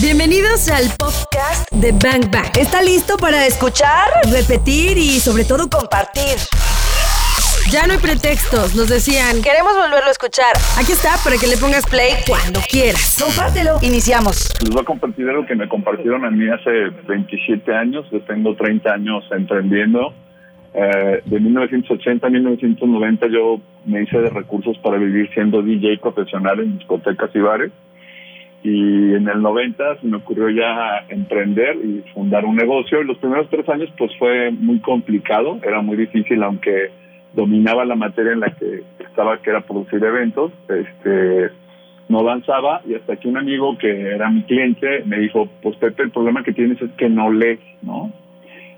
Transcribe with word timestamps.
Bienvenidos 0.00 0.70
al 0.70 0.88
podcast 0.96 1.70
de 1.70 1.92
Bang 1.92 2.32
Bang. 2.32 2.48
¿Está 2.58 2.80
listo 2.80 3.18
para 3.18 3.46
escuchar, 3.46 4.08
repetir 4.32 4.96
y 4.96 5.20
sobre 5.20 5.44
todo 5.44 5.68
compartir? 5.68 6.40
Ya 7.70 7.86
no 7.86 7.92
hay 7.92 7.98
pretextos, 7.98 8.74
nos 8.74 8.88
decían, 8.88 9.42
queremos 9.42 9.74
volverlo 9.76 10.08
a 10.08 10.10
escuchar. 10.10 10.56
Aquí 10.80 10.92
está 10.92 11.20
para 11.22 11.36
que 11.36 11.46
le 11.46 11.58
pongas 11.58 11.84
play 11.84 12.14
cuando 12.26 12.60
quieras. 12.70 13.20
Compártelo. 13.20 13.76
Iniciamos. 13.82 14.48
Les 14.62 14.70
voy 14.70 14.80
a 14.80 14.84
compartir 14.84 15.28
algo 15.28 15.44
que 15.44 15.54
me 15.54 15.68
compartieron 15.68 16.24
a 16.24 16.30
mí 16.30 16.48
hace 16.48 16.88
27 17.06 17.74
años. 17.74 18.06
Yo 18.10 18.22
tengo 18.22 18.56
30 18.56 18.90
años 18.90 19.24
emprendiendo. 19.30 20.14
Eh, 20.72 21.20
de 21.26 21.38
1980 21.38 22.26
a 22.26 22.30
1990 22.30 23.26
yo 23.28 23.60
me 23.84 24.02
hice 24.04 24.18
de 24.18 24.30
recursos 24.30 24.78
para 24.78 24.96
vivir 24.96 25.28
siendo 25.34 25.60
DJ 25.60 25.98
profesional 25.98 26.60
en 26.60 26.78
discotecas 26.78 27.28
y 27.34 27.40
bares. 27.40 27.72
Y 28.62 29.14
en 29.14 29.28
el 29.28 29.42
90 29.42 30.00
se 30.00 30.06
me 30.06 30.18
ocurrió 30.18 30.48
ya 30.50 31.04
emprender 31.08 31.76
y 31.76 32.04
fundar 32.14 32.44
un 32.44 32.56
negocio. 32.56 33.00
Y 33.00 33.04
los 33.04 33.18
primeros 33.18 33.48
tres 33.50 33.68
años 33.68 33.92
pues 33.98 34.12
fue 34.18 34.50
muy 34.52 34.78
complicado, 34.80 35.58
era 35.62 35.82
muy 35.82 35.96
difícil, 35.96 36.42
aunque 36.42 36.90
dominaba 37.34 37.84
la 37.84 37.96
materia 37.96 38.32
en 38.32 38.40
la 38.40 38.50
que 38.54 38.82
estaba, 39.00 39.40
que 39.42 39.50
era 39.50 39.62
producir 39.62 40.04
eventos, 40.04 40.52
este, 40.68 41.50
no 42.08 42.20
avanzaba 42.20 42.82
y 42.86 42.94
hasta 42.94 43.16
que 43.16 43.28
un 43.28 43.38
amigo 43.38 43.76
que 43.78 43.88
era 43.88 44.28
mi 44.30 44.42
cliente 44.42 45.02
me 45.06 45.18
dijo, 45.18 45.48
pues 45.62 45.76
Pepe, 45.76 46.04
el 46.04 46.10
problema 46.10 46.42
que 46.42 46.52
tienes 46.52 46.80
es 46.80 46.90
que 46.92 47.08
no 47.08 47.32
lees, 47.32 47.60
¿no? 47.82 48.12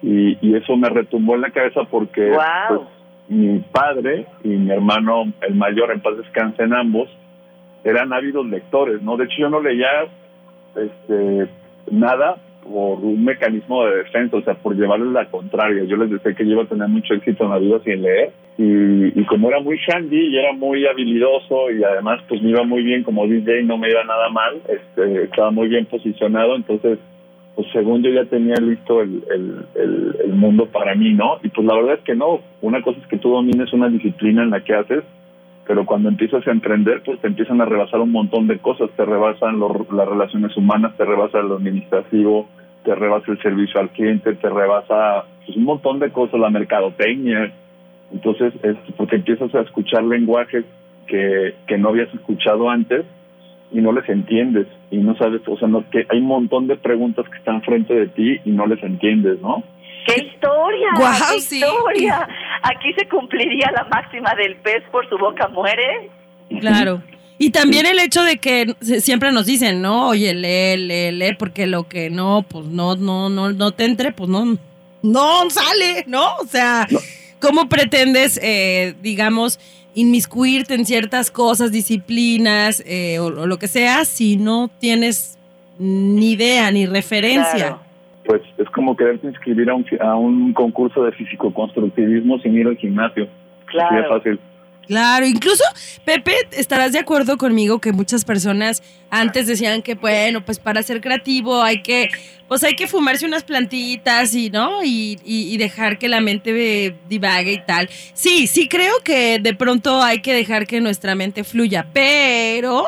Y, 0.03 0.39
y 0.41 0.55
eso 0.55 0.77
me 0.77 0.89
retumbó 0.89 1.35
en 1.35 1.43
la 1.43 1.51
cabeza 1.51 1.81
porque 1.91 2.33
pues, 2.69 2.81
mi 3.29 3.59
padre 3.73 4.27
y 4.43 4.49
mi 4.49 4.71
hermano, 4.71 5.33
el 5.41 5.55
mayor, 5.55 5.91
en 5.91 6.01
paz 6.01 6.17
descansen 6.17 6.75
ambos, 6.75 7.09
eran 7.85 8.13
ávidos 8.13 8.47
lectores, 8.47 9.03
¿no? 9.03 9.17
De 9.17 9.25
hecho 9.25 9.37
yo 9.39 9.51
no 9.51 9.61
leía 9.61 9.89
este, 10.75 11.49
nada 11.91 12.37
por 12.65 12.99
un 12.99 13.25
mecanismo 13.25 13.85
de 13.85 13.99
defensa, 13.99 14.39
o 14.39 14.43
sea, 14.43 14.55
por 14.55 14.75
llevarles 14.75 15.13
la 15.13 15.27
contraria. 15.27 15.85
Yo 15.85 15.97
les 15.97 16.11
decía 16.11 16.33
que 16.33 16.45
yo 16.47 16.53
iba 16.53 16.63
a 16.63 16.69
tener 16.69 16.89
mucho 16.89 17.15
éxito 17.15 17.45
en 17.45 17.51
la 17.51 17.59
vida 17.59 17.79
sin 17.85 18.03
leer 18.03 18.33
y, 18.57 19.21
y 19.21 19.25
como 19.27 19.49
era 19.49 19.61
muy 19.61 19.79
handy 19.79 20.29
y 20.29 20.39
era 20.39 20.53
muy 20.53 20.87
habilidoso 20.87 21.71
y 21.71 21.85
además 21.85 22.21
pues 22.29 22.41
me 22.43 22.51
iba 22.51 22.65
muy 22.65 22.83
bien 22.83 23.03
como 23.03 23.27
DJ, 23.27 23.65
no 23.65 23.77
me 23.77 23.91
iba 23.91 24.03
nada 24.05 24.31
mal, 24.31 24.61
este, 24.69 25.25
estaba 25.25 25.51
muy 25.51 25.69
bien 25.69 25.87
posicionado, 25.87 26.57
entonces 26.57 26.99
pues 27.55 27.69
según 27.73 28.03
yo 28.03 28.11
ya 28.11 28.25
tenía 28.25 28.57
listo 28.57 29.03
el, 29.03 29.23
el, 29.31 29.67
el, 29.75 30.17
el 30.25 30.33
mundo 30.33 30.67
para 30.67 30.95
mí, 30.95 31.13
¿no? 31.13 31.39
Y 31.43 31.49
pues 31.49 31.67
la 31.67 31.75
verdad 31.75 31.95
es 31.95 32.05
que 32.05 32.15
no, 32.15 32.41
una 32.63 32.83
cosa 32.83 32.99
es 33.01 33.07
que 33.07 33.19
tú 33.19 33.31
domines 33.31 33.73
una 33.73 33.89
disciplina 33.89 34.43
en 34.43 34.51
la 34.51 34.65
que 34.65 34.75
haces 34.75 35.05
pero 35.67 35.87
cuando 35.87 36.09
empiezas 36.09 36.47
a 36.47 36.51
emprender, 36.51 37.03
pues 37.05 37.19
te 37.21 37.27
empiezan 37.27 37.61
a 37.61 37.65
rebasar 37.65 38.01
un 38.01 38.13
montón 38.13 38.47
de 38.47 38.59
cosas, 38.59 38.91
te 38.97 39.05
rebasan 39.05 39.59
las 39.61 40.09
relaciones 40.09 40.57
humanas, 40.57 40.97
te 40.97 41.05
rebasa 41.05 41.41
lo 41.41 41.57
administrativo, 41.57 42.49
te 42.85 42.95
rebasa 42.95 43.33
el 43.33 43.41
servicio 43.41 43.81
al 43.81 43.91
cliente, 43.91 44.35
te 44.35 44.49
rebasa 44.49 45.25
pues, 45.45 45.57
un 45.57 45.65
montón 45.65 46.01
de 46.01 46.11
cosas, 46.11 46.39
la 46.39 46.51
mercadotecnia. 46.51 47.53
Entonces, 48.13 48.53
es 48.63 48.77
porque 48.97 49.17
empiezas 49.17 49.55
a 49.55 49.63
escuchar 49.63 50.05
lenguajes 50.05 50.65
que, 51.07 51.55
que 51.67 51.79
no 51.79 51.89
habías 51.89 52.13
escuchado 52.15 52.69
antes 52.69 53.07
y 53.73 53.81
no 53.81 53.93
les 53.93 54.09
entiendes 54.09 54.67
y 54.91 54.99
no 54.99 55.17
sabes, 55.17 55.41
o 55.47 55.57
sea, 55.57 55.67
no, 55.67 55.89
que 55.91 56.07
hay 56.09 56.19
un 56.19 56.27
montón 56.27 56.67
de 56.67 56.77
preguntas 56.77 57.29
que 57.29 57.39
están 57.39 57.63
frente 57.63 57.95
de 57.95 58.07
ti 58.07 58.39
y 58.45 58.51
no 58.51 58.67
les 58.67 58.83
entiendes, 58.83 59.41
¿no? 59.41 59.65
¡Qué 60.07 60.23
historia! 60.23 60.89
¡Qué 61.31 61.37
historia! 61.37 62.29
Aquí 62.63 62.93
se 62.99 63.09
cumpliría 63.09 63.71
la 63.75 63.85
máxima 63.85 64.35
del 64.35 64.57
pez 64.57 64.83
por 64.91 65.09
su 65.09 65.17
boca 65.19 65.49
muere. 65.49 66.11
Claro. 66.61 67.03
Y 67.37 67.51
también 67.51 67.85
el 67.85 67.99
hecho 67.99 68.23
de 68.23 68.39
que 68.39 68.77
siempre 69.01 69.33
nos 69.33 69.47
dicen, 69.47 69.83
¿no? 69.83 70.09
Oye, 70.09 70.35
lee, 70.35 70.77
lee, 70.77 71.11
lee, 71.11 71.35
porque 71.37 71.67
lo 71.67 71.89
que 71.89 72.09
no, 72.09 72.47
pues 72.49 72.67
no, 72.67 72.95
no, 72.95 73.29
no, 73.29 73.53
no 73.53 73.73
te 73.73 73.85
entre, 73.85 74.13
pues 74.13 74.31
no, 74.31 74.57
no 75.03 75.51
sale, 75.51 76.05
¿no? 76.07 76.37
O 76.37 76.47
sea, 76.47 76.87
¿cómo 77.41 77.69
pretendes, 77.69 78.39
eh, 78.41 78.95
digamos, 79.03 79.59
inmiscuirte 79.95 80.75
en 80.75 80.87
ciertas 80.87 81.31
cosas, 81.31 81.73
disciplinas 81.73 82.83
eh, 82.87 83.19
o, 83.19 83.31
lo 83.31 83.59
que 83.59 83.69
sea, 83.69 84.05
si 84.05 84.37
no 84.37 84.71
tienes 84.79 85.37
ni 85.79 86.33
idea 86.33 86.71
ni 86.71 86.87
referencia? 86.87 87.79
Pues 88.25 88.43
es 88.59 88.69
como 88.71 88.97
quererte 88.97 89.27
inscribir 89.27 89.69
a 89.71 89.75
un, 89.75 89.87
a 90.01 90.15
un 90.17 90.53
concurso 90.53 91.05
de 91.05 91.13
físico-constructivismo 91.13 92.39
sin 92.39 92.57
ir 92.57 92.67
al 92.67 92.77
gimnasio. 92.77 93.29
Claro. 93.67 94.09
fácil. 94.09 94.39
Claro, 94.87 95.27
incluso 95.27 95.65
Pepe, 96.05 96.35
estarás 96.53 96.93
de 96.93 96.99
acuerdo 96.99 97.39
conmigo 97.39 97.79
que 97.79 97.93
muchas 97.93 98.25
personas 98.25 98.83
antes 99.09 99.47
decían 99.47 99.81
que 99.81 99.95
bueno, 99.95 100.45
pues 100.45 100.59
para 100.59 100.83
ser 100.83 101.01
creativo 101.01 101.63
hay 101.63 101.83
que, 101.83 102.11
pues 102.49 102.63
hay 102.65 102.75
que 102.75 102.87
fumarse 102.87 103.25
unas 103.25 103.45
plantitas 103.45 104.35
y 104.35 104.51
no 104.51 104.85
y, 104.85 105.19
y, 105.25 105.55
y 105.55 105.57
dejar 105.57 105.99
que 105.99 106.09
la 106.09 106.21
mente 106.21 106.95
divague 107.09 107.53
y 107.53 107.61
tal. 107.61 107.89
Sí, 108.13 108.47
sí 108.47 108.69
creo 108.69 108.93
que 109.03 109.39
de 109.39 109.55
pronto 109.55 110.03
hay 110.03 110.21
que 110.21 110.35
dejar 110.35 110.67
que 110.67 110.81
nuestra 110.83 111.15
mente 111.15 111.45
fluya, 111.45 111.87
pero 111.93 112.85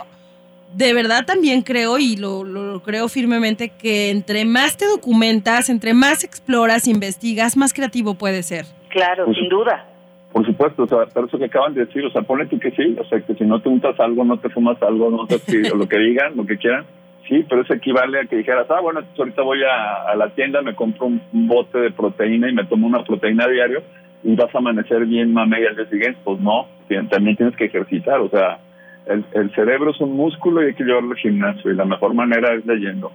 de 0.77 0.93
verdad 0.93 1.25
también 1.25 1.63
creo 1.63 1.99
y 1.99 2.17
lo, 2.17 2.45
lo, 2.45 2.81
creo 2.83 3.09
firmemente 3.09 3.71
que 3.71 4.11
entre 4.11 4.45
más 4.45 4.77
te 4.77 4.87
documentas, 4.87 5.71
entre 5.71 5.95
más 5.95 6.23
exploras, 6.23 6.87
investigas, 6.87 7.57
más 7.57 7.73
creativo 7.73 8.15
puedes 8.15 8.47
ser. 8.47 8.67
Claro, 8.91 9.25
Pues- 9.25 9.39
sin 9.39 9.49
duda. 9.49 9.87
Por 10.33 10.45
supuesto, 10.45 10.83
o 10.83 10.87
sea, 10.87 11.07
pero 11.15 11.27
eso 11.29 11.39
que 11.39 11.47
acaban 11.47 11.73
de 11.73 11.87
decir, 11.87 12.05
o 12.05 12.11
sea, 12.11 12.21
ponle 12.21 12.45
tú 12.45 12.59
que 12.59 12.71
sí, 12.73 12.95
o 13.01 13.05
sea, 13.07 13.19
que 13.23 13.35
si 13.37 13.45
no 13.45 13.59
te 13.63 13.71
untas 13.71 13.99
algo, 13.99 14.23
no 14.23 14.39
te 14.39 14.51
fumas 14.51 14.77
algo, 14.83 15.11
no 15.11 15.27
te 15.27 15.37
o 15.73 15.77
lo 15.77 15.89
que 15.89 15.97
digan, 15.99 16.37
lo 16.37 16.45
que 16.45 16.59
quieran, 16.59 16.85
sí, 17.27 17.43
pero 17.49 17.63
eso 17.63 17.73
equivale 17.73 18.21
a 18.21 18.27
que 18.27 18.37
dijeras, 18.37 18.67
ah, 18.69 18.81
bueno, 18.83 19.01
ahorita 19.17 19.41
voy 19.41 19.61
a, 19.63 20.11
a 20.11 20.15
la 20.15 20.29
tienda, 20.35 20.61
me 20.61 20.75
compro 20.75 21.07
un, 21.07 21.23
un 21.33 21.49
bote 21.49 21.79
de 21.79 21.91
proteína 21.91 22.51
y 22.51 22.53
me 22.55 22.67
tomo 22.67 22.87
una 22.87 23.03
proteína 23.03 23.45
a 23.45 23.49
diario 23.49 23.83
y 24.25 24.35
vas 24.37 24.55
a 24.55 24.59
amanecer 24.59 25.07
bien 25.07 25.33
mame 25.33 25.63
y 25.63 25.67
al 25.67 25.77
día 25.77 25.87
siguiente, 25.89 26.19
pues 26.23 26.39
no, 26.39 26.67
también 27.09 27.37
tienes 27.37 27.57
que 27.57 27.65
ejercitar, 27.67 28.21
o 28.21 28.29
sea, 28.29 28.59
el, 29.07 29.25
el 29.35 29.55
cerebro 29.55 29.91
es 29.91 30.01
un 30.01 30.15
músculo 30.17 30.63
y 30.63 30.67
hay 30.67 30.75
que 30.75 30.85
llevarlo 30.85 31.13
al 31.13 31.19
gimnasio 31.19 31.71
y 31.71 31.77
la 31.77 31.85
mejor 31.85 32.15
manera 32.15 32.55
es 32.55 32.67
leyendo. 32.67 33.13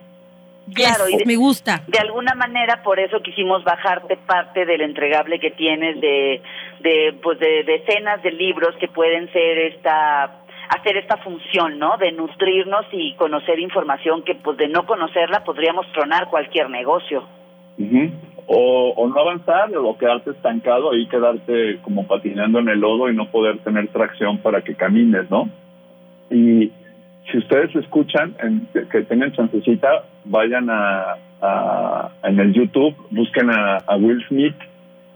Claro, 0.73 1.09
y 1.09 1.17
de- 1.17 1.25
me 1.25 1.35
gusta. 1.35 1.81
De 1.87 1.99
alguna 1.99 2.33
manera, 2.35 2.81
por 2.83 2.99
eso 2.99 3.19
quisimos 3.21 3.63
bajarte 3.63 4.15
parte 4.17 4.65
del 4.65 4.81
entregable 4.81 5.39
que 5.39 5.51
tienes 5.51 5.99
de, 5.99 6.41
de, 6.81 7.13
pues 7.21 7.39
de 7.39 7.63
decenas 7.63 8.21
de 8.23 8.31
libros 8.31 8.75
que 8.79 8.87
pueden 8.87 9.31
ser 9.33 9.57
esta 9.57 10.37
hacer 10.69 10.95
esta 10.95 11.17
función, 11.17 11.77
¿no? 11.79 11.97
De 11.97 12.13
nutrirnos 12.13 12.85
y 12.93 13.13
conocer 13.15 13.59
información 13.59 14.23
que, 14.23 14.35
pues, 14.35 14.55
de 14.57 14.69
no 14.69 14.85
conocerla 14.85 15.43
podríamos 15.43 15.85
tronar 15.91 16.29
cualquier 16.29 16.69
negocio. 16.69 17.23
Ujú. 17.77 18.11
o, 18.47 18.93
o 18.95 19.07
no 19.07 19.19
avanzar 19.19 19.69
o 19.75 19.97
quedarte 19.97 20.31
estancado 20.31 20.91
ahí 20.91 21.07
quedarte 21.07 21.79
como 21.83 22.05
patinando 22.05 22.59
en 22.59 22.67
el 22.69 22.79
lodo 22.79 23.09
y 23.09 23.15
no 23.15 23.29
poder 23.31 23.57
tener 23.59 23.87
tracción 23.87 24.37
para 24.39 24.61
que 24.61 24.75
camines 24.75 25.29
no 25.31 25.49
y 26.31 26.71
si 27.29 27.37
ustedes 27.37 27.75
escuchan 27.75 28.35
en- 28.41 28.67
que, 28.89 29.01
tengan 29.03 29.31
chancecita 29.33 30.03
vayan 30.25 30.67
a, 30.69 31.17
en 32.23 32.39
el 32.39 32.53
YouTube 32.53 32.95
busquen 33.09 33.49
a, 33.49 33.83
Will 33.97 34.23
Smith. 34.27 34.55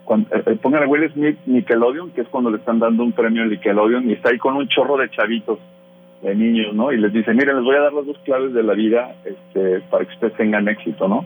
Cuando, 0.04 0.36
eh, 0.36 0.44
eh, 0.46 0.58
pongan 0.62 0.84
a 0.84 0.88
Will 0.88 1.12
Smith 1.14 1.38
Nickelodeon 1.46 2.12
que 2.12 2.22
es 2.22 2.28
cuando 2.28 2.52
le 2.52 2.58
están 2.58 2.80
dando 2.80 3.04
un 3.04 3.12
premio 3.12 3.46
Nickelodeon 3.46 4.10
y 4.10 4.14
está 4.14 4.30
ahí 4.30 4.38
con 4.38 4.56
un 4.56 4.68
chorro 4.68 4.98
de 4.98 5.10
chavitos 5.10 5.60
de 6.22 6.36
niños 6.36 6.74
no 6.76 6.92
y 6.92 6.98
les 6.98 7.12
dice 7.12 7.34
miren 7.34 7.56
les 7.56 7.66
voy 7.66 7.76
a 7.76 7.82
dar 7.82 7.94
las 7.94 8.06
dos 8.06 8.18
claves 8.20 8.54
de 8.54 8.64
la 8.64 8.74
vida 8.74 9.16
este 9.26 9.82
para 9.90 10.06
que 10.06 10.14
ustedes 10.14 10.34
tengan 10.34 10.68
éxito 10.68 11.08
no 11.08 11.26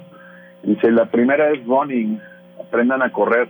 Dice, 0.63 0.91
la 0.91 1.05
primera 1.05 1.51
es 1.51 1.65
running, 1.65 2.19
aprendan 2.59 3.01
a 3.01 3.11
correr. 3.11 3.47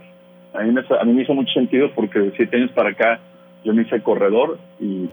A 0.54 0.62
mí 0.62 0.72
me, 0.72 0.80
a 0.80 1.04
mí 1.04 1.12
me 1.12 1.22
hizo 1.22 1.34
mucho 1.34 1.52
sentido 1.52 1.90
porque 1.94 2.18
de 2.18 2.32
siete 2.36 2.56
años 2.56 2.70
para 2.72 2.90
acá 2.90 3.20
yo 3.64 3.74
me 3.74 3.82
hice 3.82 4.02
corredor 4.02 4.58
y, 4.78 5.08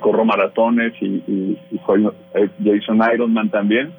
corro 0.00 0.24
maratones 0.24 0.92
y, 1.00 1.22
y, 1.26 1.58
eh, 2.34 2.48
Jason 2.62 3.00
Ironman 3.14 3.50
también. 3.50 3.92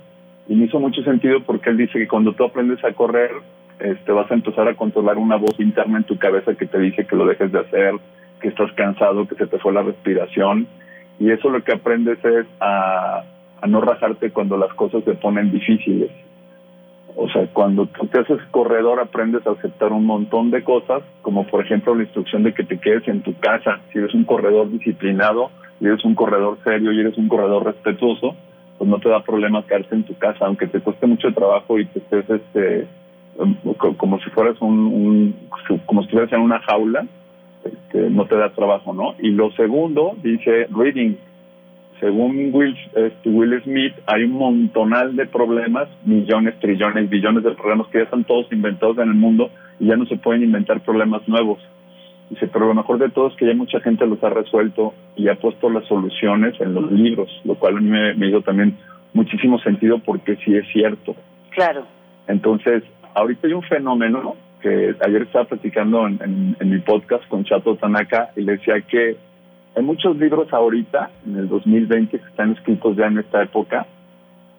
Y 0.48 0.56
me 0.56 0.66
hizo 0.66 0.80
mucho 0.80 1.02
sentido 1.04 1.42
porque 1.44 1.72
él 1.72 1.78
dice 1.78 2.00
que 2.00 2.08
cuando 2.08 2.34
tú 2.34 2.44
aprendes 2.46 2.84
a 2.84 2.94
correr, 2.94 3.32
este, 3.80 4.12
vas 4.12 4.30
a 4.32 4.36
empezar 4.36 4.68
a 4.68 4.76
controlar 4.76 5.18
una 5.18 5.36
voz 5.36 5.60
interna 5.60 5.98
en 5.98 6.04
tu 6.04 6.18
cabeza 6.18 6.56
que 6.56 6.68
te 6.68 6.80
dice 6.80 7.06
que 7.06 7.16
lo 7.16 7.26
dejes 7.26 7.52
de 7.52 7.60
hacer, 7.60 7.96
que 8.40 8.50
estás 8.50 8.72
cansado, 8.74 9.28
que 9.28 9.36
se 9.36 9.48
te 9.48 9.60
fue 9.60 9.74
la 9.74 9.82
respiración. 9.82 10.68
Y 11.20 11.32
eso 11.32 11.50
lo 11.50 11.64
que 11.64 11.74
aprendes 11.74 12.24
es 12.24 12.46
a, 12.60 13.24
a 13.62 13.68
no 13.68 13.82
rajarte 13.82 14.32
cuando 14.32 14.58
las 14.58 14.74
cosas 14.74 15.04
se 15.04 15.16
ponen 15.16 15.52
difíciles. 15.52 16.12
O 17.20 17.28
sea, 17.30 17.48
cuando 17.48 17.88
tú 17.88 18.06
te 18.08 18.20
haces 18.20 18.38
corredor 18.52 19.00
aprendes 19.00 19.46
a 19.48 19.52
aceptar 19.52 19.92
un 19.92 20.06
montón 20.06 20.52
de 20.52 20.64
cosas, 20.64 21.02
como 21.24 21.48
por 21.48 21.66
ejemplo 21.66 21.96
la 21.96 22.04
instrucción 22.04 22.44
de 22.44 22.54
que 22.54 22.64
te 22.64 22.78
quedes 22.78 23.08
en 23.08 23.22
tu 23.24 23.34
casa. 23.40 23.80
Si 23.92 23.98
eres 23.98 24.14
un 24.14 24.24
corredor 24.24 24.70
disciplinado, 24.72 25.50
y 25.80 25.86
eres 25.88 26.04
un 26.06 26.14
corredor 26.16 26.58
serio 26.64 26.92
y 26.92 27.00
eres 27.00 27.18
un 27.18 27.28
corredor 27.28 27.66
respetuoso, 27.66 28.36
pues 28.78 28.88
no 28.90 29.00
te 29.00 29.10
da 29.10 29.24
problema 29.24 29.66
quedarte 29.66 29.96
en 29.96 30.04
tu 30.04 30.16
casa, 30.18 30.46
aunque 30.46 30.68
te 30.68 30.80
cueste 30.80 31.08
mucho 31.08 31.34
trabajo 31.34 31.80
y 31.80 31.86
te 31.86 32.00
estés 32.00 32.30
este, 32.30 32.88
co- 33.78 33.96
como 33.98 34.20
si 34.20 34.30
fueras 34.30 34.60
un, 34.62 34.78
un- 34.80 35.36
como 35.88 36.02
si 36.02 36.06
estuvieras 36.08 36.34
en 36.34 36.42
una 36.42 36.60
jaula, 36.62 37.06
este, 37.64 38.10
no 38.12 38.26
te 38.26 38.36
da 38.36 38.50
trabajo, 38.52 38.94
¿no? 38.94 39.16
Y 39.20 39.32
lo 39.32 39.52
segundo 39.52 40.16
dice 40.22 40.68
reading, 40.76 41.16
según 42.00 42.50
Will, 42.54 42.78
este, 42.96 43.30
Will 43.30 43.62
Smith, 43.64 43.94
hay 44.06 44.24
un 44.24 44.34
montonal 44.34 45.16
de 45.16 45.26
problemas, 45.26 45.88
millones, 46.06 46.60
trillones, 46.60 47.10
billones 47.10 47.44
de 47.44 47.52
problemas 47.52 47.88
que 47.88 48.00
ya 48.00 48.04
están 48.04 48.24
todos 48.24 48.52
inventados 48.52 48.98
en 49.00 49.10
el 49.10 49.16
mundo 49.16 49.50
y 49.80 49.88
ya 49.88 49.96
no 49.96 50.06
se 50.06 50.18
pueden 50.18 50.44
inventar 50.44 50.82
problemas 50.82 51.28
nuevos. 51.28 51.60
Dice, 52.30 52.48
pero 52.48 52.68
lo 52.68 52.74
mejor 52.74 53.00
de 53.00 53.10
todo 53.10 53.30
es 53.30 53.36
que 53.36 53.48
ya 53.48 53.54
mucha 53.56 53.80
gente 53.80 54.06
los 54.06 54.24
ha 54.24 54.30
resuelto 54.30 54.94
y 55.16 55.30
ha 55.30 55.36
puesto 55.36 55.70
las 55.70 55.86
soluciones 55.86 56.60
en 56.60 56.74
los 56.74 56.92
libros, 56.92 57.30
lo 57.46 57.56
cual 57.56 57.78
a 57.78 57.82
mí 57.82 57.90
me, 57.90 58.14
me 58.16 58.28
hizo 58.28 58.42
también 58.42 58.78
muchísimo 59.14 59.60
sentido 59.60 60.00
porque 60.00 60.36
sí 60.44 60.56
es 60.56 60.68
cierto. 60.72 61.16
Claro. 61.52 61.86
Entonces, 62.28 62.84
ahorita 63.16 63.48
hay 63.48 63.54
un 63.54 63.64
fenómeno 63.64 64.36
que 64.62 64.94
ayer 65.06 65.22
estaba 65.22 65.46
platicando 65.46 66.06
en, 66.06 66.56
en 66.60 66.70
mi 66.70 66.80
podcast 66.80 67.26
con 67.30 67.46
Chato 67.46 67.76
Tanaka 67.76 68.30
y 68.36 68.42
le 68.42 68.54
decía 68.54 68.82
que 68.82 69.16
hay 69.78 69.84
muchos 69.84 70.18
libros 70.18 70.52
ahorita, 70.52 71.12
en 71.28 71.38
el 71.38 71.48
2020, 71.50 72.18
que 72.20 72.26
están 72.26 72.54
escritos 72.54 72.98
ya 72.98 73.06
en 73.06 73.20
esta 73.20 73.44
época, 73.44 73.86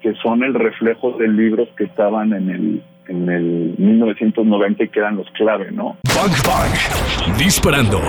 que 0.00 0.15
son 0.23 0.44
el 0.44 0.55
reflejo 0.55 1.11
de 1.19 1.26
libros 1.26 1.69
que 1.76 1.85
estaban 1.85 2.32
en 2.32 2.49
el, 2.49 2.82
en 3.09 3.29
el 3.29 3.75
1990 3.79 4.85
y 4.85 4.88
que 4.88 5.00
eran 5.00 5.17
los 5.17 5.29
clave, 5.32 5.73
¿no? 5.73 5.97
Bang 6.15 6.31
Bang. 6.47 7.37
Disparando. 7.37 8.00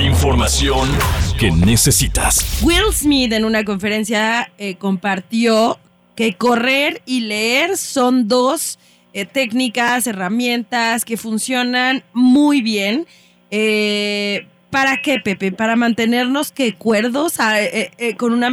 Información 0.00 0.88
que 1.36 1.50
necesitas. 1.50 2.62
Will 2.64 2.92
Smith 2.92 3.32
en 3.32 3.44
una 3.44 3.64
conferencia 3.64 4.48
eh, 4.56 4.76
compartió 4.76 5.78
que 6.14 6.34
correr 6.34 7.02
y 7.06 7.22
leer 7.22 7.76
son 7.76 8.28
dos 8.28 8.78
eh, 9.14 9.26
técnicas, 9.26 10.06
herramientas 10.06 11.04
que 11.04 11.16
funcionan 11.16 12.04
muy 12.12 12.62
bien. 12.62 13.06
Eh, 13.50 14.46
¿Para 14.72 15.02
qué, 15.02 15.18
Pepe? 15.22 15.52
¿Para 15.52 15.76
mantenernos 15.76 16.50
que 16.50 16.72
cuerdos 16.72 17.38
ah, 17.40 17.60
eh, 17.60 17.90
eh, 17.98 18.16
con 18.16 18.32
una 18.32 18.48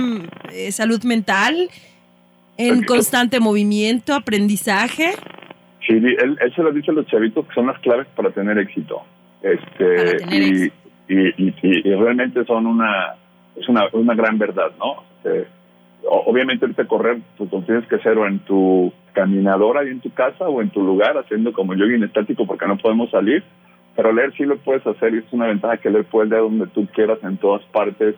eh, 0.51 0.73
salud 0.73 1.01
mental, 1.05 1.69
en 2.57 2.83
constante 2.83 3.39
movimiento, 3.39 4.13
aprendizaje? 4.13 5.13
Sí, 5.87 5.93
él, 5.93 6.37
él, 6.41 6.53
se 6.53 6.61
lo 6.61 6.73
dice 6.73 6.91
a 6.91 6.95
los 6.95 7.07
chavitos 7.07 7.47
que 7.47 7.53
son 7.53 7.67
las 7.67 7.79
claves 7.79 8.05
para 8.17 8.31
tener 8.31 8.57
éxito. 8.57 9.01
Este, 9.41 10.17
tener 10.17 10.43
y, 10.43 10.47
éxito. 10.47 10.75
Y, 11.07 11.47
y, 11.47 11.53
y, 11.61 11.95
realmente 11.95 12.43
son 12.43 12.67
una, 12.67 13.15
es 13.55 13.69
una, 13.69 13.83
una 13.93 14.13
gran 14.13 14.37
verdad, 14.37 14.71
¿no? 14.77 15.05
Este, 15.23 15.47
obviamente 16.05 16.65
ahorita 16.65 16.85
correr, 16.85 17.19
pues 17.37 17.49
lo 17.49 17.61
tienes 17.61 17.87
que 17.87 17.95
hacer 17.95 18.17
o 18.17 18.27
en 18.27 18.39
tu 18.39 18.91
caminadora 19.13 19.85
y 19.85 19.87
en 19.87 20.01
tu 20.01 20.13
casa 20.13 20.49
o 20.49 20.61
en 20.61 20.69
tu 20.69 20.83
lugar, 20.83 21.17
haciendo 21.17 21.53
como 21.53 21.75
jogging 21.75 22.03
estático 22.03 22.45
porque 22.45 22.67
no 22.67 22.77
podemos 22.77 23.09
salir 23.09 23.41
pero 23.99 24.13
leer 24.13 24.33
sí 24.37 24.45
lo 24.45 24.57
puedes 24.59 24.87
hacer 24.87 25.13
y 25.13 25.17
es 25.17 25.25
una 25.31 25.47
ventaja 25.47 25.75
que 25.75 25.89
leer 25.89 26.05
puedes 26.05 26.29
leer 26.29 26.43
donde 26.43 26.67
tú 26.67 26.87
quieras, 26.95 27.19
en 27.21 27.35
todas 27.35 27.61
partes. 27.65 28.15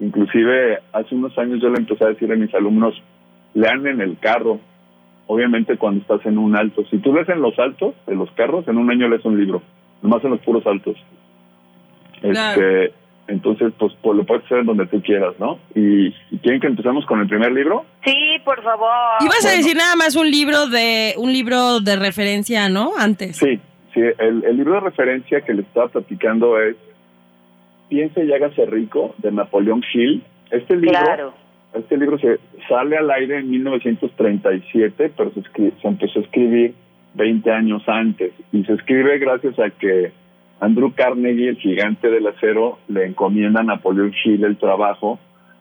Inclusive 0.00 0.78
hace 0.94 1.14
unos 1.14 1.36
años 1.36 1.60
yo 1.60 1.68
le 1.68 1.76
empecé 1.76 2.02
a 2.02 2.08
decir 2.08 2.32
a 2.32 2.34
mis 2.34 2.54
alumnos, 2.54 2.94
lean 3.52 3.86
en 3.86 4.00
el 4.00 4.16
carro, 4.18 4.58
obviamente 5.26 5.76
cuando 5.76 6.00
estás 6.00 6.24
en 6.24 6.38
un 6.38 6.56
alto. 6.56 6.82
Si 6.90 6.96
tú 6.96 7.12
lees 7.12 7.28
en 7.28 7.42
los 7.42 7.58
altos 7.58 7.94
de 8.06 8.14
los 8.14 8.30
carros, 8.30 8.66
en 8.68 8.78
un 8.78 8.90
año 8.90 9.06
lees 9.06 9.22
un 9.26 9.38
libro, 9.38 9.60
nomás 10.00 10.24
en 10.24 10.30
los 10.30 10.40
puros 10.40 10.66
altos. 10.66 10.96
Claro. 12.22 12.62
Este, 12.62 12.94
entonces, 13.26 13.74
pues, 13.78 13.92
pues, 14.00 14.16
lo 14.16 14.24
puedes 14.24 14.46
hacer 14.46 14.64
donde 14.64 14.86
tú 14.86 15.02
quieras, 15.02 15.34
¿no? 15.38 15.58
Y, 15.74 16.06
y 16.30 16.38
quieren 16.42 16.58
que 16.58 16.68
empecemos 16.68 17.04
con 17.04 17.20
el 17.20 17.28
primer 17.28 17.52
libro. 17.52 17.84
Sí, 18.02 18.16
por 18.46 18.62
favor. 18.62 18.88
Ibas 19.20 19.44
a 19.44 19.50
decir 19.50 19.76
nada 19.76 19.94
más 19.94 20.16
un 20.16 20.30
libro 20.30 20.68
de 20.68 21.12
un 21.18 21.34
libro 21.34 21.80
de 21.80 21.96
referencia, 21.96 22.70
¿no? 22.70 22.92
Antes. 22.96 23.36
Sí, 23.36 23.60
El, 24.00 24.44
el, 24.44 24.56
libro 24.56 24.74
de 24.74 24.80
referencia 24.80 25.40
que 25.42 25.54
le 25.54 25.62
estaba 25.62 25.88
platicando 25.88 26.60
es 26.60 26.76
Piense 27.88 28.24
y 28.24 28.32
hágase 28.32 28.66
rico 28.66 29.14
de 29.18 29.32
Napoleón 29.32 29.82
Hill. 29.92 30.22
Este 30.50 30.76
libro, 30.76 30.90
claro. 30.90 31.34
este 31.74 31.96
libro 31.96 32.18
se 32.18 32.38
sale 32.68 32.98
al 32.98 33.10
aire 33.10 33.38
en 33.38 33.50
1937, 33.50 35.12
pero 35.16 35.30
se, 35.32 35.40
escri 35.40 35.72
se 35.80 35.88
empezó 35.88 36.18
a 36.18 36.22
escribir 36.22 36.74
20 37.14 37.50
años 37.50 37.82
antes 37.86 38.32
y 38.52 38.64
se 38.64 38.74
escribe 38.74 39.18
gracias 39.18 39.58
a 39.58 39.70
que 39.70 40.12
Andrew 40.60 40.92
Carnegie, 40.94 41.50
el 41.50 41.56
gigante 41.56 42.10
del 42.10 42.26
acero, 42.26 42.78
le 42.88 43.06
encomienda 43.06 43.60
a 43.60 43.64
Napoleón 43.64 44.12
Hill 44.24 44.44
el 44.44 44.56
trabajo 44.58 45.18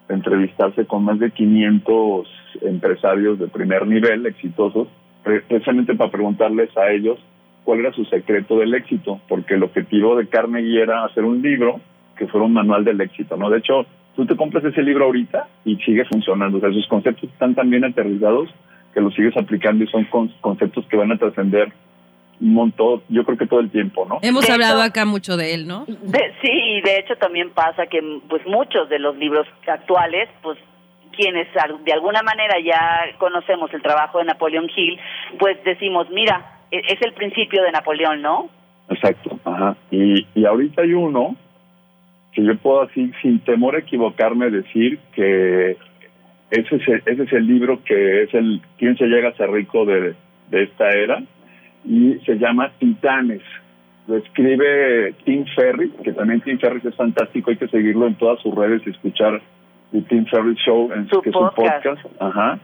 de 0.07 0.15
entrevistarse 0.15 0.85
con 0.85 1.03
más 1.03 1.19
de 1.19 1.31
500 1.31 2.27
empresarios 2.61 3.39
de 3.39 3.47
primer 3.47 3.85
nivel 3.87 4.25
exitosos, 4.25 4.87
precisamente 5.23 5.95
para 5.95 6.11
preguntarles 6.11 6.75
a 6.77 6.91
ellos 6.91 7.19
cuál 7.67 7.81
era 7.81 7.91
su 7.91 8.05
secreto 8.05 8.57
del 8.59 8.73
éxito, 8.73 9.19
porque 9.27 9.55
el 9.55 9.63
objetivo 9.63 10.15
de 10.15 10.29
Carnegie 10.29 10.81
era 10.81 11.03
hacer 11.03 11.25
un 11.25 11.41
libro 11.41 11.81
que 12.17 12.25
fuera 12.25 12.45
un 12.45 12.53
manual 12.53 12.85
del 12.85 13.01
éxito, 13.01 13.35
¿no? 13.35 13.49
De 13.49 13.57
hecho, 13.57 13.85
tú 14.15 14.25
te 14.25 14.37
compras 14.37 14.63
ese 14.63 14.81
libro 14.81 15.03
ahorita 15.03 15.49
y 15.65 15.75
sigue 15.83 16.05
funcionando, 16.05 16.59
o 16.59 16.61
sea, 16.61 16.71
sus 16.71 16.87
conceptos 16.87 17.29
están 17.29 17.55
tan 17.55 17.69
bien 17.69 17.83
aterrizados 17.83 18.47
que 18.93 19.01
los 19.01 19.13
sigues 19.13 19.35
aplicando 19.35 19.83
y 19.83 19.87
son 19.87 20.05
con 20.05 20.29
conceptos 20.39 20.85
que 20.85 20.95
van 20.95 21.11
a 21.11 21.17
trascender 21.17 21.73
un 22.39 22.53
montón, 22.53 23.01
yo 23.09 23.25
creo 23.25 23.37
que 23.37 23.47
todo 23.47 23.59
el 23.59 23.69
tiempo, 23.69 24.05
¿no? 24.07 24.19
Hemos 24.21 24.47
de 24.47 24.53
hablado 24.53 24.79
hecho, 24.79 24.89
acá 24.89 25.03
mucho 25.03 25.35
de 25.35 25.53
él, 25.53 25.67
¿no? 25.67 25.83
De, 25.87 26.35
sí, 26.41 26.49
y 26.49 26.81
de 26.83 26.99
hecho 26.99 27.17
también 27.17 27.49
pasa 27.49 27.87
que 27.87 27.99
pues 28.29 28.47
muchos 28.47 28.87
de 28.87 28.99
los 28.99 29.17
libros 29.17 29.45
actuales, 29.67 30.29
pues 30.41 30.57
quienes 31.11 31.49
de 31.83 31.91
alguna 31.91 32.21
manera 32.23 32.55
ya 32.63 33.17
conocemos 33.17 33.73
el 33.73 33.81
trabajo 33.81 34.19
de 34.19 34.23
Napoleón 34.23 34.69
Hill, 34.73 34.97
pues 35.37 35.61
decimos, 35.65 36.07
mira, 36.11 36.56
es 36.71 37.01
el 37.01 37.13
principio 37.13 37.63
de 37.63 37.71
Napoleón, 37.71 38.21
¿no? 38.21 38.49
Exacto, 38.89 39.39
ajá. 39.43 39.75
Y, 39.91 40.25
y 40.35 40.45
ahorita 40.45 40.81
hay 40.81 40.93
uno 40.93 41.35
que 42.33 42.43
yo 42.43 42.55
puedo 42.57 42.81
así, 42.83 43.11
sin 43.21 43.39
temor 43.39 43.75
a 43.75 43.79
equivocarme, 43.79 44.49
decir 44.49 44.99
que 45.13 45.77
ese 46.51 46.75
es 46.75 46.87
el, 46.87 47.03
ese 47.05 47.23
es 47.23 47.33
el 47.33 47.47
libro 47.47 47.83
que 47.83 48.23
es 48.23 48.33
el 48.33 48.61
¿Quién 48.77 48.97
se 48.97 49.05
llega 49.05 49.29
a 49.29 49.33
ser 49.33 49.49
rico 49.51 49.85
de, 49.85 50.15
de 50.49 50.63
esta 50.63 50.89
era? 50.89 51.21
Y 51.83 52.19
se 52.25 52.35
llama 52.35 52.71
Titanes. 52.79 53.41
Lo 54.07 54.17
escribe 54.17 55.13
Tim 55.25 55.45
Ferry, 55.53 55.89
que 56.03 56.13
también 56.13 56.39
Tim 56.41 56.57
Ferry 56.59 56.81
es 56.83 56.95
fantástico, 56.95 57.49
hay 57.49 57.57
que 57.57 57.67
seguirlo 57.67 58.07
en 58.07 58.15
todas 58.15 58.39
sus 58.41 58.55
redes 58.55 58.81
y 58.85 58.91
escuchar 58.91 59.41
el 59.91 60.05
Tim 60.05 60.25
Ferry 60.25 60.55
Show, 60.55 60.91
en 60.93 61.09
su 61.09 61.21
que 61.21 61.31
podcast. 61.31 61.85
es 61.85 61.91
un 61.91 62.03
podcast. 62.03 62.21
Ajá. 62.21 62.59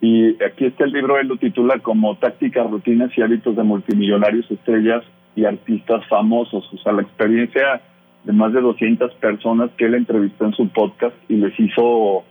Y 0.00 0.42
aquí 0.44 0.66
está 0.66 0.84
el 0.84 0.92
libro, 0.92 1.18
él 1.18 1.26
lo 1.26 1.36
titula 1.36 1.78
como 1.80 2.16
Tácticas, 2.16 2.70
Rutinas 2.70 3.10
y 3.16 3.22
Hábitos 3.22 3.56
de 3.56 3.64
Multimillonarios, 3.64 4.48
Estrellas 4.50 5.02
y 5.34 5.44
Artistas 5.44 6.06
Famosos. 6.08 6.68
O 6.72 6.78
sea, 6.78 6.92
la 6.92 7.02
experiencia 7.02 7.80
de 8.24 8.32
más 8.32 8.52
de 8.52 8.60
200 8.60 9.14
personas 9.14 9.70
que 9.76 9.86
él 9.86 9.94
entrevistó 9.94 10.44
en 10.44 10.52
su 10.52 10.68
podcast 10.68 11.16
y 11.28 11.36
les 11.36 11.58
hizo, 11.58 12.24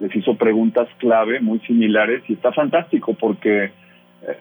les 0.00 0.14
hizo 0.16 0.36
preguntas 0.36 0.88
clave 0.98 1.40
muy 1.40 1.58
similares 1.60 2.22
y 2.28 2.34
está 2.34 2.52
fantástico 2.52 3.14
porque, 3.14 3.64
eh, 3.64 3.70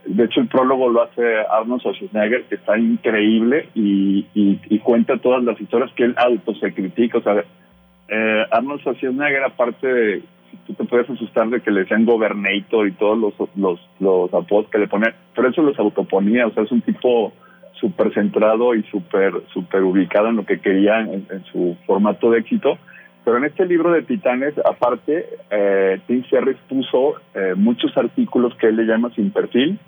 de 0.06 0.24
hecho, 0.24 0.40
el 0.40 0.48
prólogo 0.48 0.90
lo 0.90 1.04
hace 1.04 1.24
Arnold 1.52 1.82
Schwarzenegger, 1.82 2.44
que 2.44 2.56
está 2.56 2.78
increíble 2.78 3.68
y, 3.76 4.28
y, 4.34 4.62
y 4.70 4.80
cuenta 4.80 5.18
todas 5.18 5.44
las 5.44 5.60
historias 5.60 5.92
que 5.94 6.06
él 6.06 6.16
auto 6.18 6.56
se 6.56 6.74
critica. 6.74 7.18
O 7.18 7.22
sea, 7.22 7.44
eh, 8.08 8.46
Arnold 8.50 8.80
Schwarzenegger, 8.80 9.44
aparte 9.44 9.88
de 9.88 10.22
tú 10.68 10.74
te 10.74 10.84
puedes 10.86 11.10
asustar 11.10 11.50
de 11.50 11.62
que 11.62 11.72
le 11.72 11.82
decían 11.82 12.06
gobernator 12.06 12.88
y 12.88 12.92
todos 12.94 13.18
los 13.18 13.34
los, 13.56 13.80
los 14.00 14.34
apodos 14.34 14.68
que 14.70 14.78
le 14.78 14.88
ponían, 14.88 15.14
pero 15.36 15.50
eso 15.50 15.62
los 15.62 15.78
autoponía, 15.80 16.48
o 16.48 16.52
sea, 16.52 16.64
es 16.64 16.72
un 16.72 16.82
tipo 16.82 17.34
súper 17.82 18.14
centrado 18.14 18.76
y 18.76 18.84
súper 18.84 19.34
super 19.54 19.84
ubicado 19.84 20.30
en 20.30 20.38
lo 20.38 20.46
que 20.46 20.60
quería 20.60 21.00
en, 21.02 21.26
en, 21.30 21.44
su 21.52 21.76
formato 21.86 22.32
de 22.32 22.40
éxito. 22.40 22.78
Pero 23.24 23.38
en 23.38 23.46
este 23.46 23.66
libro 23.66 23.92
de 23.92 24.02
Titanes, 24.02 24.54
aparte, 24.66 25.28
eh, 25.52 26.00
Tim 26.08 26.24
Ferriss 26.24 26.58
puso 26.68 27.16
eh, 27.36 27.54
muchos 27.56 27.96
artículos 27.96 28.56
que 28.56 28.68
él 28.68 28.78
le 28.78 28.86
llama 28.86 29.12
sin 29.16 29.32
perfil. 29.32 29.80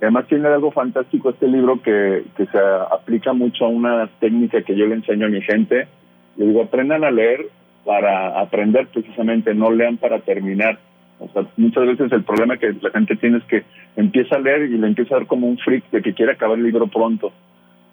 Además 0.00 0.26
tiene 0.26 0.48
algo 0.48 0.70
fantástico 0.72 1.30
este 1.30 1.48
libro 1.48 1.80
que, 1.80 2.24
que 2.36 2.46
se 2.46 2.58
aplica 2.58 3.32
mucho 3.32 3.64
a 3.64 3.68
una 3.68 4.08
técnica 4.20 4.60
que 4.60 4.76
yo 4.76 4.86
le 4.86 4.96
enseño 4.96 5.26
a 5.26 5.30
mi 5.30 5.40
gente. 5.40 5.88
Le 6.36 6.46
digo, 6.46 6.62
aprendan 6.62 7.04
a 7.04 7.10
leer 7.10 7.46
para 7.86 8.40
aprender 8.40 8.88
precisamente, 8.88 9.54
no 9.54 9.70
lean 9.70 9.96
para 9.96 10.18
terminar. 10.18 10.76
O 11.20 11.28
sea, 11.28 11.46
muchas 11.56 11.86
veces 11.86 12.12
el 12.12 12.24
problema 12.24 12.56
que 12.56 12.74
la 12.82 12.90
gente 12.90 13.14
tiene 13.16 13.38
es 13.38 13.44
que 13.44 13.62
empieza 13.94 14.36
a 14.36 14.40
leer 14.40 14.62
y 14.62 14.76
le 14.76 14.88
empieza 14.88 15.14
a 15.14 15.18
dar 15.18 15.28
como 15.28 15.46
un 15.46 15.56
freak 15.56 15.88
de 15.92 16.02
que 16.02 16.12
quiere 16.12 16.32
acabar 16.32 16.58
el 16.58 16.64
libro 16.64 16.88
pronto. 16.88 17.32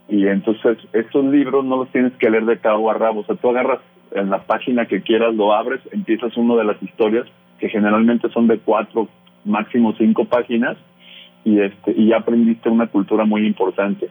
Y 0.09 0.27
entonces 0.27 0.79
estos 0.91 1.23
libros 1.25 1.63
no 1.63 1.77
los 1.77 1.89
tienes 1.91 2.11
que 2.13 2.29
leer 2.29 2.43
de 2.45 2.57
cabo 2.57 2.89
a 2.89 2.95
rabo. 2.95 3.21
O 3.21 3.23
sea, 3.23 3.35
tú 3.35 3.51
agarras 3.51 3.79
en 4.11 4.31
la 4.31 4.39
página 4.39 4.87
que 4.87 5.01
quieras, 5.01 5.35
lo 5.35 5.53
abres, 5.53 5.79
empiezas 5.91 6.35
uno 6.37 6.57
de 6.57 6.65
las 6.65 6.81
historias 6.81 7.25
que 7.59 7.69
generalmente 7.69 8.29
son 8.29 8.47
de 8.47 8.57
cuatro, 8.57 9.07
máximo 9.45 9.93
cinco 9.97 10.25
páginas 10.25 10.75
y 11.45 11.59
este 11.59 11.93
y 11.95 12.07
ya 12.07 12.17
aprendiste 12.17 12.67
una 12.67 12.87
cultura 12.87 13.25
muy 13.25 13.45
importante. 13.45 14.09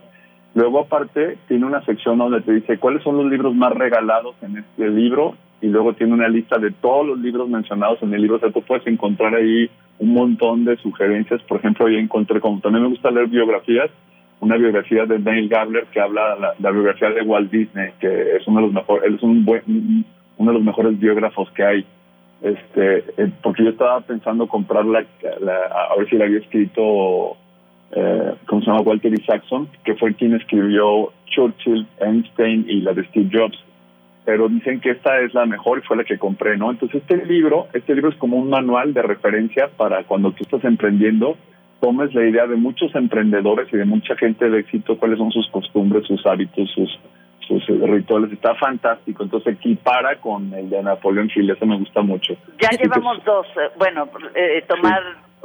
Luego 0.54 0.80
aparte 0.80 1.38
tiene 1.48 1.66
una 1.66 1.84
sección 1.84 2.18
donde 2.18 2.40
te 2.40 2.52
dice 2.52 2.78
cuáles 2.78 3.02
son 3.02 3.16
los 3.16 3.26
libros 3.26 3.54
más 3.54 3.72
regalados 3.72 4.36
en 4.42 4.58
este 4.58 4.88
libro 4.88 5.34
y 5.62 5.68
luego 5.68 5.94
tiene 5.94 6.12
una 6.12 6.28
lista 6.28 6.58
de 6.58 6.72
todos 6.72 7.06
los 7.06 7.18
libros 7.18 7.48
mencionados 7.48 8.02
en 8.02 8.12
el 8.12 8.20
libro. 8.20 8.36
O 8.36 8.40
sea, 8.40 8.50
tú 8.50 8.62
puedes 8.62 8.86
encontrar 8.86 9.34
ahí 9.34 9.70
un 9.98 10.12
montón 10.12 10.64
de 10.64 10.76
sugerencias. 10.78 11.40
Por 11.44 11.58
ejemplo, 11.58 11.88
yo 11.88 11.98
encontré, 11.98 12.40
como 12.40 12.60
también 12.60 12.82
me 12.82 12.90
gusta 12.90 13.10
leer 13.10 13.28
biografías, 13.28 13.90
una 14.40 14.56
biografía 14.56 15.06
de 15.06 15.20
Neil 15.20 15.48
Gabler 15.48 15.86
que 15.92 16.00
habla 16.00 16.34
la, 16.34 16.54
la 16.58 16.70
biografía 16.72 17.10
de 17.10 17.22
Walt 17.22 17.50
Disney, 17.50 17.92
que 18.00 18.36
es 18.36 18.46
uno 18.48 18.60
de 18.60 18.66
los 18.66 18.74
mejores, 18.74 19.04
él 19.06 19.14
es 19.14 19.22
un 19.22 19.44
buen, 19.44 20.04
uno 20.36 20.50
de 20.50 20.58
los 20.58 20.64
mejores 20.64 20.98
biógrafos 20.98 21.48
que 21.52 21.64
hay. 21.64 21.86
este, 22.42 23.04
eh, 23.16 23.30
porque 23.42 23.62
yo 23.62 23.70
estaba 23.70 24.00
pensando 24.00 24.48
comprar 24.48 24.84
la, 24.84 24.98
a 24.98 25.96
ver 25.96 26.08
si 26.10 26.16
la 26.16 26.24
había 26.24 26.38
escrito, 26.38 27.36
eh, 27.92 28.34
¿cómo 28.46 28.62
se 28.62 28.66
llama? 28.66 28.80
Walter 28.80 29.14
Isaacson, 29.14 29.68
que 29.84 29.94
fue 29.94 30.14
quien 30.14 30.34
escribió 30.34 31.12
Churchill, 31.26 31.86
Einstein 32.00 32.64
y 32.68 32.80
la 32.80 32.92
de 32.92 33.04
Steve 33.04 33.30
Jobs. 33.32 33.58
Pero 34.24 34.48
dicen 34.48 34.80
que 34.80 34.90
esta 34.90 35.20
es 35.20 35.34
la 35.34 35.46
mejor 35.46 35.78
y 35.78 35.82
fue 35.82 35.96
la 35.96 36.04
que 36.04 36.18
compré, 36.18 36.56
¿no? 36.56 36.70
Entonces 36.70 37.02
este 37.02 37.24
libro, 37.26 37.66
este 37.72 37.94
libro 37.94 38.10
es 38.10 38.16
como 38.16 38.36
un 38.36 38.50
manual 38.50 38.94
de 38.94 39.02
referencia 39.02 39.68
para 39.76 40.04
cuando 40.04 40.30
tú 40.32 40.44
estás 40.44 40.64
emprendiendo, 40.64 41.36
tomes 41.80 42.14
la 42.14 42.24
idea 42.24 42.46
de 42.46 42.56
muchos 42.56 42.94
emprendedores 42.94 43.66
y 43.72 43.76
de 43.76 43.84
mucha 43.84 44.14
gente 44.16 44.48
de 44.48 44.60
éxito, 44.60 44.96
cuáles 44.96 45.18
son 45.18 45.32
sus 45.32 45.48
costumbres, 45.50 46.06
sus 46.06 46.24
hábitos, 46.24 46.70
sus 46.70 46.98
sus 47.46 47.66
rituales. 47.66 48.32
Está 48.32 48.54
fantástico. 48.54 49.22
Entonces 49.22 49.54
equipara 49.54 50.16
con 50.20 50.52
el 50.54 50.70
de 50.70 50.82
Napoleón 50.82 51.30
Hill. 51.34 51.50
Eso 51.50 51.66
me 51.66 51.76
gusta 51.76 52.02
mucho. 52.02 52.34
Ya 52.60 52.70
llevamos 52.70 53.22
dos. 53.24 53.46
Eh, 53.48 53.70
bueno, 53.78 54.08
eh, 54.34 54.64
tomar 54.66 55.02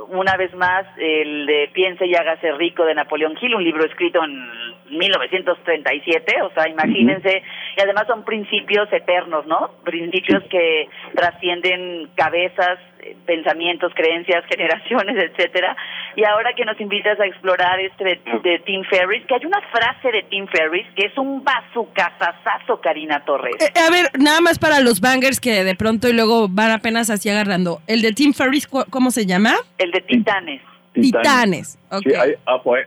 una 0.10 0.38
vez 0.38 0.54
más 0.56 0.86
el 0.98 1.46
de 1.46 1.70
Piense 1.74 2.06
y 2.06 2.16
hágase 2.16 2.52
rico 2.54 2.86
de 2.86 2.96
Napoleón 2.96 3.36
Hill, 3.40 3.56
un 3.56 3.64
libro 3.64 3.86
escrito 3.86 4.24
en 4.24 4.98
1937, 4.98 6.42
o 6.44 6.52
sea, 6.52 6.70
imagínense, 6.70 7.44
y 7.76 7.82
además 7.82 8.06
son 8.08 8.24
principios 8.24 8.92
eternos, 8.92 9.46
¿no? 9.48 9.72
Principios 9.84 10.44
que 10.50 10.88
trascienden 11.14 12.10
cabezas, 12.16 12.80
pensamientos, 13.26 13.92
creencias, 13.96 14.46
generaciones, 14.50 15.16
etcétera. 15.18 15.76
Y 16.16 16.24
ahora 16.24 16.54
que 16.56 16.66
nos 16.66 16.80
invitas 16.80 17.20
a 17.20 17.26
explorar 17.26 17.80
este 17.80 18.04
de, 18.04 18.60
Tim 18.66 18.84
Ferris, 18.86 19.26
que 19.26 19.36
hay 19.36 19.46
una 19.46 19.62
frase 19.72 20.12
de 20.12 20.24
Tim 20.24 20.48
Ferris 20.48 20.88
que 20.96 21.08
es 21.08 21.18
un 21.18 21.44
bazucazazazo, 21.44 22.82
Karina 22.82 23.24
Torres. 23.26 23.56
Eh, 23.60 23.80
a 23.80 23.92
ver, 23.92 24.10
nada 24.20 24.42
más 24.42 24.60
para 24.60 24.80
los 24.80 25.00
bangers 25.02 25.40
que 25.40 25.64
de 25.64 25.76
pronto 25.76 26.10
y 26.10 26.14
luego 26.14 26.48
van 26.50 26.72
apenas 26.72 27.10
así 27.10 27.30
agarrando. 27.30 27.80
¿El 27.88 28.02
de 28.02 28.14
Tim 28.14 28.34
Ferris 28.34 28.68
cómo 28.68 29.12
se 29.12 29.26
llama? 29.26 29.54
El 29.78 29.92
de 29.92 30.02
Titanes. 30.02 30.62
Titanes, 30.94 31.80
Sí, 32.04 32.14
hay, 32.16 32.34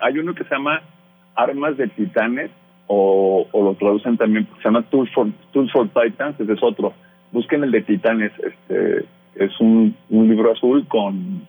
hay 0.00 0.18
uno 0.18 0.34
que 0.34 0.42
se 0.42 0.50
llama 0.50 0.82
Armas 1.36 1.76
de 1.76 1.86
Titanes, 1.88 2.50
o, 2.86 3.46
lo 3.52 3.74
traducen 3.74 4.16
también, 4.16 4.48
se 4.56 4.64
llama 4.64 4.82
Tools 4.90 5.10
for, 5.12 5.28
Tools 5.52 5.70
for 5.70 5.88
Titans, 5.88 6.40
ese 6.40 6.52
es 6.52 6.62
otro. 6.62 6.92
Busquen 7.30 7.62
el 7.62 7.70
de 7.70 7.82
Titanes, 7.82 8.32
este 8.38 9.06
es 9.34 9.58
un, 9.60 9.96
un 10.08 10.28
libro 10.28 10.52
azul 10.52 10.86
con 10.88 11.46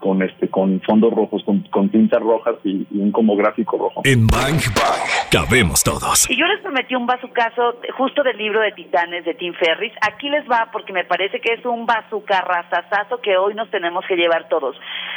con 0.00 0.22
este 0.22 0.48
con 0.48 0.80
fondos 0.80 1.12
rojos, 1.12 1.44
con, 1.44 1.60
con 1.70 1.90
tintas 1.90 2.20
rojas 2.20 2.56
y, 2.64 2.86
un 2.90 3.12
como 3.12 3.36
gráfico 3.36 3.78
rojo. 3.78 4.00
En 4.04 4.26
Bang 4.26 4.58
Bang 4.74 5.30
cabemos 5.30 5.84
todos. 5.84 6.28
Y 6.28 6.36
yo 6.36 6.46
les 6.46 6.60
prometí 6.60 6.94
un 6.94 7.06
caso 7.06 7.76
justo 7.96 8.22
del 8.22 8.36
libro 8.36 8.60
de 8.60 8.72
Titanes 8.72 9.24
de 9.24 9.34
Tim 9.34 9.52
Ferris. 9.54 9.92
Aquí 10.00 10.28
les 10.28 10.48
va 10.50 10.70
porque 10.72 10.92
me 10.92 11.04
parece 11.04 11.40
que 11.40 11.52
es 11.52 11.64
un 11.64 11.86
razazazo 11.86 13.20
que 13.20 13.36
hoy 13.36 13.54
nos 13.54 13.70
tenemos 13.70 14.04
que 14.08 14.16
llevar 14.16 14.48
todos. 14.48 14.74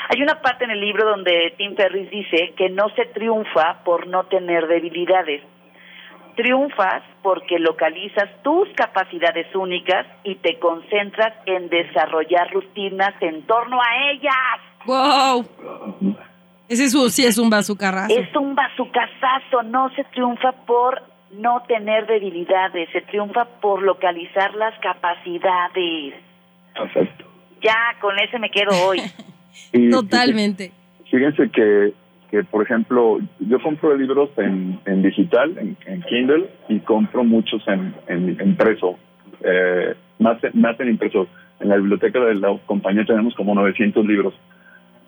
Hay 0.09 0.21
una 0.21 0.41
parte 0.41 0.65
en 0.65 0.71
el 0.71 0.81
libro 0.81 1.05
donde 1.05 1.53
Tim 1.57 1.75
Ferris 1.75 2.11
dice 2.11 2.53
que 2.57 2.69
no 2.69 2.89
se 2.89 3.05
triunfa 3.05 3.83
por 3.85 4.07
no 4.07 4.25
tener 4.25 4.67
debilidades 4.67 5.41
Triunfas 6.35 7.03
porque 7.21 7.59
localizas 7.59 8.29
tus 8.43 8.67
capacidades 8.75 9.53
únicas 9.55 10.05
y 10.23 10.35
te 10.35 10.57
concentras 10.59 11.33
en 11.45 11.69
desarrollar 11.69 12.51
rutinas 12.51 13.13
en 13.21 13.43
torno 13.43 13.79
a 13.81 14.11
ellas. 14.11 14.59
¡Wow! 14.85 15.45
Ese 16.67 16.85
es, 16.85 17.13
sí 17.13 17.25
es 17.25 17.37
un 17.37 17.49
bazucarrazo. 17.49 18.17
Es 18.17 18.35
un 18.35 18.55
bazucazazo. 18.55 19.63
No 19.63 19.89
se 19.95 20.03
triunfa 20.05 20.51
por 20.65 21.01
no 21.33 21.63
tener 21.67 22.05
debilidades, 22.07 22.89
se 22.91 23.01
triunfa 23.01 23.45
por 23.61 23.81
localizar 23.81 24.53
las 24.55 24.77
capacidades. 24.79 26.15
Perfecto. 26.73 27.25
Ya, 27.61 27.95
con 28.01 28.17
ese 28.19 28.39
me 28.39 28.49
quedo 28.49 28.71
hoy. 28.85 29.01
Totalmente. 29.91 30.71
Fíjense 31.09 31.49
que 31.49 31.93
que, 32.33 32.43
por 32.43 32.63
ejemplo, 32.63 33.19
yo 33.41 33.61
compro 33.61 33.95
libros 33.95 34.31
en, 34.37 34.79
en 34.87 35.03
digital, 35.03 35.55
en, 35.55 36.01
Kindle, 36.01 36.49
y 36.67 36.79
compro 36.79 37.23
muchos 37.23 37.61
en, 37.67 37.93
en 38.07 38.29
impreso, 38.43 38.97
eh, 39.43 39.93
más, 40.17 40.39
más 40.55 40.79
en 40.79 40.89
impreso. 40.89 41.27
En 41.59 41.69
la 41.69 41.75
biblioteca 41.75 42.19
de 42.21 42.33
la 42.33 42.57
compañía 42.65 43.05
tenemos 43.05 43.35
como 43.35 43.53
900 43.53 44.03
libros. 44.07 44.33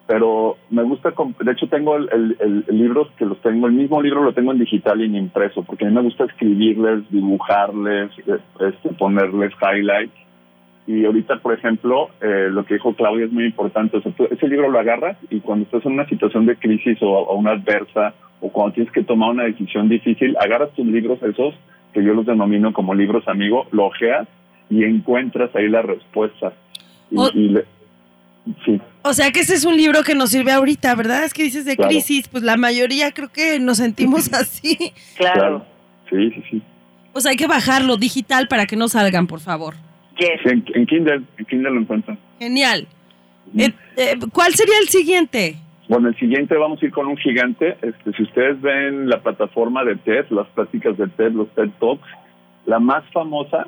Pero 0.05 0.58
me 0.70 0.84
gusta, 0.84 1.15
de 1.39 1.51
hecho 1.51 1.67
tengo 1.67 1.98
el, 1.98 2.38
el, 2.39 2.63
libro 2.77 3.10
que 3.17 3.25
los 3.25 3.41
tengo, 3.41 3.65
el 3.65 3.74
mismo 3.74 4.03
libro 4.03 4.24
lo 4.24 4.34
tengo 4.34 4.51
en 4.51 4.60
digital 4.60 5.01
y 5.01 5.05
en 5.05 5.15
impreso, 5.15 5.63
porque 5.63 5.86
a 5.86 5.89
mí 5.89 5.96
me 5.96 6.03
gusta 6.03 6.25
escribirles, 6.25 7.10
dibujarles, 7.10 8.12
este, 8.20 8.89
ponerles 9.00 9.51
highlights 9.60 10.25
y 10.88 11.04
ahorita, 11.04 11.38
por 11.39 11.54
ejemplo, 11.54 12.10
eh, 12.22 12.48
lo 12.51 12.63
que 12.65 12.75
dijo 12.75 12.94
Claudia 12.94 13.25
es 13.25 13.32
muy 13.32 13.46
importante. 13.46 13.98
O 13.98 14.01
sea, 14.01 14.12
ese 14.30 14.48
libro 14.48 14.70
lo 14.70 14.80
agarras 14.80 15.18
y 15.32 15.39
cuando 15.39 15.65
estás 15.65 15.84
en 15.86 15.94
una 15.94 16.08
situación 16.08 16.46
de 16.46 16.58
crisis 16.58 17.00
o, 17.01 17.34
una 17.34 17.51
adversa 17.51 18.13
o 18.39 18.50
cuando 18.51 18.75
tienes 18.75 18.94
que 18.94 19.04
tomar 19.04 19.32
una 19.32 19.46
decisión 19.46 19.89
difícil, 19.89 20.38
agarras 20.39 20.72
tus 20.74 20.86
libros 20.86 21.22
esos, 21.24 21.56
que 21.92 22.04
yo 22.04 22.13
los 22.13 22.27
denomino 22.27 22.72
como 22.72 22.94
libros 22.94 23.27
amigo, 23.27 23.65
lo 23.72 23.86
ojeas 23.86 24.27
y 24.70 24.84
encuentras 24.84 25.56
ahí 25.56 25.68
la 25.70 25.82
respuesta. 25.82 26.54
o, 27.15 27.30
sí. 27.30 28.80
o 29.01 29.13
sea 29.13 29.32
que 29.32 29.39
ese 29.39 29.56
es 29.56 29.65
un 29.65 29.75
libro 29.75 30.04
que 30.04 30.13
nos 30.13 30.30
sirve 30.30 30.51
ahorita, 30.51 30.94
¿verdad? 30.94 31.24
Es 31.24 31.34
que 31.34 31.44
dices 31.44 31.65
de 31.65 31.77
crisis, 31.77 32.27
pues 32.27 32.44
la 32.44 32.58
mayoría 32.58 33.12
creo 33.12 33.30
que 33.30 33.60
nos 33.60 33.77
sentimos 33.77 34.32
así. 34.34 34.94
claro. 35.18 35.65
Sí, 36.12 36.30
sí, 36.30 36.44
sí. 36.51 36.62
Pues 37.12 37.25
hay 37.25 37.38
que 37.38 37.48
bajarlo 37.48 37.98
digital 37.98 38.48
para 38.48 38.68
que 38.68 38.75
no 38.75 38.88
salgan, 38.88 39.25
por 39.25 39.39
favor 39.39 39.74
en, 40.20 40.86
Kindle, 40.86 41.22
en 41.38 41.46
Kindle 41.46 41.72
lo 41.72 41.82
encuentran. 41.82 42.18
Genial. 42.40 42.88
Eh, 43.58 43.74
eh, 43.98 44.16
¿Cuál 44.34 44.54
sería 44.54 44.76
el 44.82 44.88
siguiente? 44.88 45.56
Bueno, 45.88 46.10
el 46.10 46.16
siguiente 46.16 46.56
vamos 46.58 46.82
a 46.82 46.86
ir 46.86 46.92
con 46.92 47.08
un 47.08 47.18
gigante. 47.18 47.78
Este, 47.82 48.12
si 48.14 48.24
ustedes 48.24 48.60
ven 48.62 49.08
la 49.08 49.22
plataforma 49.22 49.84
de 49.84 49.96
TED, 49.98 50.26
las 50.30 50.48
prácticas 50.48 50.98
de 50.98 51.08
TED, 51.08 51.32
los 51.32 51.50
TED 51.50 51.70
Talks, 51.80 52.08
la 52.66 52.80
más 52.80 53.04
famosa 53.12 53.68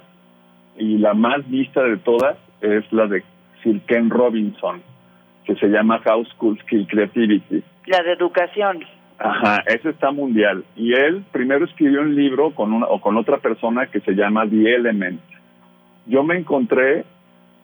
y 0.78 0.98
la 0.98 1.14
más 1.14 1.48
vista 1.50 1.84
de 1.84 1.98
todas 1.98 2.38
es 2.62 2.92
la 2.92 3.06
de 3.08 3.24
Sir 3.62 3.82
Ken 3.82 4.10
Robinson, 4.10 4.82
que 5.46 5.56
se 5.56 5.68
llama 5.68 6.00
House 6.00 6.28
School 6.30 6.58
Skill 6.62 6.88
Creativity. 6.88 7.64
La 7.86 8.02
de 8.02 8.14
educación. 8.14 8.84
Ajá, 9.20 9.64
ese 9.68 9.90
está 9.90 10.12
mundial. 10.12 10.64
Y 10.76 10.94
él 10.94 11.24
primero 11.32 11.66
escribió 11.66 12.02
un 12.02 12.16
libro 12.16 12.52
con 12.52 12.74
una 12.74 12.88
o 12.88 13.00
con 13.00 13.18
otra 13.18 13.38
persona 13.38 13.88
que 13.88 14.00
se 14.02 14.14
llama 14.14 14.48
The 14.50 14.76
Element 14.76 15.22
yo 16.08 16.24
me 16.24 16.38
encontré, 16.38 17.06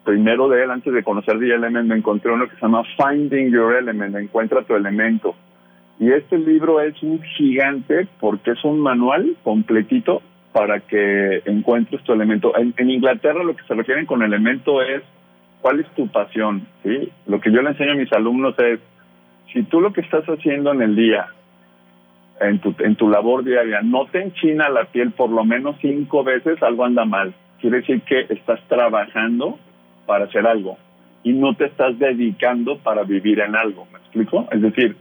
primero 0.04 0.48
de 0.48 0.64
él, 0.64 0.70
antes 0.70 0.92
de 0.92 1.02
conocer 1.02 1.38
The 1.38 1.54
Element, 1.54 1.88
me 1.88 1.96
encontré 1.96 2.30
uno 2.30 2.48
que 2.48 2.54
se 2.56 2.62
llama 2.62 2.82
Finding 2.96 3.50
Your 3.50 3.74
Element, 3.74 4.16
Encuentra 4.16 4.62
tu 4.62 4.74
elemento. 4.74 5.34
Y 5.98 6.12
este 6.12 6.38
libro 6.38 6.80
es 6.80 7.00
un 7.02 7.22
gigante 7.22 8.06
porque 8.20 8.50
es 8.52 8.64
un 8.64 8.80
manual 8.80 9.36
completito 9.42 10.22
para 10.52 10.80
que 10.80 11.42
encuentres 11.46 12.02
tu 12.02 12.12
elemento. 12.12 12.52
En, 12.56 12.90
Inglaterra 12.90 13.42
lo 13.42 13.56
que 13.56 13.64
se 13.64 13.74
refieren 13.74 14.06
con 14.06 14.22
elemento 14.22 14.82
es 14.82 15.02
cuál 15.60 15.80
es 15.80 15.88
tu 15.94 16.08
pasión, 16.08 16.66
¿sí? 16.82 17.10
Lo 17.26 17.40
que 17.40 17.50
yo 17.50 17.62
le 17.62 17.70
enseño 17.70 17.92
a 17.92 17.96
mis 17.96 18.12
alumnos 18.12 18.58
es, 18.58 18.80
si 19.52 19.62
tú 19.62 19.80
lo 19.80 19.92
que 19.92 20.00
estás 20.00 20.24
haciendo 20.24 20.72
en 20.72 20.82
el 20.82 20.96
día, 20.96 21.26
en 22.40 22.58
tu, 22.58 22.74
en 22.80 22.96
tu 22.96 23.08
labor 23.08 23.44
diaria, 23.44 23.80
no 23.82 24.06
te 24.06 24.20
enchina 24.20 24.68
la 24.68 24.84
piel 24.86 25.12
por 25.12 25.30
lo 25.30 25.44
menos 25.44 25.76
cinco 25.80 26.24
veces, 26.24 26.62
algo 26.62 26.84
anda 26.84 27.04
mal 27.04 27.34
quiere 27.64 27.78
decir 27.78 28.02
que 28.02 28.26
estás 28.28 28.60
trabajando 28.68 29.58
para 30.04 30.26
hacer 30.26 30.46
algo 30.46 30.76
y 31.22 31.32
no 31.32 31.54
te 31.54 31.64
estás 31.64 31.98
dedicando 31.98 32.76
para 32.76 33.04
vivir 33.04 33.40
en 33.40 33.56
algo, 33.56 33.88
¿me 33.90 34.00
explico? 34.00 34.46
Es 34.52 34.60
decir, 34.60 34.94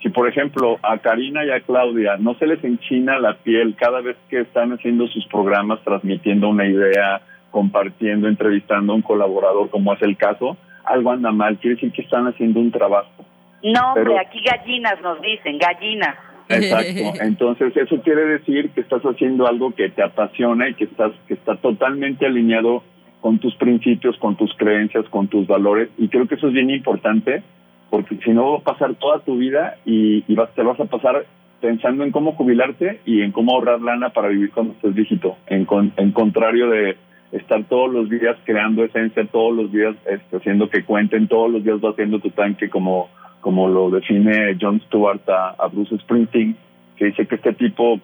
si 0.00 0.08
por 0.08 0.26
ejemplo 0.26 0.78
a 0.82 0.96
Karina 0.96 1.44
y 1.44 1.50
a 1.50 1.60
Claudia 1.60 2.16
no 2.18 2.32
se 2.36 2.46
les 2.46 2.64
enchina 2.64 3.18
la 3.18 3.34
piel 3.34 3.76
cada 3.78 4.00
vez 4.00 4.16
que 4.30 4.40
están 4.40 4.72
haciendo 4.72 5.06
sus 5.08 5.26
programas, 5.26 5.80
transmitiendo 5.84 6.48
una 6.48 6.66
idea, 6.66 7.20
compartiendo, 7.50 8.28
entrevistando 8.28 8.94
a 8.94 8.96
un 8.96 9.02
colaborador, 9.02 9.68
como 9.68 9.92
es 9.92 10.00
el 10.00 10.16
caso, 10.16 10.56
algo 10.86 11.10
anda 11.10 11.32
mal, 11.32 11.58
quiere 11.58 11.74
decir 11.74 11.92
que 11.92 12.00
están 12.00 12.26
haciendo 12.28 12.60
un 12.60 12.70
trabajo. 12.70 13.26
No, 13.62 13.92
hombre, 13.92 14.18
aquí 14.18 14.40
gallinas 14.40 15.02
nos 15.02 15.20
dicen, 15.20 15.58
gallinas. 15.58 16.16
Exacto. 16.48 17.20
Entonces 17.22 17.76
eso 17.76 18.00
quiere 18.02 18.24
decir 18.26 18.70
que 18.70 18.80
estás 18.80 19.02
haciendo 19.02 19.46
algo 19.46 19.74
que 19.74 19.88
te 19.90 20.02
apasiona 20.02 20.68
y 20.68 20.74
que 20.74 20.84
estás 20.84 21.12
que 21.26 21.34
está 21.34 21.56
totalmente 21.56 22.26
alineado 22.26 22.82
con 23.20 23.38
tus 23.38 23.54
principios, 23.56 24.16
con 24.18 24.36
tus 24.36 24.54
creencias, 24.56 25.04
con 25.08 25.28
tus 25.28 25.46
valores 25.46 25.88
y 25.98 26.08
creo 26.08 26.28
que 26.28 26.36
eso 26.36 26.48
es 26.48 26.52
bien 26.52 26.70
importante 26.70 27.42
porque 27.90 28.16
si 28.24 28.30
no 28.30 28.52
va 28.52 28.58
a 28.58 28.62
pasar 28.62 28.94
toda 28.94 29.20
tu 29.20 29.36
vida 29.36 29.76
y, 29.84 30.22
vas, 30.34 30.52
te 30.54 30.62
vas 30.62 30.78
a 30.80 30.86
pasar 30.86 31.24
pensando 31.60 32.04
en 32.04 32.10
cómo 32.10 32.32
jubilarte 32.32 33.00
y 33.06 33.22
en 33.22 33.32
cómo 33.32 33.52
ahorrar 33.52 33.80
lana 33.80 34.10
para 34.10 34.28
vivir 34.28 34.50
cuando 34.50 34.74
estés 34.74 34.94
viejito, 34.94 35.36
en, 35.46 35.66
en 35.96 36.12
contrario 36.12 36.68
de 36.68 36.96
estar 37.32 37.64
todos 37.64 37.92
los 37.92 38.08
días 38.08 38.36
creando 38.44 38.84
esencia, 38.84 39.26
todos 39.26 39.54
los 39.54 39.72
días 39.72 39.94
este, 40.06 40.36
haciendo 40.36 40.68
que 40.68 40.84
cuenten, 40.84 41.28
todos 41.28 41.50
los 41.50 41.64
días 41.64 41.78
haciendo 41.82 42.18
tu 42.20 42.30
tanque 42.30 42.68
como 42.68 43.08
como 43.40 43.68
lo 43.68 43.90
define 43.90 44.56
John 44.60 44.80
Stewart 44.86 45.20
a, 45.28 45.68
Bruce 45.68 45.96
Springsteen, 45.98 46.56
que 46.96 47.06
dice 47.06 47.26
que 47.26 47.36
este 47.36 47.52
tipo 47.54 48.00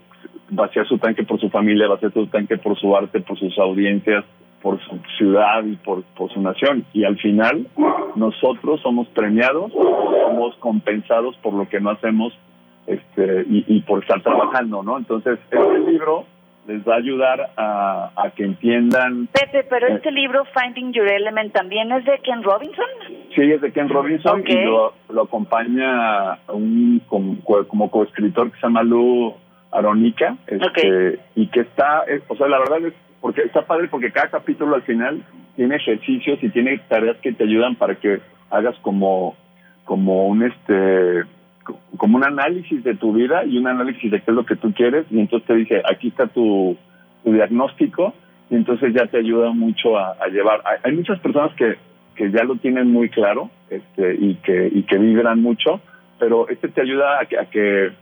vacía 0.50 0.84
su 0.84 0.98
tanque 0.98 1.24
por 1.24 1.40
su 1.40 1.48
familia, 1.50 1.88
vacía 1.88 2.10
su 2.10 2.26
tanque 2.26 2.58
por 2.58 2.78
su 2.78 2.96
arte, 2.96 3.20
por 3.20 3.38
sus 3.38 3.58
audiencias, 3.58 4.24
por 4.60 4.80
su 4.80 4.98
ciudad 5.18 5.64
y 5.64 5.76
por, 5.76 6.04
su 6.32 6.40
nación. 6.40 6.84
Y 6.92 7.04
al 7.04 7.18
final, 7.18 7.66
nosotros 8.14 8.80
somos 8.80 9.08
premiados, 9.08 9.72
somos 9.72 10.54
compensados 10.56 11.36
por 11.38 11.54
lo 11.54 11.68
que 11.68 11.80
no 11.80 11.90
hacemos 11.90 12.32
este, 12.86 13.44
y, 13.48 13.64
y 13.66 13.80
por 13.80 14.02
estar 14.02 14.22
trabajando, 14.22 14.82
¿no? 14.82 14.98
Entonces, 14.98 15.38
este 15.50 15.78
libro 15.90 16.26
les 16.66 16.86
va 16.86 16.94
a 16.94 16.98
ayudar 16.98 17.50
a, 17.56 18.10
a 18.16 18.30
que 18.30 18.44
entiendan. 18.44 19.26
Pepe, 19.28 19.64
pero 19.68 19.88
Eh. 19.88 19.94
este 19.94 20.12
libro, 20.12 20.44
Finding 20.54 20.92
Your 20.92 21.10
Element, 21.10 21.52
también 21.52 21.90
es 21.92 22.04
de 22.04 22.18
Ken 22.20 22.42
Robinson. 22.42 22.84
Sí, 23.34 23.42
es 23.50 23.60
de 23.60 23.72
Ken 23.72 23.88
Robinson 23.88 24.44
y 24.46 24.54
lo, 24.64 24.92
lo 25.10 25.22
acompaña 25.22 26.38
un 26.48 27.00
como, 27.08 27.36
como 27.66 27.90
coescritor 27.90 28.50
que 28.52 28.60
se 28.60 28.66
llama 28.66 28.82
Lou 28.84 29.34
Aronica, 29.72 30.36
este, 30.46 31.18
y 31.34 31.46
que 31.48 31.60
está, 31.60 32.04
es- 32.06 32.22
o 32.28 32.36
sea, 32.36 32.46
la 32.46 32.58
verdad 32.58 32.86
es 32.86 32.94
porque 33.20 33.42
está 33.42 33.62
padre 33.62 33.88
porque 33.88 34.12
cada 34.12 34.28
capítulo 34.28 34.74
al 34.76 34.82
final 34.82 35.22
tiene 35.56 35.76
ejercicios 35.76 36.38
y 36.42 36.48
tiene 36.50 36.78
tareas 36.88 37.16
que 37.18 37.32
te 37.32 37.44
ayudan 37.44 37.76
para 37.76 37.94
que 37.96 38.20
hagas 38.50 38.76
como 38.82 39.34
como 39.84 40.26
un 40.26 40.42
este 40.44 41.22
como 41.96 42.16
un 42.16 42.24
análisis 42.24 42.82
de 42.84 42.94
tu 42.94 43.12
vida 43.12 43.44
y 43.44 43.58
un 43.58 43.66
análisis 43.66 44.10
de 44.10 44.20
qué 44.20 44.30
es 44.30 44.34
lo 44.34 44.46
que 44.46 44.56
tú 44.56 44.72
quieres 44.72 45.06
y 45.10 45.20
entonces 45.20 45.46
te 45.46 45.54
dice 45.54 45.82
aquí 45.90 46.08
está 46.08 46.26
tu, 46.26 46.76
diagnóstico 47.24 48.14
y 48.50 48.56
entonces 48.56 48.92
ya 48.94 49.06
te 49.06 49.18
ayuda 49.18 49.52
mucho 49.52 49.96
a, 49.96 50.16
llevar 50.28 50.60
hay, 50.64 50.78
hay 50.84 50.96
muchas 50.96 51.20
personas 51.20 51.54
que 51.54 51.76
que 52.16 52.30
ya 52.30 52.44
lo 52.44 52.56
tienen 52.56 52.90
muy 52.90 53.08
claro 53.08 53.50
este 53.70 54.16
y 54.18 54.34
que 54.36 54.70
y 54.72 54.82
que 54.82 54.98
vibran 54.98 55.40
mucho 55.40 55.80
pero 56.18 56.48
este 56.48 56.68
te 56.68 56.82
ayuda 56.82 57.20
a 57.20 57.26
que, 57.26 57.38
a 57.38 57.46
que 57.46 57.92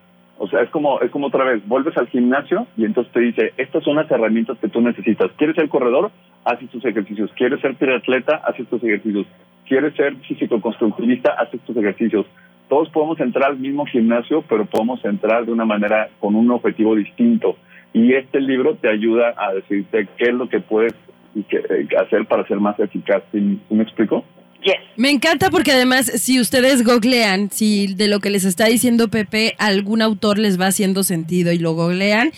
o 0.42 0.48
sea, 0.48 0.62
es 0.62 0.70
como, 0.70 1.02
es 1.02 1.10
como 1.10 1.26
otra 1.26 1.44
vez, 1.44 1.62
vuelves 1.68 1.94
al 1.98 2.08
gimnasio 2.08 2.66
y 2.74 2.86
entonces 2.86 3.12
te 3.12 3.20
dice, 3.20 3.52
estas 3.58 3.84
son 3.84 3.96
las 3.96 4.10
herramientas 4.10 4.56
que 4.58 4.70
tú 4.70 4.80
necesitas. 4.80 5.30
¿Quieres 5.36 5.54
ser 5.54 5.68
corredor? 5.68 6.10
Haz 6.46 6.62
estos 6.62 6.82
ejercicios. 6.82 7.30
¿Quieres 7.36 7.60
ser 7.60 7.76
triatleta? 7.76 8.36
Haz 8.36 8.58
estos 8.58 8.82
ejercicios. 8.82 9.26
¿Quieres 9.68 9.94
ser 9.96 10.16
físico-constructivista? 10.16 11.34
Haz 11.34 11.52
estos 11.52 11.76
ejercicios. 11.76 12.24
Todos 12.70 12.88
podemos 12.90 13.18
entrar 13.18 13.50
al 13.50 13.58
mismo 13.58 13.84
gimnasio, 13.84 14.42
pero 14.48 14.64
podemos 14.64 15.04
entrar 15.04 15.44
de 15.44 15.50
una 15.50 15.64
manera 15.64 16.08
con 16.20 16.36
un 16.36 16.50
objetivo 16.52 16.94
distinto. 16.94 17.56
Y 17.92 18.14
este 18.14 18.40
libro 18.40 18.76
te 18.76 18.88
ayuda 18.88 19.34
a 19.36 19.52
decirte 19.52 20.06
qué 20.16 20.26
es 20.26 20.34
lo 20.34 20.48
que 20.48 20.60
puedes 20.60 20.94
eh, 21.34 21.88
hacer 22.00 22.26
para 22.26 22.46
ser 22.46 22.60
más 22.60 22.78
eficaz. 22.78 23.24
¿Sí, 23.32 23.58
sí 23.68 23.74
me 23.74 23.82
explico? 23.82 24.24
Yes. 24.62 24.76
Me 24.96 25.10
encanta 25.10 25.50
porque 25.50 25.72
además, 25.72 26.06
si 26.06 26.38
ustedes 26.38 26.84
googlean, 26.84 27.50
si 27.50 27.92
de 27.94 28.06
lo 28.06 28.20
que 28.20 28.30
les 28.30 28.44
está 28.44 28.66
diciendo 28.66 29.08
Pepe, 29.08 29.56
algún 29.58 30.00
autor 30.00 30.38
les 30.38 30.60
va 30.60 30.66
haciendo 30.66 31.02
sentido 31.02 31.50
y 31.50 31.58
lo 31.58 31.72
googlean, 31.72 32.30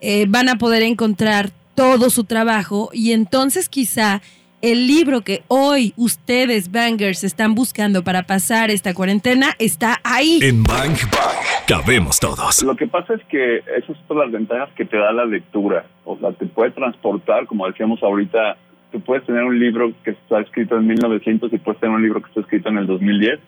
eh, 0.00 0.26
van 0.28 0.48
a 0.48 0.56
poder 0.56 0.82
encontrar 0.82 1.50
todo 1.76 2.10
su 2.10 2.24
trabajo 2.24 2.90
y 2.92 3.12
entonces 3.12 3.68
quizá 3.68 4.20
el 4.62 4.86
libro 4.86 5.20
que 5.20 5.42
hoy 5.48 5.92
ustedes, 5.96 6.72
bangers, 6.72 7.24
están 7.24 7.54
buscando 7.54 8.02
para 8.02 8.22
pasar 8.22 8.70
esta 8.70 8.94
cuarentena 8.94 9.54
está 9.58 10.00
ahí. 10.02 10.38
En 10.42 10.62
Bang 10.62 10.96
Bang 11.10 11.66
cabemos 11.68 12.18
todos. 12.18 12.62
Lo 12.62 12.76
que 12.76 12.86
pasa 12.86 13.14
es 13.14 13.24
que 13.24 13.58
esas 13.58 13.96
son 14.08 14.18
las 14.18 14.30
ventajas 14.30 14.70
que 14.76 14.84
te 14.84 14.96
da 14.96 15.12
la 15.12 15.24
lectura. 15.24 15.86
O 16.04 16.18
sea, 16.18 16.32
te 16.32 16.46
puede 16.46 16.70
transportar, 16.70 17.46
como 17.46 17.66
decíamos 17.66 18.02
ahorita, 18.02 18.56
tú 18.92 19.00
puedes 19.00 19.24
tener 19.26 19.44
un 19.44 19.58
libro 19.58 19.92
que 20.04 20.10
está 20.12 20.40
escrito 20.40 20.76
en 20.76 20.86
1900 20.86 21.52
y 21.52 21.58
puedes 21.58 21.80
tener 21.80 21.94
un 21.94 22.02
libro 22.02 22.22
que 22.22 22.28
está 22.28 22.40
escrito 22.40 22.68
en 22.68 22.78
el 22.78 22.86
2010 22.86 23.40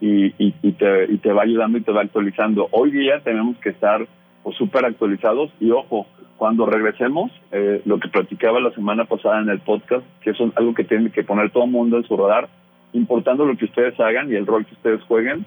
y, 0.00 0.26
y, 0.38 0.54
y 0.62 0.72
te, 0.72 1.04
y 1.12 1.18
te 1.18 1.32
va 1.32 1.42
ayudando 1.42 1.78
y 1.78 1.82
te 1.82 1.92
va 1.92 2.02
actualizando. 2.02 2.68
Hoy 2.72 2.90
día 2.90 3.20
tenemos 3.20 3.56
que 3.58 3.70
estar 3.70 4.06
pues, 4.42 4.56
súper 4.56 4.84
actualizados 4.84 5.50
y 5.60 5.70
ojo, 5.70 6.06
cuando 6.36 6.64
regresemos, 6.66 7.30
eh, 7.52 7.82
lo 7.84 7.98
que 7.98 8.08
platicaba 8.08 8.60
la 8.60 8.70
semana 8.72 9.04
pasada 9.04 9.40
en 9.40 9.50
el 9.50 9.60
podcast, 9.60 10.04
que 10.22 10.30
eso 10.30 10.44
es 10.46 10.56
algo 10.56 10.74
que 10.74 10.84
tiene 10.84 11.10
que 11.10 11.22
poner 11.22 11.50
todo 11.50 11.64
el 11.64 11.70
mundo 11.70 11.98
en 11.98 12.04
su 12.04 12.16
radar, 12.16 12.48
importando 12.92 13.44
lo 13.44 13.56
que 13.56 13.66
ustedes 13.66 13.98
hagan 14.00 14.30
y 14.32 14.36
el 14.36 14.46
rol 14.46 14.64
que 14.64 14.74
ustedes 14.74 15.02
jueguen, 15.02 15.44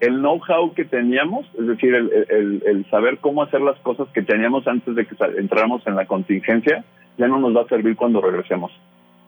el 0.00 0.14
know-how 0.20 0.72
que 0.72 0.86
teníamos, 0.86 1.44
es 1.58 1.66
decir, 1.66 1.94
el, 1.94 2.10
el- 2.30 2.62
el 2.66 2.90
saber 2.90 3.18
cómo 3.18 3.42
hacer 3.42 3.60
las 3.60 3.78
cosas 3.80 4.08
que 4.14 4.22
teníamos 4.22 4.66
antes 4.66 4.94
de 4.94 5.04
que 5.06 5.14
entráramos 5.36 5.86
en 5.86 5.94
la 5.94 6.06
contingencia, 6.06 6.84
ya 7.18 7.28
no 7.28 7.38
nos 7.38 7.54
va 7.54 7.62
a 7.62 7.68
servir 7.68 7.96
cuando 7.96 8.22
regresemos. 8.22 8.72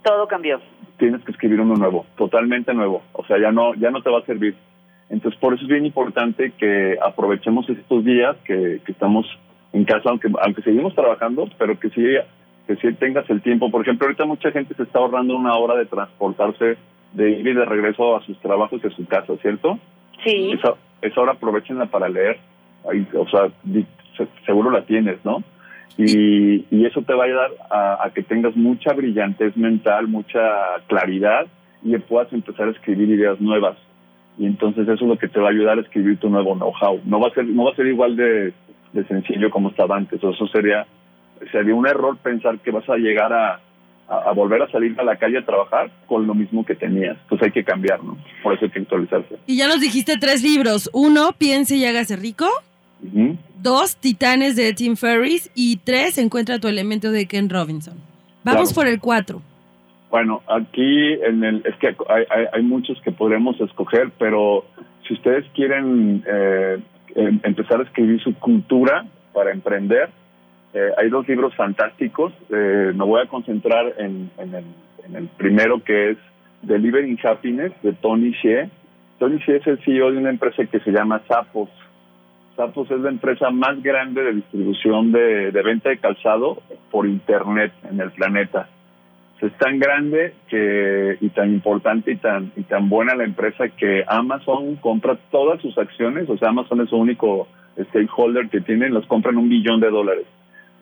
Todo 0.03 0.27
cambió. 0.27 0.61
Tienes 0.97 1.23
que 1.25 1.33
escribir 1.33 1.61
uno 1.61 1.75
nuevo, 1.75 2.07
totalmente 2.17 2.73
nuevo. 2.73 3.03
O 3.13 3.25
sea, 3.27 3.39
ya 3.39 3.53
no, 3.53 3.75
ya 3.75 3.91
no 3.91 4.01
te 4.03 4.09
va 4.11 4.21
a 4.21 4.25
servir. 4.25 4.57
Entonces, 5.13 5.39
por 5.39 5.53
eso 5.53 5.65
es 5.65 5.69
bien 5.69 5.85
importante 5.85 6.53
que 6.57 6.97
aprovechemos 7.05 7.69
estos 7.69 8.03
días 8.03 8.35
que, 8.45 8.81
que 8.85 8.93
estamos 8.93 9.27
en 9.75 9.85
casa, 9.85 10.09
aunque, 10.09 10.29
aunque 10.43 10.63
seguimos 10.63 10.95
trabajando, 10.95 11.49
pero 11.59 11.79
que 11.79 11.91
sí, 11.91 12.03
que 12.67 12.77
sí 12.77 12.95
tengas 12.95 13.29
el 13.29 13.43
tiempo. 13.43 13.71
Por 13.71 13.83
ejemplo, 13.83 14.07
ahorita 14.07 14.25
mucha 14.25 14.51
gente 14.51 14.75
se 14.75 14.85
está 14.85 15.01
ahorrando 15.01 15.37
una 15.37 15.55
hora 15.55 15.77
de 15.77 15.85
transportarse 15.85 16.79
de 17.13 17.31
ir 17.31 17.47
y 17.47 17.53
de 17.53 17.65
regreso 17.67 18.17
a 18.17 18.25
sus 18.25 18.39
trabajos 18.41 18.81
y 18.83 18.87
a 18.87 18.91
su 18.91 19.05
casa, 19.07 19.37
¿cierto? 19.43 19.79
Sí. 20.25 20.53
Esa, 20.53 20.77
esa 21.03 21.21
hora 21.21 21.33
aprovechenla 21.33 21.85
para 21.87 22.09
leer. 22.09 22.39
Ahí, 22.91 23.07
o 23.15 23.29
sea, 23.29 23.51
seguro 24.47 24.71
la 24.71 24.87
tienes, 24.87 25.23
¿no? 25.27 25.43
Y, 25.99 26.65
y 26.75 26.87
eso 26.87 27.03
te 27.03 27.13
va 27.13 27.25
a 27.25 27.27
ayudar 27.27 27.51
a, 27.71 28.07
a 28.07 28.11
que 28.15 28.23
tengas 28.23 28.57
mucha 28.57 28.95
brillantez 28.95 29.59
mental, 29.59 30.09
mucha 30.09 30.41
claridad 30.87 31.47
y 31.83 31.99
puedas 31.99 32.33
empezar 32.33 32.69
a 32.69 32.71
escribir 32.71 33.11
ideas 33.11 33.39
nuevas. 33.43 33.77
Y 34.39 34.47
entonces 34.47 34.85
eso 34.85 34.95
es 35.05 35.09
lo 35.09 35.19
que 35.19 35.29
te 35.29 35.39
va 35.41 35.49
a 35.49 35.51
ayudar 35.51 35.79
a 35.79 35.83
escribir 35.83 36.19
tu 36.19 36.29
nuevo 36.31 36.55
know-how. 36.55 37.01
No 37.05 37.21
va 37.21 37.29
a 37.29 37.35
ser, 37.35 37.45
no 37.47 37.65
va 37.65 37.73
a 37.73 37.77
ser 37.77 37.87
igual 37.87 38.17
de, 38.17 38.53
de 38.93 39.05
sencillo 39.07 39.51
como 39.51 39.69
estaba 39.71 39.97
antes. 39.97 40.23
Eso 40.23 40.47
sería, 40.49 40.87
sería 41.51 41.75
un 41.75 41.87
error 41.87 42.17
pensar 42.19 42.59
que 42.61 42.71
vas 42.71 42.89
a 42.89 42.97
llegar 42.97 43.33
a, 43.33 43.61
a, 44.09 44.17
a 44.29 44.33
volver 44.33 44.63
a 44.63 44.71
salir 44.71 44.99
a 44.99 45.05
la 45.05 45.17
calle 45.17 45.39
a 45.39 45.45
trabajar 45.45 45.91
con 46.07 46.27
lo 46.27 46.35
mismo 46.35 46.65
que 46.65 46.75
tenías. 46.75 47.17
Entonces 47.23 47.47
hay 47.47 47.53
que 47.53 47.63
cambiar, 47.65 48.03
¿no? 48.03 48.17
Por 48.43 48.55
eso 48.55 48.65
hay 48.65 48.71
que 48.71 48.81
actualizarse. 48.81 49.37
Y 49.47 49.57
ya 49.59 49.69
nos 49.69 49.81
dijiste 49.81 50.17
tres 50.19 50.43
libros. 50.43 50.89
Uno, 50.95 51.33
Piense 51.37 51.77
y 51.77 51.85
hágase 51.85 52.17
rico. 52.17 52.47
Ujú. 53.05 53.37
Dos, 53.61 53.97
Titanes 53.97 54.57
de 54.57 54.73
Tim 54.73 54.97
Ferriss. 54.97 55.51
Y 55.55 55.77
tres, 55.85 56.17
Encuentra 56.19 56.59
tu 56.59 56.69
elemento 56.69 57.11
de 57.13 57.27
Ken 57.27 57.51
Robinson. 57.51 57.95
Vamos 58.45 58.73
Claro. 58.73 58.75
por 58.75 58.87
el 58.89 58.99
cuatro. 58.99 59.43
Bueno, 60.13 60.43
aquí 60.47 61.15
en 61.25 61.43
el, 61.43 61.63
es 61.65 61.75
que 61.77 61.97
hay, 62.53 62.63
muchos 62.63 63.01
que 63.01 63.13
podremos 63.13 63.59
escoger, 63.59 64.11
pero 64.19 64.67
si 65.09 65.15
ustedes 65.15 65.47
quieren 65.55 66.23
eh, 66.27 66.79
em- 67.15 67.41
empezar 67.43 67.81
a 67.81 67.85
escribir 67.85 68.21
su 68.23 68.35
cultura 68.35 69.07
para 69.33 69.53
emprender, 69.53 70.11
eh, 70.75 70.91
hay 70.99 71.09
dos 71.09 71.27
libros 71.27 71.55
fantásticos. 71.55 72.31
Eh, 72.51 72.93
me 72.95 73.05
voy 73.07 73.23
a 73.23 73.27
concentrar 73.27 73.95
en, 73.97 74.31
el, 75.15 75.29
primero 75.39 75.83
que 75.83 76.11
es 76.11 76.19
Delivering 76.61 77.19
Happiness 77.25 77.73
de 77.83 77.95
Tony 77.95 78.33
Shea. 78.33 78.69
Tony 79.19 79.39
Shea 79.39 79.57
es 79.57 79.67
el 79.67 79.79
CEO 79.83 80.13
de 80.13 80.19
una 80.19 80.29
empresa 80.29 80.63
que 80.67 80.81
se 80.81 80.91
llama 80.91 81.23
Zappos. 81.27 81.71
Zappos 82.55 82.91
es 82.91 83.01
la 83.01 83.09
empresa 83.09 83.49
más 83.51 83.83
grande 83.83 84.23
de 84.25 84.35
distribución 84.35 85.11
de, 85.11 85.53
de 85.53 85.63
venta 85.63 85.89
de 85.89 85.97
calzado 85.97 86.61
por 86.91 87.07
internet 87.07 87.73
en 87.91 87.99
el 87.99 88.11
planeta 88.11 88.69
es 89.43 89.53
tan 89.59 89.79
grande 89.79 90.35
que 90.49 91.19
y 91.21 91.29
tan 91.31 91.53
importante 91.53 92.13
y 92.13 92.17
tan 92.17 92.53
y 92.57 92.63
tan 92.63 92.89
buena 92.89 93.15
la 93.15 93.25
empresa 93.25 93.69
que 93.69 94.05
Amazon 94.07 94.77
compra 94.77 95.19
todas 95.31 95.61
sus 95.61 95.77
acciones, 95.77 96.29
o 96.31 96.39
sea, 96.39 96.51
Amazon 96.51 96.81
es 96.81 96.91
su 96.91 96.97
único 96.97 97.49
stakeholder 97.89 98.49
que 98.49 98.61
tiene, 98.61 98.89
los 98.89 99.07
compran 99.07 99.37
un 99.37 99.49
billón 99.49 99.81
de 99.81 99.91
dólares. 99.91 100.27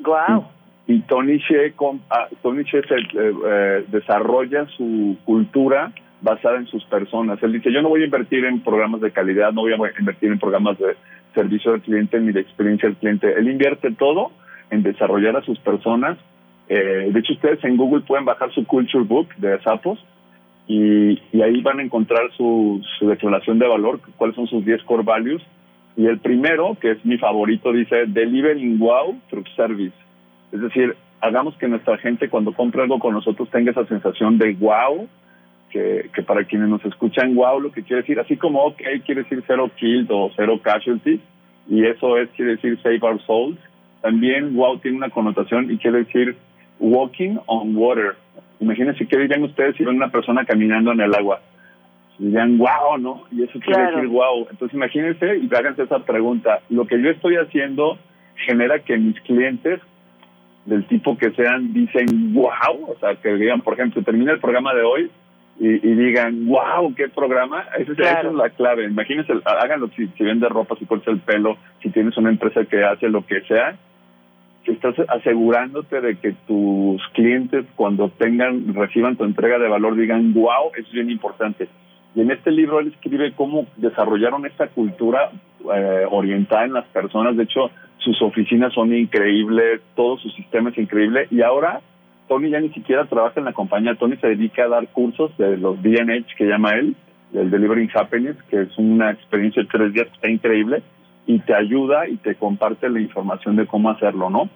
Wow. 0.01 0.45
Y 0.87 1.01
Tony 1.03 1.39
Shea, 1.39 1.73
com- 1.77 2.01
ah, 2.11 2.29
Tony 2.43 2.65
Shea 2.65 2.83
se, 2.83 2.97
eh, 2.97 3.33
eh, 3.47 3.85
desarrolla 3.89 4.67
su 4.77 5.17
cultura 5.25 5.93
basada 6.21 6.59
en 6.59 6.67
sus 6.67 6.85
personas. 6.85 7.43
Él 7.43 7.53
dice, 7.53 7.73
yo 7.73 7.81
no 7.81 7.89
voy 7.89 8.03
a 8.03 8.07
invertir 8.07 8.45
en 8.45 8.61
programas 8.61 9.01
de 9.01 9.11
calidad, 9.11 9.53
no 9.53 9.63
voy 9.63 9.73
a 9.73 9.77
invertir 9.99 10.33
en 10.33 10.39
programas 10.39 10.79
de 10.79 10.97
servicio 11.35 11.73
al 11.73 11.81
cliente 11.81 12.21
ni 12.21 12.33
de 12.33 12.41
experiencia 12.41 12.89
al 12.89 12.97
cliente. 12.97 13.33
Él 13.39 13.49
invierte 13.49 13.93
todo 13.93 14.33
en 14.71 14.83
desarrollar 14.83 15.37
a 15.37 15.43
sus 15.43 15.59
personas 15.61 16.19
eh, 16.73 17.11
de 17.13 17.19
hecho, 17.19 17.33
ustedes 17.33 17.65
en 17.65 17.77
Google 17.77 18.03
pueden 18.03 18.25
bajar 18.25 18.53
su 18.53 18.65
Culture 18.65 19.03
Book 19.03 19.35
de 19.39 19.61
Sapos 19.63 19.99
y, 20.69 21.21
y 21.33 21.43
ahí 21.43 21.61
van 21.63 21.81
a 21.81 21.83
encontrar 21.83 22.31
su, 22.37 22.81
su 22.97 23.09
declaración 23.09 23.59
de 23.59 23.67
valor, 23.67 23.99
cuáles 24.17 24.37
son 24.37 24.47
sus 24.47 24.65
10 24.65 24.85
core 24.85 25.03
values. 25.03 25.43
Y 25.97 26.07
el 26.07 26.21
primero, 26.21 26.77
que 26.81 26.93
es 26.93 27.05
mi 27.05 27.19
favorito, 27.19 27.73
dice 27.73 28.05
Delivering 28.07 28.79
Wow 28.79 29.21
Through 29.29 29.49
Service. 29.57 29.97
Es 30.53 30.61
decir, 30.61 30.95
hagamos 31.21 31.57
que 31.57 31.67
nuestra 31.67 31.99
gente 31.99 32.29
cuando 32.29 32.53
compre 32.53 32.83
algo 32.83 33.01
con 33.01 33.15
nosotros 33.15 33.51
tenga 33.51 33.73
esa 33.73 33.87
sensación 33.87 34.39
de 34.39 34.53
wow, 34.55 35.09
que, 35.71 36.09
que 36.15 36.23
para 36.23 36.45
quienes 36.45 36.69
nos 36.69 36.85
escuchan 36.85 37.35
wow 37.35 37.59
lo 37.59 37.73
que 37.73 37.83
quiere 37.83 38.03
decir, 38.03 38.21
así 38.21 38.37
como 38.37 38.65
ok 38.65 38.81
quiere 39.05 39.23
decir 39.25 39.43
cero 39.47 39.71
killed 39.77 40.07
o 40.11 40.31
cero 40.37 40.61
casualties, 40.63 41.21
y 41.69 41.85
eso 41.85 42.17
es 42.17 42.29
quiere 42.31 42.53
decir 42.53 42.81
save 42.81 43.01
our 43.03 43.21
souls, 43.23 43.59
también 44.03 44.55
wow 44.55 44.79
tiene 44.79 44.99
una 44.99 45.11
connotación 45.11 45.69
y 45.71 45.79
quiere 45.79 46.05
decir 46.05 46.37
walking 46.81 47.37
on 47.47 47.77
water. 47.77 48.17
Imagínense 48.59 49.07
qué 49.07 49.17
dirían 49.19 49.45
ustedes 49.45 49.77
si 49.77 49.85
ven 49.85 49.97
una 49.97 50.11
persona 50.11 50.45
caminando 50.45 50.93
en 50.93 51.01
el 51.01 51.15
agua. 51.15 51.41
Dirían 52.19 52.59
wow, 52.59 52.99
¿no? 52.99 53.25
Y 53.31 53.43
eso 53.45 53.53
quiere 53.61 53.75
Claro. 53.83 53.97
decir 53.97 54.09
wow. 54.11 54.47
Entonces 54.51 54.75
imagínense 54.75 55.37
y 55.39 55.49
háganse 55.55 55.83
esa 55.85 56.01
pregunta. 56.01 56.61
Lo 56.69 56.87
que 56.87 57.01
yo 57.01 57.11
estoy 57.11 57.37
haciendo 57.37 57.99
genera 58.47 58.79
que 58.81 58.97
mis 58.99 59.19
clientes 59.23 59.81
del 60.67 60.85
tipo 60.87 61.17
que 61.17 61.31
sean, 61.33 61.73
dicen, 61.73 62.35
wow, 62.35 62.91
o 62.91 62.97
sea, 63.01 63.15
que 63.17 63.35
digan, 63.35 63.63
por 63.63 63.75
ejemplo, 63.75 64.03
termina 64.03 64.33
el 64.33 64.41
programa 64.41 64.75
de 64.75 64.83
hoy 64.83 65.11
y, 65.59 65.67
y 65.69 65.95
digan, 65.95 66.47
wow, 66.47 66.95
qué 66.95 67.09
programa, 67.09 67.65
esa, 67.79 67.93
es- 67.93 67.99
esa 67.99 68.21
es 68.21 68.35
la 68.35 68.51
clave. 68.51 68.85
Imagínense, 68.85 69.33
háganlo 69.45 69.89
si, 69.97 70.07
si 70.09 70.25
vende 70.25 70.49
ropa, 70.49 70.77
si 70.79 70.85
cortas 70.85 71.09
el 71.15 71.21
pelo, 71.21 71.57
si 71.83 71.89
tienes 71.91 72.17
una 72.19 72.29
empresa 72.31 72.65
que 72.67 72.85
hace 72.85 73.09
lo 73.09 73.25
que 73.27 73.41
sea, 73.43 73.77
que 74.65 74.73
estás 74.73 74.95
asegurándote 75.09 76.01
de 76.01 76.17
que 76.17 76.33
tus 76.47 77.03
clientes 77.15 77.65
cuando 77.77 78.11
tengan, 78.11 78.75
reciban 78.75 79.17
tu 79.17 79.25
entrega 79.25 79.59
de 79.59 79.69
valor, 79.69 79.97
digan, 79.97 80.33
wow, 80.35 80.71
es 80.77 80.91
bien 80.93 81.11
importante. 81.11 81.69
Y 82.15 82.21
en 82.21 82.31
este 82.31 82.51
libro 82.51 82.81
él 82.81 82.89
escribe 82.89 83.33
cómo 83.33 83.67
desarrollaron 83.77 84.45
esta 84.45 84.69
cultura 84.69 85.31
eh, 85.75 86.05
orientada 86.11 86.65
en 86.65 86.75
las 86.75 86.87
personas. 86.89 87.37
De 87.37 87.45
hecho, 87.45 87.71
sus 87.99 88.21
oficinas 88.23 88.73
son 88.75 88.95
increíbles, 88.95 89.81
todo 89.95 90.19
su 90.19 90.29
sistema 90.31 90.71
es 90.71 90.79
increíble. 90.79 91.29
Y 91.31 91.43
ahora 91.43 91.81
Tony 92.29 92.51
ya 92.51 92.61
ni 92.61 92.71
siquiera 92.71 93.07
trabaja 93.07 93.41
en 93.41 93.47
la 93.47 93.53
compañía. 93.53 93.95
Tony 93.95 94.17
se 94.17 94.29
dedica 94.29 94.65
a 94.65 94.69
dar 94.69 94.89
cursos 94.89 95.37
de 95.39 95.57
los 95.57 95.81
DNH 95.83 96.35
que 96.37 96.47
llama 96.47 96.73
él, 96.73 96.97
del 97.33 97.51
Delivering 97.51 97.91
Happiness, 97.95 98.37
que 98.51 98.63
es 98.63 98.77
una 98.77 99.13
experiencia 99.13 99.63
de 99.63 99.69
tres 99.69 99.93
días 99.93 100.07
que 100.09 100.15
está 100.15 100.29
increíble 100.29 100.83
y 101.35 101.39
te 101.41 101.55
ayuda 101.55 102.09
y 102.09 102.17
te 102.17 102.35
comparte 102.35 102.89
la 102.89 103.01
información 103.01 103.57
de 103.57 103.67
cómo 103.67 103.91
hacerlo, 103.91 104.31
¿no? 104.31 104.49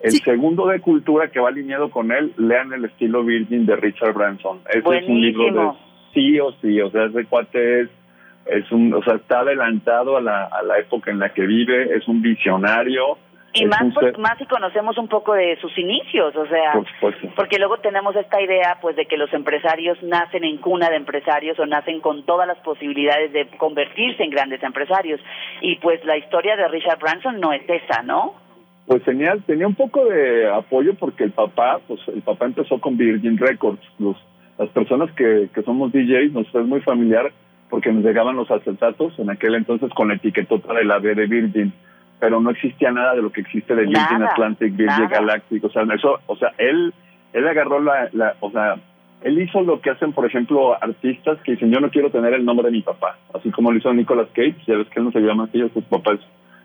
El 0.00 0.12
Sí. 0.12 0.18
segundo 0.24 0.66
de 0.66 0.80
cultura 0.80 1.28
que 1.28 1.40
va 1.40 1.48
alineado 1.48 1.90
con 1.90 2.12
él, 2.12 2.32
lean 2.36 2.72
el 2.72 2.84
estilo 2.84 3.24
Virgin 3.24 3.66
de 3.66 3.76
Richard 3.76 4.12
Branson. 4.14 4.60
Ese 4.68 4.98
es 4.98 5.08
un 5.08 5.20
libro 5.20 5.44
de 5.52 5.70
sí 6.12 6.38
o 6.38 6.52
sí, 6.60 6.80
o 6.80 6.90
sea, 6.90 7.06
ese 7.06 7.24
cuate 7.24 7.80
es, 7.80 7.88
es 8.46 8.70
un, 8.70 8.92
o 8.94 9.02
sea, 9.02 9.14
está 9.16 9.40
adelantado 9.40 10.16
a 10.16 10.20
la, 10.20 10.44
a 10.44 10.62
la 10.62 10.78
época 10.78 11.10
en 11.10 11.18
la 11.18 11.30
que 11.32 11.46
vive, 11.46 11.96
es 11.96 12.06
un 12.06 12.20
visionario. 12.22 13.18
Y 13.54 13.64
más, 13.66 13.92
por- 13.94 14.18
más 14.18 14.36
si 14.38 14.44
conocemos 14.46 14.98
un 14.98 15.08
poco 15.08 15.32
de 15.34 15.56
sus 15.60 15.76
inicios, 15.78 16.36
o 16.36 16.46
sea, 16.46 16.74
Por 17.00 17.14
porque 17.34 17.58
luego 17.58 17.78
tenemos 17.78 18.14
esta 18.14 18.40
idea 18.42 18.78
pues 18.80 18.94
de 18.94 19.06
que 19.06 19.16
los 19.16 19.32
empresarios 19.32 20.00
nacen 20.02 20.44
en 20.44 20.58
cuna 20.58 20.90
de 20.90 20.96
empresarios 20.96 21.58
o 21.58 21.66
nacen 21.66 22.00
con 22.00 22.24
todas 22.24 22.46
las 22.46 22.58
posibilidades 22.58 23.32
de 23.32 23.46
convertirse 23.56 24.22
en 24.22 24.30
grandes 24.30 24.62
empresarios. 24.62 25.20
Y 25.62 25.76
pues 25.76 26.04
la 26.04 26.16
historia 26.18 26.56
de 26.56 26.68
Richard 26.68 26.98
Branson 26.98 27.40
no 27.40 27.52
es 27.52 27.62
esa, 27.68 28.02
¿no? 28.02 28.34
Pues 28.86 29.02
tenía, 29.04 29.34
tenía 29.46 29.66
un 29.66 29.74
poco 29.74 30.04
de 30.04 30.48
apoyo 30.50 30.94
porque 30.94 31.24
el 31.24 31.32
papá, 31.32 31.80
pues 31.88 32.00
el 32.08 32.22
papá 32.22 32.46
empezó 32.46 32.80
con 32.80 32.96
Virgin 32.96 33.38
Records. 33.38 33.82
Los, 33.98 34.16
las 34.58 34.68
personas 34.70 35.10
que, 35.12 35.48
que 35.54 35.62
somos 35.62 35.90
DJs 35.92 36.32
nos 36.32 36.46
es 36.54 36.66
muy 36.66 36.80
familiar 36.82 37.32
porque 37.70 37.92
nos 37.92 38.04
llegaban 38.04 38.36
los 38.36 38.50
acetatos 38.50 39.18
en 39.18 39.30
aquel 39.30 39.54
entonces 39.54 39.90
con 39.94 40.08
la 40.08 40.14
etiquetota 40.14 40.72
de 40.74 40.84
la 40.84 40.98
B 40.98 41.14
de 41.14 41.26
Virgin, 41.26 41.72
pero 42.20 42.40
no 42.40 42.50
existía 42.50 42.90
nada 42.90 43.14
de 43.14 43.22
lo 43.22 43.30
que 43.30 43.40
existe 43.40 43.74
de 43.74 43.82
Virgin 43.82 44.18
Nada, 44.18 44.30
Atlantic, 44.32 44.76
Virgin 44.76 45.04
nada. 45.04 45.08
Galactic, 45.08 45.64
o 45.64 45.70
sea, 45.70 45.82
eso, 45.94 46.20
o 46.26 46.36
sea, 46.36 46.52
él, 46.58 46.92
él 47.32 47.48
agarró 47.48 47.80
la, 47.80 48.08
la, 48.12 48.34
o 48.40 48.50
sea, 48.50 48.76
él 49.22 49.40
hizo 49.40 49.60
lo 49.62 49.80
que 49.80 49.90
hacen, 49.90 50.12
por 50.12 50.26
ejemplo, 50.26 50.74
artistas 50.82 51.38
que 51.42 51.52
dicen, 51.52 51.70
yo 51.72 51.80
no 51.80 51.90
quiero 51.90 52.10
tener 52.10 52.34
el 52.34 52.44
nombre 52.44 52.66
de 52.66 52.72
mi 52.72 52.82
papá, 52.82 53.16
así 53.34 53.50
como 53.50 53.70
lo 53.72 53.78
hizo 53.78 53.92
Nicolas 53.92 54.28
Cage, 54.32 54.56
ya 54.66 54.76
ves 54.76 54.88
que 54.88 55.00
él 55.00 55.06
no 55.06 55.12
se 55.12 55.20
llama 55.20 55.44
así, 55.44 55.60
su 55.72 55.82
papá 55.82 56.12
es- 56.14 56.20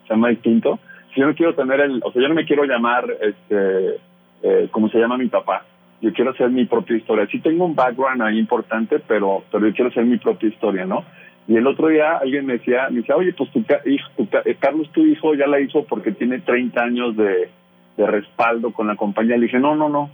se 0.07 0.13
llama 0.13 0.29
distinto, 0.29 0.79
si 1.13 1.21
yo 1.21 1.27
no 1.27 1.35
quiero 1.35 1.53
tener 1.55 1.79
el, 1.81 2.01
o 2.03 2.11
sea, 2.11 2.21
yo 2.21 2.27
no 2.27 2.35
me 2.35 2.45
quiero 2.45 2.63
llamar, 2.65 3.05
este, 3.21 3.95
eh, 4.43 4.67
como 4.71 4.89
se 4.89 4.97
llama 4.99 5.17
mi 5.17 5.27
papá, 5.27 5.63
yo 6.01 6.11
quiero 6.11 6.31
hacer 6.31 6.49
mi 6.49 6.65
propia 6.65 6.97
historia. 6.97 7.25
Sí 7.31 7.39
tengo 7.39 7.63
un 7.65 7.75
background 7.75 8.21
ahí 8.23 8.37
importante, 8.37 8.99
pero, 9.07 9.43
pero 9.49 9.65
yo 9.67 9.73
quiero 9.73 9.89
hacer 9.89 10.03
mi 10.03 10.17
propia 10.17 10.49
historia, 10.49 10.85
¿no? 10.85 11.05
Y 11.47 11.57
el 11.57 11.67
otro 11.67 11.89
día 11.89 12.17
alguien 12.17 12.45
me 12.45 12.53
decía, 12.53 12.87
me 12.89 12.99
decía, 12.99 13.15
oye, 13.15 13.33
pues 13.33 13.51
tu, 13.51 13.59
hijo, 13.85 14.09
tu 14.15 14.27
eh, 14.45 14.55
Carlos, 14.59 14.89
tu 14.91 15.05
hijo 15.05 15.35
ya 15.35 15.47
la 15.47 15.59
hizo 15.59 15.83
porque 15.83 16.11
tiene 16.11 16.39
30 16.39 16.81
años 16.81 17.17
de, 17.17 17.49
de 17.97 18.07
respaldo 18.07 18.71
con 18.71 18.87
la 18.87 18.95
compañía. 18.95 19.37
Le 19.37 19.47
dije, 19.47 19.59
no, 19.59 19.75
no, 19.75 19.89
no. 19.89 20.09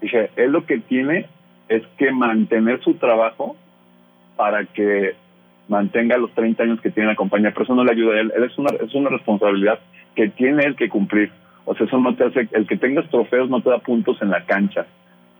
Dije, 0.00 0.30
él 0.36 0.52
lo 0.52 0.64
que 0.64 0.78
tiene 0.78 1.26
es 1.68 1.82
que 1.98 2.12
mantener 2.12 2.80
su 2.82 2.94
trabajo 2.94 3.56
para 4.36 4.64
que 4.64 5.14
mantenga 5.68 6.16
los 6.18 6.32
30 6.32 6.62
años 6.62 6.80
que 6.80 6.90
tiene 6.90 7.08
la 7.08 7.16
compañía, 7.16 7.50
pero 7.52 7.64
eso 7.64 7.74
no 7.74 7.84
le 7.84 7.92
ayuda 7.92 8.16
a 8.16 8.20
él, 8.20 8.32
él 8.36 8.44
es 8.44 8.58
una, 8.58 8.70
es 8.84 8.94
una 8.94 9.08
responsabilidad 9.08 9.78
que 10.14 10.28
tiene 10.28 10.64
él 10.64 10.76
que 10.76 10.88
cumplir. 10.88 11.30
O 11.64 11.74
sea, 11.74 11.86
eso 11.86 11.98
no 11.98 12.14
te 12.14 12.24
hace, 12.24 12.48
el 12.52 12.66
que 12.66 12.76
tengas 12.76 13.08
trofeos 13.08 13.48
no 13.48 13.62
te 13.62 13.70
da 13.70 13.78
puntos 13.78 14.20
en 14.20 14.30
la 14.30 14.44
cancha. 14.44 14.86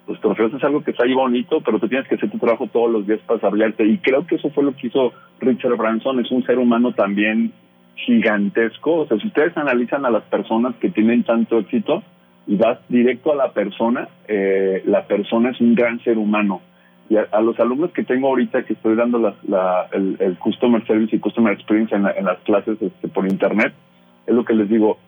Los 0.07 0.21
trofeos 0.21 0.53
es 0.53 0.63
algo 0.65 0.83
que 0.85 0.91
está 0.91 1.05
ahí 1.05 1.15
bonito, 1.15 1.61
pero 1.63 1.79
tú 1.79 1.89
tienes 1.89 2.07
que 2.07 2.17
hacer 2.17 2.31
tu 2.31 2.39
trabajo 2.39 2.67
todos 2.67 2.91
los 2.91 3.07
días 3.07 3.21
para 3.27 3.37
desarrollarte. 3.39 3.87
Y 3.87 3.99
creo 3.99 4.27
que 4.27 4.35
eso 4.37 4.51
fue 4.51 4.63
lo 4.65 4.75
que 4.77 4.89
hizo 4.89 5.13
Richard 5.41 5.77
Branson, 5.77 6.21
es 6.21 6.31
un 6.31 6.45
ser 6.45 6.59
humano 6.59 6.93
también 6.93 7.53
gigantesco. 7.97 8.97
O 8.97 9.07
sea, 9.07 9.19
si 9.19 9.27
ustedes 9.29 9.57
analizan 9.57 10.05
a 10.05 10.11
las 10.11 10.23
personas 10.25 10.75
que 10.77 10.91
tienen 10.91 11.23
tanto 11.25 11.59
éxito 11.59 12.03
y 12.47 12.57
vas 12.57 12.79
directo 12.89 13.33
a 13.33 13.37
la 13.37 13.53
persona, 13.53 14.09
eh, 14.29 14.83
la 14.87 15.07
persona 15.07 15.51
es 15.51 15.61
un 15.61 15.75
gran 15.75 16.01
ser 16.05 16.19
humano. 16.19 16.61
Y 17.09 17.17
a, 17.17 17.27
a 17.33 17.41
los 17.41 17.59
alumnos 17.61 17.91
que 17.93 18.05
tengo 18.05 18.29
ahorita 18.29 18.65
que 18.65 18.75
estoy 18.75 18.97
dando 18.97 19.19
la, 19.19 19.35
la- 19.49 19.87
el, 19.93 20.17
el 20.21 20.39
Customer 20.39 20.85
Service 20.87 21.15
y 21.17 21.19
Customer 21.19 21.53
Experience 21.53 21.95
en, 21.95 22.03
la- 22.03 22.13
en 22.13 22.25
las 22.27 22.39
clases 22.41 22.81
este, 22.81 23.09
por 23.09 23.27
Internet, 23.27 23.73
es 24.27 24.35
lo 24.35 24.45
que 24.45 24.55
les 24.55 24.69
digo, 24.69 24.99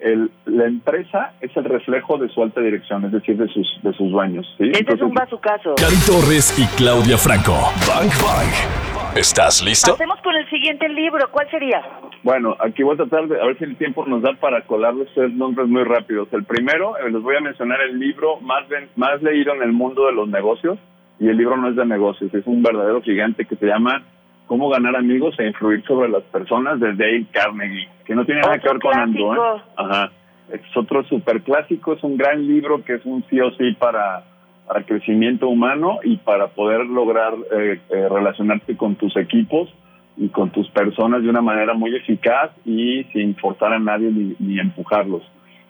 el, 0.00 0.30
la 0.44 0.66
empresa 0.66 1.32
es 1.40 1.56
el 1.56 1.64
reflejo 1.64 2.18
de 2.18 2.28
su 2.28 2.42
alta 2.42 2.60
dirección, 2.60 3.04
es 3.04 3.12
decir, 3.12 3.36
de 3.36 3.48
sus, 3.48 3.66
de 3.82 3.92
sus 3.94 4.10
dueños. 4.10 4.46
¿sí? 4.58 4.64
Este 4.72 4.94
es 4.94 5.00
un 5.00 5.08
Entonces, 5.08 5.14
bazucazo. 5.14 5.74
Cari 5.76 5.96
Torres 6.06 6.54
y 6.58 6.66
Claudia 6.76 7.16
Franco. 7.16 7.52
Bang 7.88 8.10
Bang. 8.22 9.16
¿Estás 9.16 9.62
listo? 9.64 9.92
Pasemos 9.92 10.20
con 10.20 10.34
el 10.36 10.48
siguiente 10.50 10.88
libro. 10.90 11.26
¿Cuál 11.32 11.48
sería? 11.50 11.80
Bueno, 12.22 12.54
aquí 12.60 12.82
voy 12.82 12.94
a 12.94 12.96
tratar 12.98 13.26
de, 13.28 13.40
a 13.40 13.46
ver 13.46 13.56
si 13.58 13.64
el 13.64 13.76
tiempo 13.76 14.04
nos 14.06 14.20
da 14.20 14.34
para 14.34 14.60
colarles 14.66 15.08
tres 15.14 15.32
nombres 15.32 15.68
muy 15.68 15.84
rápidos. 15.84 16.28
El 16.32 16.44
primero, 16.44 16.98
eh, 16.98 17.10
les 17.10 17.22
voy 17.22 17.36
a 17.36 17.40
mencionar 17.40 17.80
el 17.80 17.98
libro 17.98 18.38
más, 18.40 18.68
ven- 18.68 18.90
más 18.96 19.22
leído 19.22 19.54
en 19.54 19.62
el 19.62 19.72
mundo 19.72 20.04
de 20.06 20.12
los 20.12 20.28
negocios, 20.28 20.78
y 21.18 21.28
el 21.28 21.36
libro 21.38 21.56
no 21.56 21.70
es 21.70 21.76
de 21.76 21.86
negocios, 21.86 22.34
es 22.34 22.46
un 22.46 22.62
verdadero 22.62 23.00
gigante 23.00 23.46
que 23.46 23.56
se 23.56 23.64
llama 23.66 24.02
Cómo 24.46 24.68
ganar 24.68 24.96
amigos 24.96 25.38
e 25.38 25.46
influir 25.46 25.82
sobre 25.84 26.08
las 26.08 26.22
personas 26.24 26.78
de 26.78 26.94
Dale 26.94 27.26
Carnegie, 27.32 27.88
que 28.04 28.14
no 28.14 28.24
tiene 28.24 28.42
nada 28.42 28.58
que 28.58 28.68
ver 28.68 28.78
con 28.78 28.96
Andrew. 28.96 29.34
¿eh? 29.34 29.62
Ajá. 29.76 30.12
Es 30.52 30.60
otro 30.76 31.02
super 31.04 31.42
clásico, 31.42 31.94
es 31.94 32.02
un 32.04 32.16
gran 32.16 32.46
libro 32.46 32.84
que 32.84 32.94
es 32.94 33.04
un 33.04 33.24
sí 33.28 33.40
o 33.40 33.50
sí 33.52 33.72
para, 33.72 34.24
para 34.66 34.84
crecimiento 34.84 35.48
humano 35.48 35.98
y 36.04 36.18
para 36.18 36.48
poder 36.48 36.86
lograr 36.86 37.34
eh, 37.52 37.80
eh, 37.90 38.08
relacionarte 38.08 38.76
con 38.76 38.94
tus 38.94 39.16
equipos 39.16 39.68
y 40.16 40.28
con 40.28 40.50
tus 40.50 40.70
personas 40.70 41.22
de 41.22 41.28
una 41.28 41.42
manera 41.42 41.74
muy 41.74 41.94
eficaz 41.96 42.52
y 42.64 43.02
sin 43.12 43.34
forzar 43.34 43.72
a 43.72 43.80
nadie 43.80 44.10
ni, 44.12 44.36
ni 44.38 44.60
empujarlos. 44.60 45.22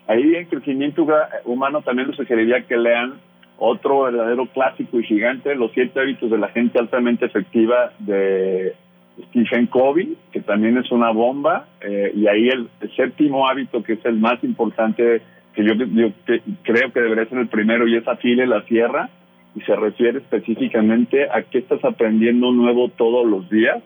Ahí 0.07 0.37
en 0.37 0.47
crecimiento 0.47 1.07
humano 1.45 1.83
también 1.83 2.09
les 2.09 2.17
sugeriría 2.17 2.63
que 2.67 2.77
lean 2.77 3.15
otro 3.59 4.03
verdadero 4.03 4.47
clásico 4.47 5.01
y 5.01 5.05
gigante, 5.05 5.55
Los 5.55 5.73
siete 5.73 6.01
hábitos 6.01 6.31
de 6.31 6.39
la 6.39 6.49
gente 6.49 6.79
altamente 6.79 7.27
efectiva 7.27 7.93
de 7.99 8.75
Stephen 9.29 9.67
Covey, 9.67 10.17
que 10.33 10.41
también 10.41 10.77
es 10.77 10.91
una 10.91 11.11
bomba, 11.11 11.67
eh, 11.81 12.13
y 12.15 12.27
ahí 12.27 12.49
el, 12.49 12.69
séptimo 12.97 13.49
hábito, 13.49 13.83
que 13.83 13.95
es 13.95 14.05
el 14.05 14.17
más 14.19 14.43
importante, 14.45 15.23
que 15.55 15.65
yo, 15.65 15.73
creo 16.63 16.93
que 16.93 17.01
debería 17.01 17.27
ser 17.27 17.39
el 17.39 17.49
primero, 17.49 17.89
y 17.89 17.97
es 17.97 18.07
afile 18.07 18.47
la 18.47 18.63
sierra, 18.65 19.09
y 19.55 19.61
se 19.63 19.75
refiere 19.75 20.19
específicamente 20.19 21.31
a 21.31 21.43
qué 21.43 21.59
estás 21.59 21.83
aprendiendo 21.83 22.53
nuevo 22.53 22.91
todos 22.91 23.27
los 23.27 23.49
días. 23.49 23.83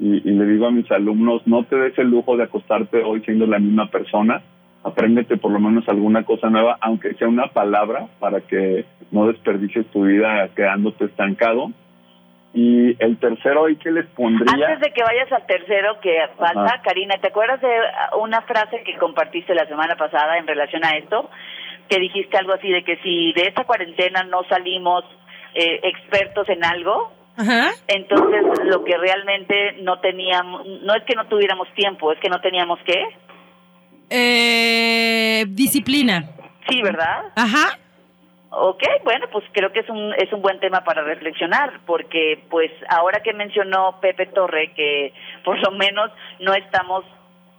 Y 0.00 0.20
le 0.22 0.46
digo 0.46 0.66
a 0.66 0.70
mis 0.72 0.90
alumnos, 0.90 1.46
no 1.46 1.62
te 1.64 1.76
des 1.76 1.96
el 1.98 2.10
lujo 2.10 2.36
de 2.36 2.44
acostarte 2.44 3.02
hoy 3.04 3.20
siendo 3.20 3.46
la 3.46 3.60
misma 3.60 3.88
persona, 3.88 4.42
apréndete 4.84 5.36
por 5.36 5.52
lo 5.52 5.60
menos 5.60 5.88
alguna 5.88 6.24
cosa 6.24 6.50
nueva, 6.50 6.78
aunque 6.80 7.14
sea 7.14 7.28
una 7.28 7.48
palabra, 7.48 8.08
para 8.18 8.40
que 8.40 8.84
no 9.10 9.28
desperdicies 9.28 9.86
tu 9.88 10.04
vida 10.04 10.48
quedándote 10.54 11.04
estancado. 11.04 11.70
Y 12.54 13.02
el 13.02 13.16
tercero 13.18 13.64
ahí 13.64 13.76
que 13.76 13.90
les 13.90 14.06
pondría... 14.08 14.66
Antes 14.66 14.80
de 14.80 14.92
que 14.92 15.02
vayas 15.02 15.32
al 15.32 15.46
tercero 15.46 15.98
que 16.00 16.18
falta, 16.36 16.64
Ajá. 16.64 16.82
Karina, 16.82 17.14
¿te 17.20 17.28
acuerdas 17.28 17.60
de 17.62 17.68
una 18.20 18.42
frase 18.42 18.82
que 18.84 18.98
compartiste 18.98 19.54
la 19.54 19.66
semana 19.66 19.96
pasada 19.96 20.36
en 20.36 20.46
relación 20.46 20.84
a 20.84 20.90
esto? 20.98 21.30
Que 21.88 21.98
dijiste 21.98 22.36
algo 22.36 22.52
así 22.52 22.68
de 22.70 22.84
que 22.84 22.96
si 22.98 23.32
de 23.32 23.48
esta 23.48 23.64
cuarentena 23.64 24.24
no 24.24 24.44
salimos 24.44 25.04
eh, 25.54 25.80
expertos 25.82 26.46
en 26.50 26.62
algo, 26.62 27.12
Ajá. 27.38 27.70
entonces 27.88 28.42
lo 28.64 28.84
que 28.84 28.98
realmente 28.98 29.78
no 29.80 30.00
teníamos, 30.00 30.66
no 30.82 30.94
es 30.94 31.04
que 31.04 31.14
no 31.14 31.26
tuviéramos 31.28 31.72
tiempo, 31.72 32.12
es 32.12 32.18
que 32.18 32.28
no 32.28 32.40
teníamos 32.42 32.78
qué. 32.84 33.02
Eh, 34.12 35.44
disciplina. 35.48 36.28
Sí, 36.68 36.80
¿verdad? 36.82 37.24
Ajá. 37.34 37.78
Ok, 38.50 38.82
bueno, 39.04 39.26
pues 39.32 39.44
creo 39.52 39.72
que 39.72 39.80
es 39.80 39.88
un, 39.88 40.12
es 40.14 40.30
un 40.32 40.42
buen 40.42 40.60
tema 40.60 40.84
para 40.84 41.02
reflexionar, 41.02 41.80
porque 41.86 42.44
pues 42.50 42.70
ahora 42.90 43.20
que 43.22 43.32
mencionó 43.32 43.98
Pepe 44.02 44.26
Torre 44.26 44.72
que 44.76 45.14
por 45.42 45.58
lo 45.58 45.70
menos 45.70 46.10
no 46.38 46.52
estamos 46.52 47.04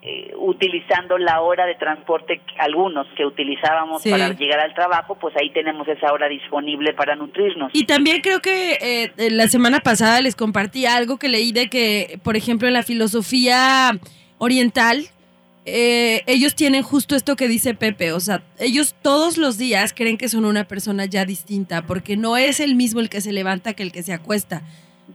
eh, 0.04 0.34
utilizando 0.38 1.18
la 1.18 1.42
hora 1.42 1.66
de 1.66 1.76
transporte 1.76 2.42
que- 2.46 2.60
algunos 2.60 3.08
que 3.16 3.26
utilizábamos 3.26 4.04
Sí. 4.04 4.12
para 4.12 4.30
llegar 4.34 4.60
al 4.60 4.74
trabajo, 4.76 5.16
pues 5.16 5.34
ahí 5.38 5.50
tenemos 5.52 5.88
esa 5.88 6.12
hora 6.14 6.28
disponible 6.28 6.94
para 6.94 7.16
nutrirnos. 7.16 7.72
Y 7.74 7.86
también 7.86 8.22
creo 8.22 8.42
que 8.42 8.78
eh, 8.82 9.12
la 9.32 9.48
semana 9.48 9.80
pasada 9.80 10.22
les 10.22 10.36
compartí 10.36 10.86
algo 10.86 11.18
que 11.18 11.30
leí 11.30 11.54
de 11.54 11.70
que, 11.70 12.20
por 12.24 12.36
ejemplo, 12.36 12.68
en 12.68 12.74
la 12.76 12.84
filosofía 12.84 13.92
oriental, 14.38 15.06
eh, 15.66 16.24
ellos 16.28 16.56
tienen 16.56 16.84
justo 16.84 17.16
esto 17.16 17.36
que 17.36 17.48
dice 17.48 17.74
Pepe, 17.74 18.12
o 18.12 18.20
sea, 18.20 18.44
ellos 18.60 18.96
todos 19.02 19.38
los 19.38 19.58
días 19.58 19.94
creen 19.94 20.18
que 20.18 20.28
son 20.30 20.44
una 20.46 20.68
persona 20.68 21.06
ya 21.06 21.26
distinta, 21.26 21.86
porque 21.86 22.18
no 22.18 22.36
es 22.38 22.60
el 22.60 22.76
mismo 22.76 23.00
el 23.00 23.10
que 23.10 23.22
se 23.22 23.32
levanta 23.32 23.74
que 23.74 23.84
el 23.84 23.92
que 23.92 24.04
se 24.04 24.14
acuesta. 24.14 24.62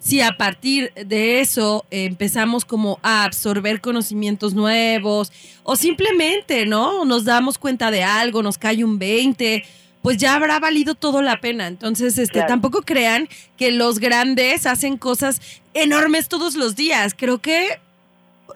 Si 0.01 0.21
a 0.21 0.37
partir 0.37 0.93
de 0.95 1.41
eso 1.41 1.85
eh, 1.91 2.05
empezamos 2.05 2.65
como 2.65 2.99
a 3.03 3.25
absorber 3.25 3.81
conocimientos 3.81 4.55
nuevos 4.55 5.33
o 5.65 5.77
simplemente, 5.77 6.67
¿no? 6.67 7.05
Nos 7.05 7.25
damos 7.25 7.59
cuenta 7.59 7.91
de 7.91 8.03
algo, 8.05 8.43
nos 8.43 8.59
cae 8.59 8.85
un 8.85 8.99
20, 8.99 9.65
pues 10.03 10.17
ya 10.19 10.35
habrá 10.35 10.61
valido 10.61 10.95
todo 10.95 11.21
la 11.21 11.41
pena. 11.41 11.67
Entonces, 11.67 12.17
este, 12.19 12.35
Claro. 12.35 12.49
tampoco 12.49 12.83
crean 12.83 13.29
que 13.57 13.73
los 13.73 13.99
grandes 13.99 14.67
hacen 14.67 14.99
cosas 14.99 15.41
enormes 15.75 16.29
todos 16.29 16.55
los 16.55 16.77
días. 16.77 17.15
Creo 17.17 17.39
que 17.39 17.81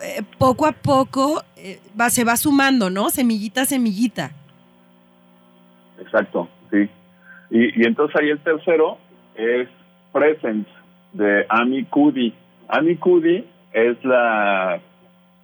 eh, 0.03 0.23
poco 0.39 0.67
a 0.67 0.73
poco 0.73 1.43
eh, 1.57 1.79
va, 1.99 2.11
se 2.11 2.25
va 2.25 2.37
sumando, 2.37 2.91
¿no? 2.91 3.11
Semillita 3.11 3.63
a 3.63 3.65
semillita. 3.65 4.33
Exacto, 6.01 6.49
sí. 6.71 6.89
Y, 7.51 7.81
y 7.83 7.87
entonces 7.87 8.17
ahí 8.21 8.31
el 8.31 8.41
tercero 8.41 8.99
es 9.35 9.69
Presence 10.13 10.69
de 11.13 11.47
Amy 11.49 11.85
Cuddy. 11.85 12.33
Amy 12.69 12.97
Cuddy 12.97 13.45
es 13.73 14.03
la, 14.05 14.81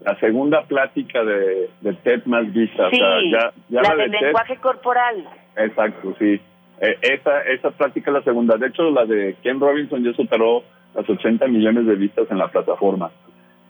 la 0.01 0.19
segunda 0.21 0.63
plática 0.65 1.23
de, 1.25 1.71
de 1.81 1.93
TED 1.95 2.25
más 2.25 2.51
vista. 2.53 2.89
Sí, 2.91 2.97
o 2.97 2.99
sea, 2.99 3.19
ya, 3.31 3.53
ya 3.69 3.83
la 3.83 3.95
la 3.95 4.03
del 4.03 4.11
de 4.11 4.19
TED- 4.19 4.25
lenguaje 4.25 4.57
corporal. 4.57 5.29
Exacto, 5.57 6.15
sí. 6.19 6.41
Eh, 6.81 6.97
esa, 7.03 7.43
esa 7.43 7.71
práctica 7.73 8.11
es 8.11 8.15
la 8.15 8.23
segunda. 8.23 8.57
De 8.57 8.69
hecho, 8.69 8.91
la 8.91 9.05
de 9.05 9.37
Ken 9.43 9.61
Robinson 9.61 10.03
ya 10.05 10.13
superó 10.15 10.63
las 10.95 11.09
80 11.09 11.47
millones 11.49 11.87
de 11.87 11.95
vistas 11.97 12.27
en 12.31 12.39
la 12.39 12.49
plataforma. 12.49 13.11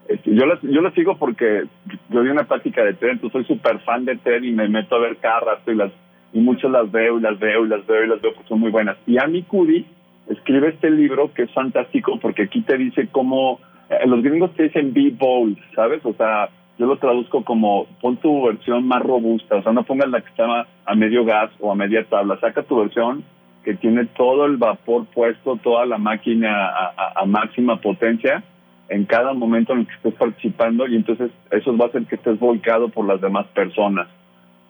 Este, 0.09 0.33
yo, 0.33 0.47
la, 0.47 0.57
yo 0.63 0.81
la 0.81 0.89
sigo 0.91 1.17
porque 1.17 1.65
yo 2.09 2.23
di 2.23 2.29
una 2.29 2.45
práctica 2.45 2.83
de 2.83 2.95
TED, 2.95 3.09
entonces 3.09 3.45
soy 3.45 3.55
súper 3.55 3.77
fan 3.81 4.05
de 4.05 4.15
TED 4.17 4.41
y 4.41 4.51
me 4.51 4.67
meto 4.67 4.95
a 4.95 4.99
ver 4.99 5.17
cada 5.17 5.39
rato 5.41 5.71
y, 5.71 5.75
las, 5.75 5.91
y 6.33 6.39
muchas 6.39 6.71
las 6.71 6.91
veo 6.91 7.19
y 7.19 7.21
las 7.21 7.37
veo 7.37 7.63
y 7.63 7.69
las 7.69 7.85
veo 7.85 8.03
y 8.03 8.07
las 8.07 8.19
veo 8.19 8.33
porque 8.33 8.49
son 8.49 8.59
muy 8.59 8.71
buenas. 8.71 8.97
Y 9.05 9.19
Amy 9.19 9.43
Cuddy 9.43 9.85
escribe 10.27 10.69
este 10.69 10.89
libro 10.89 11.31
que 11.31 11.43
es 11.43 11.53
fantástico 11.53 12.17
porque 12.19 12.43
aquí 12.43 12.61
te 12.61 12.75
dice 12.77 13.07
cómo... 13.11 13.59
eh, 13.91 14.07
los 14.07 14.23
gringos 14.23 14.51
te 14.55 14.63
dicen 14.63 14.93
be 14.93 15.11
bold, 15.11 15.59
¿sabes? 15.75 16.03
O 16.03 16.13
sea, 16.13 16.49
yo 16.79 16.87
lo 16.87 16.97
traduzco 16.97 17.43
como 17.43 17.85
pon 18.01 18.17
tu 18.17 18.47
versión 18.47 18.87
más 18.87 19.03
robusta, 19.03 19.57
o 19.57 19.61
sea, 19.61 19.73
no 19.73 19.83
pongas 19.83 20.09
la 20.09 20.21
que 20.21 20.29
está 20.29 20.65
a 20.85 20.95
medio 20.95 21.23
gas 21.23 21.51
o 21.59 21.71
a 21.71 21.75
media 21.75 22.03
tabla, 22.05 22.39
saca 22.39 22.63
tu 22.63 22.77
versión 22.79 23.23
que 23.63 23.75
tiene 23.75 24.05
todo 24.05 24.47
el 24.47 24.57
vapor 24.57 25.05
puesto, 25.13 25.57
toda 25.57 25.85
la 25.85 25.99
máquina 25.99 26.71
a 27.15 27.25
máxima 27.27 27.79
potencia 27.79 28.43
en 28.89 29.05
cada 29.05 29.33
momento 29.33 29.73
en 29.73 29.79
el 29.79 29.87
que 29.87 29.93
estés 29.93 30.13
participando 30.15 30.87
y 30.87 30.95
entonces 30.95 31.31
eso 31.51 31.75
va 31.77 31.85
a 31.85 31.87
hacer 31.89 32.05
que 32.05 32.15
estés 32.15 32.39
volcado 32.39 32.89
por 32.89 33.05
las 33.05 33.21
demás 33.21 33.45
personas. 33.47 34.07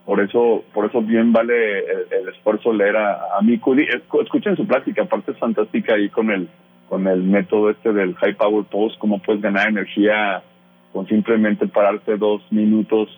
Por 0.06 0.22
eso, 0.22 0.64
por 0.74 0.86
eso 0.86 1.02
bien 1.02 1.32
vale 1.32 1.80
el, 1.80 2.30
esfuerzo 2.30 2.74
leer 2.74 2.98
a, 2.98 3.14
a 3.14 3.40
Escuchen 4.22 4.56
su 4.56 4.66
plática, 4.66 5.04
aparte 5.04 5.32
es 5.32 5.38
fantástica 5.38 5.96
ahí 5.96 6.10
con 6.10 6.32
el 6.32 6.48
con 6.90 7.08
el 7.08 7.22
método 7.22 7.70
este 7.70 7.94
del 7.94 8.16
high 8.16 8.34
power 8.34 8.66
pose, 8.66 8.98
cómo 8.98 9.20
puedes 9.20 9.44
ganar 9.44 9.70
energía 9.70 10.42
con 10.92 11.08
simplemente 11.08 11.68
pararte 11.68 12.18
dos 12.18 12.42
minutos 12.52 13.10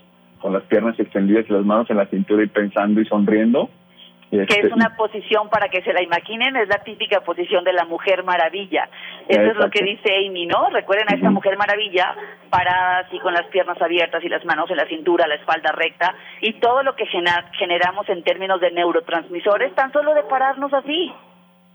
con 0.41 0.53
las 0.53 0.63
piernas 0.63 0.99
extendidas 0.99 1.45
y 1.47 1.53
las 1.53 1.63
manos 1.63 1.89
en 1.89 1.97
la 1.97 2.07
cintura 2.07 2.43
y 2.43 2.47
pensando 2.47 2.99
y 2.99 3.05
sonriendo. 3.05 3.69
Que 4.31 4.43
este, 4.43 4.67
es 4.67 4.71
una 4.71 4.95
posición 4.95 5.49
para 5.49 5.67
que 5.67 5.81
se 5.81 5.91
la 5.91 6.01
imaginen, 6.01 6.55
es 6.55 6.69
la 6.69 6.81
típica 6.83 7.19
posición 7.19 7.65
de 7.65 7.73
la 7.73 7.83
mujer 7.83 8.23
maravilla. 8.23 8.87
Eso 9.27 9.41
es 9.41 9.57
lo 9.57 9.69
que 9.69 9.83
dice 9.83 10.09
Amy, 10.25 10.45
¿no? 10.45 10.69
Recuerden 10.69 11.11
a 11.11 11.15
esta 11.15 11.29
mujer 11.29 11.57
maravilla 11.57 12.15
parada 12.49 12.99
así 12.99 13.19
con 13.19 13.33
las 13.33 13.45
piernas 13.47 13.81
abiertas 13.81 14.23
y 14.23 14.29
las 14.29 14.45
manos 14.45 14.71
en 14.71 14.77
la 14.77 14.85
cintura, 14.87 15.27
la 15.27 15.35
espalda 15.35 15.73
recta 15.73 16.15
y 16.39 16.53
todo 16.53 16.81
lo 16.81 16.95
que 16.95 17.05
gena- 17.07 17.51
generamos 17.57 18.07
en 18.07 18.23
términos 18.23 18.61
de 18.61 18.71
neurotransmisores 18.71 19.75
tan 19.75 19.91
solo 19.91 20.13
de 20.13 20.23
pararnos 20.23 20.73
así. 20.73 21.11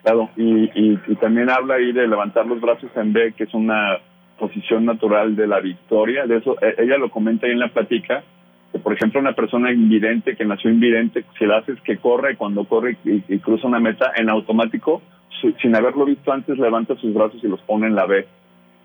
Claro, 0.02 0.30
y, 0.36 0.64
y, 0.74 0.98
y 1.08 1.16
también 1.16 1.50
habla 1.50 1.74
ahí 1.74 1.92
de 1.92 2.08
levantar 2.08 2.46
los 2.46 2.60
brazos 2.60 2.90
en 2.96 3.12
B, 3.12 3.34
que 3.36 3.44
es 3.44 3.52
una 3.52 3.98
posición 4.38 4.84
natural 4.84 5.36
de 5.36 5.46
la 5.46 5.60
victoria. 5.60 6.26
De 6.26 6.38
eso, 6.38 6.56
eh, 6.62 6.74
ella 6.78 6.96
lo 6.96 7.10
comenta 7.10 7.46
ahí 7.46 7.52
en 7.52 7.58
la 7.60 7.68
plática, 7.68 8.22
por 8.78 8.92
ejemplo 8.92 9.20
una 9.20 9.34
persona 9.34 9.72
invidente, 9.72 10.36
que 10.36 10.44
nació 10.44 10.70
invidente, 10.70 11.24
si 11.38 11.46
la 11.46 11.58
haces 11.58 11.80
que 11.82 11.98
corre, 11.98 12.36
cuando 12.36 12.64
corre 12.64 12.96
y, 13.04 13.38
cruza 13.38 13.66
una 13.66 13.80
meta, 13.80 14.12
en 14.16 14.28
automático, 14.28 15.02
sin 15.60 15.76
haberlo 15.76 16.04
visto 16.04 16.32
antes, 16.32 16.58
levanta 16.58 16.96
sus 16.96 17.12
brazos 17.12 17.42
y 17.42 17.48
los 17.48 17.60
pone 17.62 17.86
en 17.86 17.94
la 17.94 18.06
B, 18.06 18.26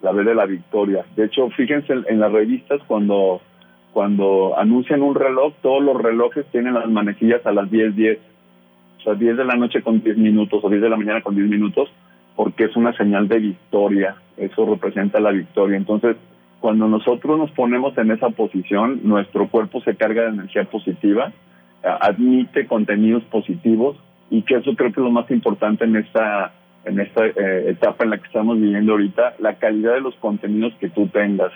la 0.01 0.11
B 0.11 0.23
de 0.23 0.35
la 0.35 0.45
victoria. 0.45 1.05
De 1.15 1.25
hecho, 1.25 1.49
fíjense 1.51 1.93
en, 2.07 2.19
las 2.19 2.31
revistas 2.31 2.81
cuando, 2.87 3.41
cuando 3.93 4.57
anuncian 4.57 5.01
un 5.01 5.15
reloj, 5.15 5.53
todos 5.61 5.81
los 5.83 6.01
relojes 6.01 6.45
tienen 6.51 6.73
las 6.73 6.89
manecillas 6.89 7.45
a 7.45 7.51
las 7.51 7.69
10.10. 7.69 8.19
O 8.99 9.03
sea, 9.03 9.13
10 9.15 9.37
de 9.37 9.45
la 9.45 9.55
noche 9.55 9.81
con 9.81 10.01
10 10.03 10.17
minutos 10.17 10.63
o 10.63 10.69
10 10.69 10.81
de 10.81 10.89
la 10.89 10.97
mañana 10.97 11.21
con 11.21 11.35
10 11.35 11.47
minutos, 11.49 11.89
porque 12.35 12.65
es 12.65 12.75
una 12.75 12.95
señal 12.97 13.27
de 13.27 13.39
victoria. 13.39 14.15
Eso 14.37 14.65
representa 14.65 15.19
la 15.19 15.31
victoria. 15.31 15.77
Entonces, 15.77 16.17
cuando 16.61 16.87
nosotros 16.87 17.37
nos 17.37 17.51
ponemos 17.51 17.97
en 17.97 18.11
esa 18.11 18.29
posición, 18.29 19.01
nuestro 19.03 19.49
cuerpo 19.49 19.81
se 19.81 19.95
carga 19.95 20.21
de 20.23 20.29
energía 20.29 20.63
positiva, 20.65 21.33
eh, 21.83 21.87
admite 21.99 22.67
contenidos 22.67 23.23
positivos 23.25 23.97
y 24.29 24.43
que 24.43 24.55
eso 24.55 24.75
creo 24.75 24.93
que 24.93 25.01
es 25.01 25.05
lo 25.05 25.11
más 25.11 25.29
importante 25.31 25.83
en 25.83 25.95
esta 25.97 26.53
en 26.85 26.99
esta 26.99 27.25
eh, 27.27 27.69
etapa 27.69 28.03
en 28.05 28.09
la 28.11 28.17
que 28.17 28.25
estamos 28.25 28.59
viviendo 28.59 28.93
ahorita, 28.93 29.35
la 29.39 29.53
calidad 29.55 29.93
de 29.93 30.01
los 30.01 30.15
contenidos 30.15 30.73
que 30.79 30.89
tú 30.89 31.07
tengas. 31.07 31.51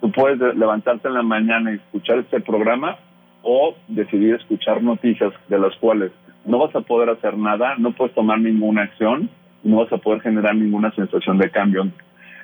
Tú 0.00 0.10
puedes 0.10 0.38
de- 0.38 0.54
levantarte 0.54 1.08
en 1.08 1.14
la 1.14 1.22
mañana 1.22 1.72
y 1.72 1.74
escuchar 1.74 2.18
este 2.20 2.40
programa 2.40 2.96
o 3.42 3.74
decidir 3.88 4.34
escuchar 4.36 4.82
noticias 4.82 5.32
de 5.48 5.58
las 5.58 5.74
cuales 5.76 6.10
no 6.46 6.58
vas 6.58 6.74
a 6.74 6.80
poder 6.80 7.10
hacer 7.10 7.36
nada, 7.36 7.74
no 7.76 7.92
puedes 7.92 8.14
tomar 8.14 8.40
ninguna 8.40 8.82
acción, 8.84 9.28
no 9.62 9.76
vas 9.76 9.92
a 9.92 9.98
poder 9.98 10.22
generar 10.22 10.54
ninguna 10.54 10.90
sensación 10.92 11.36
de 11.38 11.50
cambio. 11.50 11.88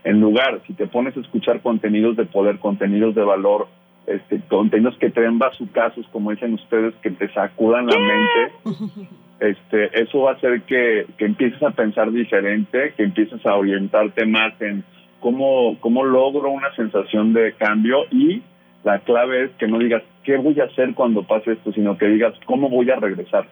En 0.04 0.20
lugar, 0.20 0.60
si 0.66 0.74
te 0.74 0.86
pones 0.86 1.16
a 1.16 1.20
escuchar 1.20 1.60
contenidos 1.60 2.16
de 2.16 2.24
poder, 2.24 2.58
contenidos 2.58 3.14
de 3.14 3.22
valor, 3.22 3.68
este, 4.06 4.40
contenidos 4.48 4.96
que 4.98 5.10
te 5.10 5.20
den 5.20 5.38
bazucazos, 5.38 6.06
como 6.12 6.30
dicen 6.30 6.54
ustedes, 6.54 6.94
que 7.02 7.10
te 7.10 7.32
sacudan 7.32 7.86
la 7.86 7.98
mente, 7.98 9.08
este, 9.40 10.00
eso 10.00 10.22
va 10.22 10.32
a 10.32 10.34
hacer 10.34 10.62
que, 10.62 11.06
que 11.18 11.26
empieces 11.26 11.62
a 11.62 11.70
pensar 11.70 12.10
diferente, 12.10 12.94
que 12.96 13.02
empieces 13.04 13.44
a 13.44 13.54
orientarte 13.54 14.24
más 14.24 14.58
en 14.60 14.84
cómo, 15.20 15.76
cómo 15.80 16.04
logro 16.04 16.50
una 16.50 16.74
sensación 16.74 17.32
de 17.32 17.52
cambio 17.54 18.04
y 18.10 18.42
la 18.84 19.00
clave 19.00 19.44
es 19.44 19.50
que 19.58 19.66
no 19.66 19.78
digas 19.78 20.02
qué 20.24 20.36
voy 20.36 20.58
a 20.60 20.64
hacer 20.64 20.94
cuando 20.94 21.22
pase 21.24 21.52
esto, 21.52 21.72
sino 21.72 21.98
que 21.98 22.06
digas 22.06 22.34
cómo 22.46 22.68
voy 22.68 22.90
a 22.90 22.96
regresar. 22.96 23.46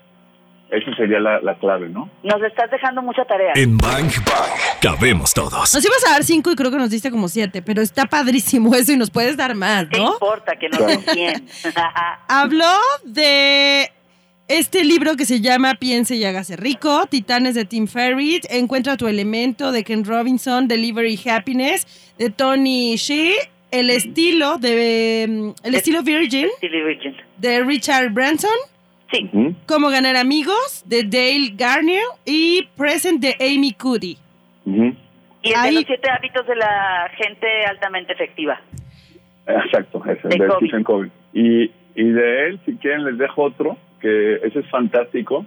Esa 0.70 0.94
sería 0.96 1.20
la, 1.20 1.40
la 1.40 1.54
clave, 1.56 1.88
¿no? 1.88 2.08
Nos 2.22 2.42
estás 2.42 2.70
dejando 2.70 3.02
mucha 3.02 3.24
tarea. 3.24 3.52
En 3.54 3.76
Bang 3.78 4.10
cabemos 4.80 5.32
todos. 5.34 5.74
Nos 5.74 5.84
ibas 5.84 6.04
a 6.06 6.10
dar 6.12 6.24
cinco 6.24 6.50
y 6.50 6.54
creo 6.56 6.70
que 6.70 6.76
nos 6.76 6.90
diste 6.90 7.10
como 7.10 7.28
siete, 7.28 7.62
pero 7.62 7.82
está 7.82 8.06
padrísimo 8.06 8.74
eso 8.74 8.92
y 8.92 8.96
nos 8.96 9.10
puedes 9.10 9.36
dar 9.36 9.54
más, 9.54 9.86
¿Qué 9.90 9.98
¿no? 9.98 10.12
importa 10.12 10.56
que 10.56 10.68
nos 10.68 10.86
den 10.86 11.02
100? 11.12 11.48
Habló 12.28 12.72
de 13.04 13.90
este 14.48 14.84
libro 14.84 15.16
que 15.16 15.24
se 15.26 15.40
llama 15.40 15.74
Piense 15.74 16.14
y 16.16 16.24
hágase 16.24 16.56
rico, 16.56 17.06
Titanes 17.06 17.54
de 17.54 17.64
Tim 17.64 17.86
Ferriss, 17.88 18.40
Encuentra 18.50 18.96
tu 18.96 19.08
elemento 19.08 19.72
de 19.72 19.82
Ken 19.82 20.04
Robinson, 20.04 20.68
Delivery 20.68 21.18
Happiness 21.28 21.86
de 22.18 22.30
Tony 22.30 22.96
Shea, 22.96 23.34
El 23.70 23.90
estilo 23.90 24.58
de 24.58 25.26
mm, 25.28 25.50
El 25.66 25.74
estilo 25.74 26.02
Virgin. 26.02 26.48
de 27.38 27.64
Richard 27.64 28.10
Branson, 28.12 28.50
Sí, 29.12 29.30
¿Mm? 29.32 29.50
Cómo 29.66 29.88
ganar 29.88 30.16
amigos 30.16 30.82
de 30.84 31.04
Dale 31.04 31.52
Garnier 31.56 32.02
y 32.24 32.64
Present 32.76 33.20
de 33.20 33.36
Amy 33.38 33.72
Cuddy. 33.72 34.18
Y 34.66 35.52
el 35.52 35.52
de 35.52 35.56
Ahí- 35.56 35.74
los 35.76 35.84
siete 35.86 36.10
hábitos 36.10 36.46
de 36.46 36.56
la 36.56 37.08
gente 37.16 37.46
altamente 37.66 38.12
efectiva. 38.12 38.60
Exacto, 39.46 40.02
ese, 40.06 40.26
De 40.28 40.38
de, 40.38 40.46
Covey. 40.48 40.68
Stephen 40.68 40.84
Covey. 40.84 41.10
Y, 41.32 41.70
y 41.94 42.04
de 42.10 42.46
él, 42.48 42.60
si 42.66 42.76
quieren, 42.78 43.04
les 43.04 43.16
dejo 43.16 43.42
otro, 43.44 43.76
que 44.00 44.34
ese 44.42 44.58
es 44.60 44.68
fantástico. 44.70 45.46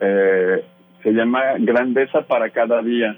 Eh, 0.00 0.64
se 1.02 1.12
llama 1.12 1.40
Grandeza 1.58 2.22
para 2.22 2.50
cada 2.50 2.82
día. 2.82 3.16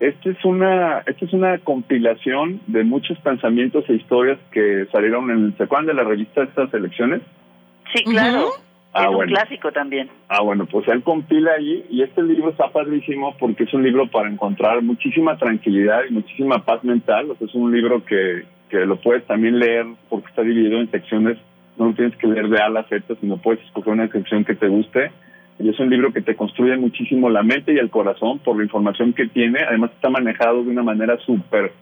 Este 0.00 0.30
es 0.30 0.44
una, 0.44 0.98
esta 1.06 1.24
es 1.24 1.32
una 1.32 1.58
compilación 1.58 2.60
de 2.66 2.84
muchos 2.84 3.18
pensamientos 3.20 3.84
e 3.88 3.94
historias 3.94 4.38
que 4.52 4.86
salieron 4.92 5.30
en 5.30 5.56
¿se 5.56 5.64
acuerdan 5.64 5.86
de 5.86 5.94
la 5.94 6.04
revista 6.04 6.42
de 6.42 6.48
estas 6.48 6.72
elecciones? 6.74 7.22
Sí, 7.94 8.04
claro. 8.04 8.48
Ujú. 8.48 8.52
Ah, 8.96 9.02
es 9.02 9.08
un 9.08 9.14
bueno. 9.16 9.32
clásico 9.34 9.72
también. 9.72 10.08
Ah, 10.28 10.42
bueno, 10.42 10.66
pues 10.66 10.88
él 10.88 11.02
compila 11.02 11.52
ahí 11.52 11.84
y 11.90 12.02
este 12.02 12.22
libro 12.22 12.50
está 12.50 12.68
padrísimo 12.68 13.36
porque 13.38 13.64
es 13.64 13.74
un 13.74 13.82
libro 13.82 14.08
para 14.08 14.30
encontrar 14.30 14.82
muchísima 14.82 15.36
tranquilidad 15.36 16.00
y 16.08 16.14
muchísima 16.14 16.64
paz 16.64 16.82
mental. 16.82 17.30
O 17.30 17.36
sea, 17.36 17.46
es 17.46 17.54
un 17.54 17.72
libro 17.72 18.04
que, 18.04 18.44
que 18.70 18.86
lo 18.86 18.96
puedes 18.96 19.24
también 19.26 19.58
leer 19.58 19.86
porque 20.08 20.28
está 20.28 20.42
dividido 20.42 20.80
en 20.80 20.90
secciones. 20.90 21.38
No 21.76 21.86
lo 21.88 21.92
tienes 21.92 22.16
que 22.16 22.26
leer 22.26 22.48
de 22.48 22.60
A 22.62 22.66
a 22.66 22.70
la 22.70 22.84
Z, 22.84 23.14
sino 23.20 23.36
puedes 23.36 23.62
escoger 23.64 23.92
una 23.92 24.08
sección 24.08 24.44
que 24.44 24.54
te 24.54 24.68
guste. 24.68 25.10
Y 25.58 25.68
es 25.68 25.78
un 25.78 25.90
libro 25.90 26.12
que 26.12 26.22
te 26.22 26.34
construye 26.34 26.76
muchísimo 26.76 27.28
la 27.28 27.42
mente 27.42 27.72
y 27.72 27.78
el 27.78 27.90
corazón 27.90 28.38
por 28.38 28.56
la 28.56 28.64
información 28.64 29.12
que 29.12 29.26
tiene. 29.26 29.60
Además 29.60 29.90
está 29.94 30.08
manejado 30.08 30.64
de 30.64 30.70
una 30.70 30.82
manera 30.82 31.18
súper 31.18 31.72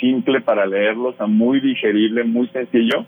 simple 0.00 0.40
para 0.40 0.66
leerlo, 0.66 1.10
o 1.10 1.12
sea, 1.14 1.26
muy 1.26 1.60
digerible, 1.60 2.24
muy 2.24 2.48
sencillo. 2.48 3.06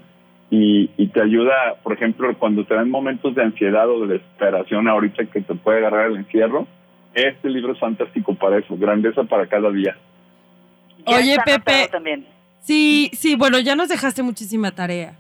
Y, 0.51 0.91
y 0.97 1.09
te 1.09 1.21
ayuda, 1.23 1.53
por 1.83 1.93
ejemplo, 1.95 2.37
cuando 2.39 2.65
te 2.65 2.75
dan 2.75 2.91
momentos 2.91 3.35
de 3.35 3.43
ansiedad 3.43 3.89
o 3.91 4.07
de 4.07 4.15
desesperación 4.19 4.87
ahorita 4.89 5.25
que 5.27 5.41
te 5.41 5.55
puede 5.55 5.79
agarrar 5.79 6.11
el 6.11 6.17
encierro, 6.19 6.67
este 7.15 7.49
libro 7.49 7.73
es 7.73 7.79
fantástico 7.81 8.35
para 8.35 8.59
eso, 8.59 8.77
grandeza 8.77 9.25
para 9.25 9.47
cada 9.47 9.71
día. 9.71 9.97
Oye, 11.07 11.37
Pepe. 11.45 11.89
También. 11.91 12.27
Sí, 12.61 13.11
sí, 13.13 13.37
bueno, 13.37 13.59
ya 13.61 13.77
nos 13.77 13.89
dejaste 13.89 14.23
muchísima 14.23 14.73
tarea. 14.73 15.17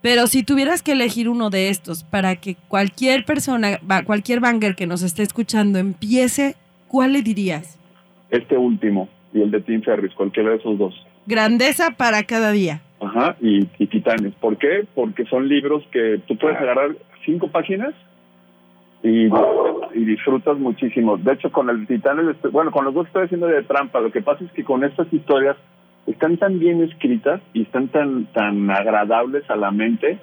Pero 0.00 0.26
si 0.26 0.42
tuvieras 0.42 0.82
que 0.82 0.92
elegir 0.92 1.28
uno 1.28 1.50
de 1.50 1.70
estos 1.70 2.04
para 2.04 2.36
que 2.36 2.56
cualquier 2.68 3.24
persona, 3.24 3.78
va- 3.90 4.02
cualquier 4.04 4.40
banger 4.40 4.74
que 4.76 4.86
nos 4.86 5.02
esté 5.02 5.22
escuchando 5.22 5.78
empiece, 5.78 6.56
¿cuál 6.88 7.14
le 7.14 7.22
dirías? 7.22 7.78
Este 8.30 8.56
último 8.56 9.08
y 9.32 9.40
el 9.40 9.50
de 9.50 9.60
Tim 9.62 9.82
Ferris, 9.82 10.12
cualquiera 10.14 10.50
de 10.50 10.56
esos 10.56 10.78
dos. 10.78 10.94
Grandeza 11.26 11.92
para 11.92 12.22
cada 12.24 12.52
día. 12.52 12.82
Ajá, 13.04 13.36
y, 13.40 13.66
y 13.78 13.86
Titanes. 13.86 14.34
¿Por 14.34 14.56
qué? 14.56 14.84
Porque 14.94 15.24
son 15.26 15.48
libros 15.48 15.84
que 15.90 16.20
tú 16.26 16.36
puedes 16.36 16.58
agarrar 16.58 16.90
cinco 17.24 17.48
páginas 17.48 17.94
y, 19.02 19.26
y 19.26 20.04
disfrutas 20.04 20.56
muchísimo. 20.58 21.16
De 21.18 21.32
hecho, 21.32 21.52
con 21.52 21.68
el 21.68 21.86
Titanes, 21.86 22.36
bueno, 22.50 22.70
con 22.70 22.84
los 22.84 22.94
dos 22.94 23.06
estoy 23.06 23.24
haciendo 23.24 23.46
de 23.46 23.62
trampa. 23.62 24.00
Lo 24.00 24.10
que 24.10 24.22
pasa 24.22 24.44
es 24.44 24.52
que 24.52 24.64
con 24.64 24.84
estas 24.84 25.12
historias 25.12 25.56
están 26.06 26.36
tan 26.38 26.58
bien 26.58 26.82
escritas 26.82 27.40
y 27.52 27.62
están 27.62 27.88
tan, 27.88 28.26
tan 28.26 28.70
agradables 28.70 29.48
a 29.50 29.56
la 29.56 29.70
mente 29.70 30.18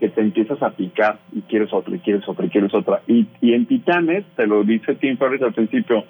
que 0.00 0.08
te 0.08 0.20
empiezas 0.20 0.60
a 0.62 0.70
picar 0.70 1.18
y 1.32 1.42
quieres 1.42 1.72
otra, 1.72 1.94
y 1.94 2.00
quieres 2.00 2.28
otra, 2.28 2.46
y 2.46 2.48
quieres 2.48 2.74
otra. 2.74 3.02
Y, 3.06 3.26
y 3.40 3.52
en 3.54 3.66
Titanes, 3.66 4.24
te 4.36 4.46
lo 4.46 4.64
dice 4.64 4.96
Tim 4.96 5.16
Ferriss 5.18 5.42
al 5.42 5.52
principio, 5.54 6.04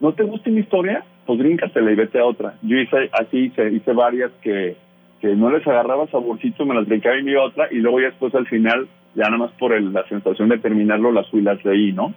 ¿no 0.00 0.12
te 0.12 0.24
gusta 0.24 0.50
mi 0.50 0.60
historia? 0.60 1.04
Pues 1.24 1.38
bríncatela 1.38 1.92
y 1.92 1.94
vete 1.94 2.18
a 2.18 2.24
otra. 2.24 2.54
Yo 2.62 2.76
hice 2.76 3.10
así, 3.12 3.38
hice, 3.46 3.70
hice 3.70 3.92
varias 3.92 4.32
que, 4.42 4.76
que 5.20 5.28
no 5.34 5.50
les 5.50 5.66
agarraba 5.66 6.06
saborcito, 6.08 6.64
me 6.64 6.74
las 6.74 6.86
brincaba 6.86 7.16
y 7.18 7.34
a 7.34 7.42
otra, 7.42 7.68
y 7.70 7.76
luego 7.76 8.00
ya 8.00 8.06
después 8.06 8.34
al 8.34 8.46
final, 8.46 8.86
ya 9.14 9.24
nada 9.24 9.38
más 9.38 9.50
por 9.52 9.72
el- 9.72 9.92
la 9.92 10.06
sensación 10.08 10.48
de 10.48 10.58
terminarlo, 10.58 11.10
las 11.12 11.28
fui 11.30 11.42
las 11.42 11.62
leí, 11.64 11.92
¿no? 11.92 12.14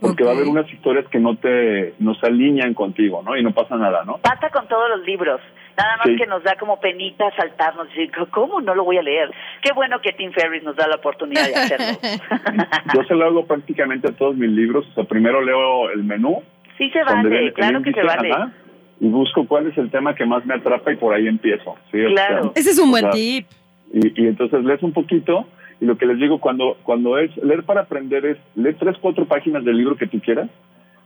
Porque 0.00 0.22
va 0.22 0.30
a 0.30 0.34
haber 0.34 0.46
unas 0.46 0.70
historias 0.70 1.06
que 1.08 1.18
no 1.18 1.36
te, 1.36 1.94
no 1.98 2.14
se 2.14 2.26
alinean 2.26 2.74
contigo, 2.74 3.22
¿no? 3.24 3.36
Y 3.36 3.42
no 3.42 3.52
pasa 3.52 3.76
nada, 3.76 4.04
¿no? 4.04 4.18
Pasa 4.18 4.50
con 4.50 4.68
todos 4.68 4.88
los 4.90 5.06
libros. 5.06 5.40
Nada 5.78 5.96
más 5.96 6.06
Sí. 6.08 6.16
que 6.16 6.26
nos 6.26 6.42
da 6.42 6.56
como 6.56 6.78
penita 6.78 7.24
saltarnos 7.36 7.86
y 7.96 8.00
decir, 8.06 8.12
¿cómo 8.30 8.60
no 8.60 8.74
lo 8.74 8.84
voy 8.84 8.98
a 8.98 9.02
leer? 9.02 9.30
Qué 9.62 9.72
bueno 9.74 10.00
que 10.00 10.12
Tim 10.12 10.30
Ferriss 10.32 10.62
nos 10.62 10.76
da 10.76 10.86
la 10.88 10.96
oportunidad 10.96 11.46
de 11.46 11.54
hacerlo. 11.54 11.98
Yo 12.94 13.02
se 13.04 13.14
lo 13.14 13.24
hago 13.26 13.46
prácticamente 13.46 14.08
a 14.08 14.12
todos 14.12 14.36
mis 14.36 14.50
libros. 14.50 14.86
O 14.90 14.94
sea, 14.94 15.04
primero 15.04 15.40
leo 15.40 15.90
el 15.90 16.04
menú, 16.04 16.42
sí 16.76 16.90
se 16.90 16.98
viene 17.04 17.22
vale, 17.22 17.52
claro 17.54 17.82
que 17.82 17.92
se 17.92 18.02
vale. 18.02 18.30
ajá, 18.32 18.52
y 19.00 19.08
busco 19.08 19.46
cuál 19.46 19.66
es 19.68 19.78
el 19.78 19.90
tema 19.90 20.14
que 20.14 20.26
más 20.26 20.44
me 20.46 20.54
atrapa 20.54 20.92
y 20.92 20.96
por 20.96 21.14
ahí 21.14 21.26
empiezo. 21.28 21.76
¿sí? 21.92 21.98
O 22.00 22.14
sea, 22.14 22.26
Claro. 22.28 22.52
Ese 22.54 22.70
es 22.70 22.78
un 22.78 22.88
o 22.88 22.90
buen 22.92 23.02
sea, 23.04 23.10
tip. 23.12 23.46
Y, 23.92 24.22
y 24.22 24.26
entonces 24.26 24.64
lees 24.64 24.82
un 24.82 24.92
poquito 24.92 25.46
y 25.80 25.84
lo 25.86 25.96
que 25.96 26.06
les 26.06 26.18
digo 26.18 26.40
cuando 26.40 26.76
cuando 26.82 27.16
es 27.18 27.34
leer 27.38 27.62
para 27.62 27.82
aprender 27.82 28.26
es 28.26 28.36
leer 28.56 28.76
tres 28.78 28.96
cuatro 29.00 29.24
páginas 29.26 29.64
del 29.64 29.76
libro 29.76 29.96
que 29.96 30.06
tú 30.08 30.20
quieras 30.20 30.50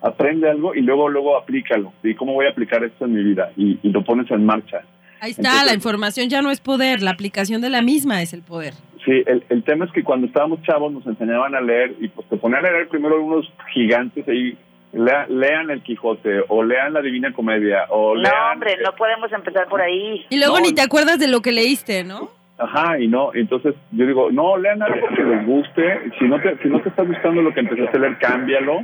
aprende 0.00 0.48
algo 0.50 0.74
y 0.74 0.81
luego 0.81 1.09
luego 1.09 1.37
aplícalo 1.37 1.92
y 2.02 2.14
cómo 2.14 2.33
voy 2.35 2.46
a 2.46 2.50
aplicar 2.50 2.83
esto 2.83 3.05
en 3.05 3.12
mi 3.14 3.22
vida 3.22 3.52
y, 3.57 3.78
y 3.83 3.90
lo 3.90 4.02
pones 4.02 4.31
en 4.31 4.44
marcha 4.44 4.78
Ahí 5.20 5.31
está, 5.31 5.42
Entonces- 5.42 5.66
la 5.68 5.74
información 5.74 6.28
ya 6.28 6.42
no 6.42 6.50
es 6.50 6.59
poder, 6.61 7.02
la 7.02 7.12
aplicación 7.12 7.61
de 7.61 7.70
la 7.70 7.83
misma 7.83 8.20
es 8.22 8.33
el 8.33 8.42
poder. 8.42 8.74
sí 9.05 9.22
el, 9.26 9.44
el 9.50 9.62
tema 9.62 9.85
es 9.85 9.92
que 9.92 10.02
cuando 10.02 10.26
estábamos 10.26 10.61
chavos 10.62 10.92
nos 10.92 11.07
enseñaban 11.07 11.55
a 11.55 11.61
leer 11.61 11.94
y 12.00 12.09
pues 12.09 12.26
te 12.28 12.37
ponían 12.37 12.64
a 12.66 12.70
leer 12.72 12.88
primero 12.88 13.22
unos 13.22 13.52
gigantes 13.72 14.26
ahí 14.26 14.57
lea- 14.92 15.26
lean 15.28 15.70
el 15.70 15.83
Quijote 15.83 16.42
o 16.48 16.62
lean 16.62 16.92
la 16.92 17.00
Divina 17.02 17.33
Comedia 17.33 17.85
o 17.90 18.14
No, 18.14 18.20
lean 18.22 18.35
hombre, 18.52 18.76
no 18.85 18.92
podemos 18.94 19.33
empezar 19.33 19.66
por 19.68 19.81
ahí. 19.81 20.24
Y 20.31 20.38
luego 20.38 20.57
No, 20.59 20.62
ni 20.64 20.72
te 20.74 20.83
acuerdas 20.83 21.18
de 21.18 21.28
lo 21.28 21.40
que 21.40 21.52
leíste, 21.52 22.05
¿no? 22.05 22.31
Ajá, 22.59 22.98
y 23.00 23.09
no, 23.09 23.31
entonces 23.35 23.74
yo 23.90 24.07
digo, 24.07 24.31
no, 24.31 24.57
lean 24.57 24.83
algo 24.83 25.09
que 25.16 25.22
les 25.24 25.46
guste, 25.46 26.11
si 26.18 26.26
no 26.26 26.40
te, 26.40 26.57
si 26.59 26.68
no 26.68 26.81
te 26.81 26.90
está 26.90 27.02
gustando 27.02 27.42
lo 27.42 27.52
que 27.52 27.61
empezaste 27.61 27.96
a 27.96 28.00
leer, 28.00 28.18
cámbialo. 28.18 28.81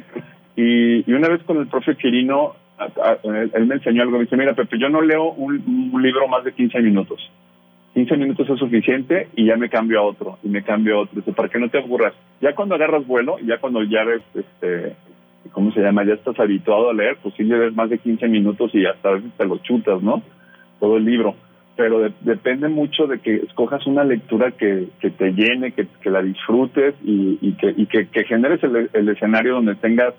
Y, 0.56 1.08
y 1.08 1.12
una 1.14 1.28
vez 1.28 1.42
con 1.44 1.58
el 1.58 1.68
profe 1.68 1.94
Quirino, 1.96 2.54
a- 2.78 2.84
a- 3.10 3.18
él, 3.22 3.52
él 3.54 3.66
me 3.66 3.76
enseñó 3.76 4.02
algo, 4.02 4.16
me 4.18 4.24
dice, 4.24 4.36
mira 4.36 4.54
Pepe, 4.54 4.78
yo 4.78 4.88
no 4.88 5.00
leo 5.00 5.30
un, 5.30 5.90
un 5.92 6.02
libro 6.02 6.26
más 6.26 6.42
de 6.44 6.52
15 6.52 6.80
minutos. 6.80 7.30
15 7.94 8.16
minutos 8.16 8.48
es 8.50 8.58
suficiente 8.58 9.28
y 9.36 9.46
ya 9.46 9.56
me 9.56 9.68
cambio 9.68 10.00
a 10.00 10.02
otro, 10.02 10.38
y 10.42 10.48
me 10.48 10.62
cambio 10.62 10.96
a 10.96 11.00
otro, 11.02 11.16
Dice, 11.20 11.32
para 11.32 11.48
que 11.48 11.58
no 11.58 11.68
te 11.68 11.78
aburras. 11.78 12.14
Ya 12.40 12.54
cuando 12.54 12.74
agarras 12.74 13.06
vuelo, 13.06 13.38
ya 13.44 13.58
cuando 13.58 13.82
ya 13.84 14.00
eres, 14.02 14.22
este, 14.34 14.96
¿cómo 15.52 15.72
se 15.72 15.80
llama? 15.80 16.04
Ya 16.04 16.14
estás 16.14 16.38
habituado 16.38 16.90
a 16.90 16.94
leer, 16.94 17.16
pues 17.22 17.34
sí 17.36 17.44
lees 17.44 17.74
más 17.74 17.90
de 17.90 17.98
15 17.98 18.28
minutos 18.28 18.70
y 18.74 18.84
hasta 18.86 19.08
a 19.10 19.12
veces 19.12 19.30
te 19.36 19.44
lo 19.46 19.58
chutas, 19.58 20.02
¿no? 20.02 20.22
Todo 20.80 20.96
el 20.96 21.04
libro 21.04 21.34
pero 21.78 22.00
de- 22.00 22.12
depende 22.22 22.66
mucho 22.66 23.06
de 23.06 23.20
que 23.20 23.36
escojas 23.36 23.86
una 23.86 24.02
lectura 24.02 24.50
que, 24.50 24.88
que 25.00 25.10
te 25.10 25.30
llene, 25.30 25.70
que, 25.70 25.86
que 26.02 26.10
la 26.10 26.22
disfrutes 26.22 26.96
y, 27.04 27.38
y 27.40 27.52
que, 27.52 27.72
y 27.76 27.86
que, 27.86 28.08
que 28.08 28.24
generes 28.24 28.60
el, 28.64 28.90
el 28.92 29.08
escenario 29.08 29.54
donde 29.54 29.76
tengas 29.76 30.12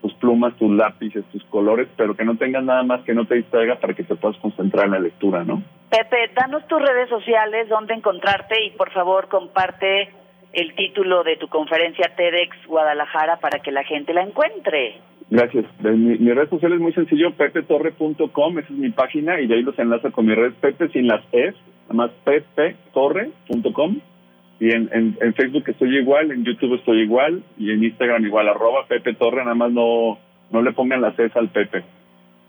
tus 0.00 0.14
plumas, 0.14 0.54
tus 0.56 0.70
lápices, 0.70 1.24
tus 1.32 1.42
colores, 1.46 1.88
pero 1.96 2.14
que 2.14 2.24
no 2.24 2.36
tengas 2.36 2.62
nada 2.62 2.84
más 2.84 3.00
que 3.02 3.12
no 3.12 3.24
te 3.26 3.34
distraiga 3.34 3.74
para 3.80 3.92
que 3.94 4.04
te 4.04 4.14
puedas 4.14 4.36
concentrar 4.38 4.86
en 4.86 4.92
la 4.92 5.00
lectura, 5.00 5.42
¿no? 5.42 5.60
Pepe, 5.90 6.30
danos 6.36 6.64
tus 6.68 6.80
redes 6.80 7.08
sociales, 7.08 7.68
dónde 7.68 7.94
encontrarte 7.94 8.64
y 8.64 8.70
por 8.70 8.92
favor 8.92 9.26
comparte 9.26 10.10
el 10.52 10.74
título 10.74 11.22
de 11.22 11.36
tu 11.36 11.48
conferencia 11.48 12.12
TEDx 12.16 12.66
Guadalajara 12.66 13.36
para 13.36 13.60
que 13.60 13.70
la 13.70 13.84
gente 13.84 14.12
la 14.14 14.22
encuentre. 14.22 14.96
Gracias. 15.30 15.64
De 15.78 15.92
Mi, 15.92 16.18
mi 16.18 16.32
red 16.32 16.48
social 16.48 16.72
es 16.72 16.80
muy 16.80 16.92
sencillo, 16.92 17.32
pepetorre.com, 17.32 18.58
esa 18.58 18.68
es 18.68 18.78
mi 18.78 18.90
página 18.90 19.40
y 19.40 19.46
de 19.46 19.54
ahí 19.54 19.62
los 19.62 19.78
enlaza 19.78 20.10
con 20.10 20.26
mi 20.26 20.34
red 20.34 20.52
Pepe 20.60 20.88
sin 20.88 21.06
las 21.06 21.22
es, 21.32 21.54
nada 21.88 21.94
más 21.94 22.10
pepetorre.com 22.24 24.00
y 24.58 24.74
en, 24.74 24.90
en, 24.92 25.16
en 25.20 25.34
Facebook 25.34 25.64
estoy 25.68 25.96
igual, 25.96 26.32
en 26.32 26.44
YouTube 26.44 26.74
estoy 26.74 27.02
igual 27.02 27.42
y 27.56 27.70
en 27.70 27.84
Instagram 27.84 28.26
igual, 28.26 28.48
arroba 28.48 28.86
Pepe 28.88 29.14
Torre, 29.14 29.44
nada 29.44 29.54
más 29.54 29.70
no, 29.72 30.18
no 30.50 30.62
le 30.62 30.72
pongan 30.72 31.00
las 31.00 31.18
es 31.18 31.34
al 31.36 31.48
Pepe. 31.48 31.84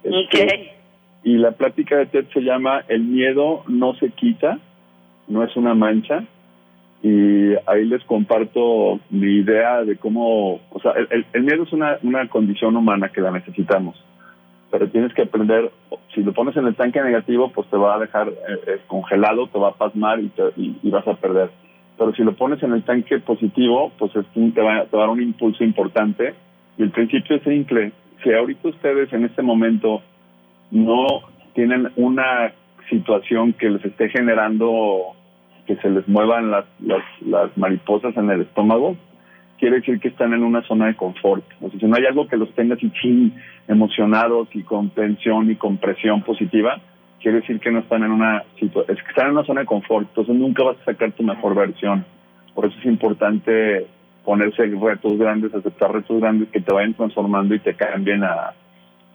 Este, 0.03 0.17
Ok. 0.17 0.81
Y 1.23 1.37
la 1.37 1.51
plática 1.51 1.97
de 1.97 2.07
TED 2.07 2.25
se 2.33 2.41
llama 2.41 2.83
El 2.87 3.03
miedo 3.03 3.63
no 3.67 3.93
se 3.95 4.09
quita, 4.09 4.59
no 5.27 5.43
es 5.43 5.55
una 5.55 5.75
mancha. 5.75 6.23
Y 7.03 7.53
ahí 7.65 7.85
les 7.85 8.03
comparto 8.03 8.99
mi 9.09 9.37
idea 9.37 9.83
de 9.83 9.97
cómo, 9.97 10.59
o 10.69 10.79
sea, 10.81 10.91
el, 10.91 11.25
el- 11.33 11.43
miedo 11.43 11.63
es 11.63 11.73
una, 11.73 11.97
una 12.03 12.27
condición 12.29 12.75
humana 12.77 13.09
que 13.09 13.21
la 13.21 13.31
necesitamos, 13.31 13.95
pero 14.69 14.87
tienes 14.89 15.11
que 15.13 15.23
aprender, 15.23 15.71
si 16.13 16.21
lo 16.21 16.31
pones 16.33 16.55
en 16.57 16.67
el 16.67 16.75
tanque 16.75 17.01
negativo, 17.01 17.51
pues 17.51 17.67
te 17.69 17.77
va 17.77 17.95
a 17.95 17.99
dejar 17.99 18.29
eh, 18.29 18.33
eh, 18.67 18.77
congelado, 18.87 19.47
te 19.47 19.57
va 19.57 19.69
a 19.69 19.73
pasmar 19.73 20.19
y, 20.19 20.27
te- 20.29 20.53
y- 20.57 20.77
vas 20.91 21.07
a 21.07 21.15
perder. 21.15 21.49
Pero 21.97 22.13
si 22.13 22.23
lo 22.23 22.33
pones 22.33 22.61
en 22.63 22.71
el 22.73 22.83
tanque 22.83 23.19
positivo, 23.19 23.91
pues 23.97 24.15
es 24.15 24.25
te, 24.33 24.61
va, 24.61 24.85
te 24.85 24.95
va 24.95 25.03
a 25.03 25.07
dar 25.07 25.09
un 25.09 25.21
impulso 25.21 25.63
importante. 25.63 26.33
Y 26.77 26.83
el 26.83 26.91
principio 26.91 27.35
es 27.37 27.43
simple. 27.43 27.91
Si 28.23 28.31
ahorita 28.31 28.69
ustedes 28.69 29.11
en 29.13 29.25
este 29.25 29.41
momento 29.41 30.01
no 30.71 31.05
tienen 31.53 31.89
una 31.95 32.53
situación 32.89 33.53
que 33.53 33.69
les 33.69 33.83
esté 33.85 34.09
generando 34.09 35.13
que 35.71 35.81
se 35.81 35.89
les 35.89 36.05
muevan 36.07 36.51
las, 36.51 36.65
las, 36.81 37.03
las 37.21 37.57
mariposas 37.57 38.15
en 38.17 38.29
el 38.29 38.41
estómago, 38.41 38.97
quiere 39.57 39.77
decir 39.77 40.01
que 40.01 40.09
están 40.09 40.33
en 40.33 40.43
una 40.43 40.61
zona 40.63 40.87
de 40.87 40.95
confort. 40.95 41.45
O 41.61 41.69
sea, 41.69 41.79
si 41.79 41.85
no 41.85 41.95
hay 41.95 42.05
algo 42.05 42.27
que 42.27 42.35
los 42.35 42.53
tenga 42.55 42.75
así 42.75 42.91
chin, 43.01 43.33
emocionados 43.69 44.49
y 44.53 44.63
con 44.63 44.89
tensión 44.89 45.49
y 45.49 45.55
con 45.55 45.77
presión 45.77 46.23
positiva, 46.23 46.81
quiere 47.21 47.39
decir 47.39 47.59
que 47.61 47.71
no 47.71 47.79
están 47.79 48.03
en 48.03 48.11
una 48.11 48.43
situación, 48.59 48.97
es 48.97 49.01
que 49.01 49.09
están 49.09 49.27
en 49.27 49.33
una 49.33 49.45
zona 49.45 49.61
de 49.61 49.67
confort, 49.67 50.09
entonces 50.09 50.35
nunca 50.35 50.63
vas 50.63 50.77
a 50.81 50.85
sacar 50.85 51.13
tu 51.13 51.23
mejor 51.23 51.55
versión. 51.55 52.05
Por 52.53 52.65
eso 52.65 52.75
es 52.79 52.85
importante 52.85 53.85
ponerse 54.25 54.65
retos 54.65 55.17
grandes, 55.17 55.53
aceptar 55.53 55.93
retos 55.93 56.19
grandes 56.19 56.49
que 56.49 56.59
te 56.59 56.73
vayan 56.73 56.95
transformando 56.95 57.55
y 57.55 57.59
te 57.59 57.75
cambien 57.75 58.23
a, 58.23 58.53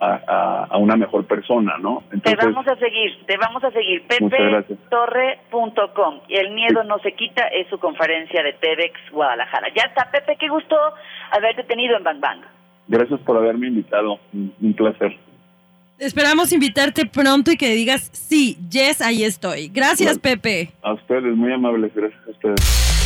a, 0.01 0.21
a- 0.27 0.65
a 0.71 0.77
una 0.79 0.97
mejor 0.97 1.27
persona, 1.27 1.77
¿no? 1.79 2.03
Te 2.23 2.35
vamos 2.37 2.67
a 2.69 2.77
seguir, 2.77 3.25
te 3.27 3.37
vamos 3.37 3.63
a 3.65 3.71
seguir. 3.71 4.03
Pepetorre.com. 4.07 6.21
Y 6.29 6.37
el 6.37 6.51
miedo 6.53 6.83
no 6.85 6.99
se 6.99 7.13
quita 7.13 7.47
es 7.49 7.67
su 7.69 7.79
conferencia 7.79 8.43
de 8.43 8.53
TEDx 8.55 9.11
Guadalajara. 9.13 9.69
Ya 9.75 9.85
está, 9.85 10.11
Pepe, 10.11 10.37
qué 10.39 10.49
gusto 10.49 10.77
haberte 11.31 11.63
tenido 11.65 11.97
en 11.97 12.05
Bang 12.05 12.21
Bang. 12.21 12.41
gracias 12.89 13.21
por 13.21 13.37
haberme 13.37 13.69
invitado, 13.69 14.19
un 14.33 14.53
un 14.61 14.75
placer. 14.75 15.17
Esperamos 15.99 16.53
invitarte 16.53 17.07
pronto 17.07 17.51
y 17.51 17.57
que 17.57 17.71
digas, 17.71 18.11
sí, 18.13 18.59
yes, 18.71 19.01
ahí 19.01 19.25
estoy. 19.25 19.69
Gracias, 19.69 20.19
Pepe. 20.19 20.69
A 20.83 20.93
ustedes, 20.93 21.35
muy 21.35 21.51
amables, 21.55 21.91
gracias 21.95 22.21
a 22.27 22.31
ustedes. 22.33 23.06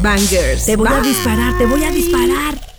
Bangers. 0.00 0.66
Te 0.66 0.76
voy 0.76 0.88
a 0.88 1.00
disparar, 1.00 1.58
te 1.58 1.66
voy 1.66 1.84
a 1.84 1.90
disparar. 1.90 2.71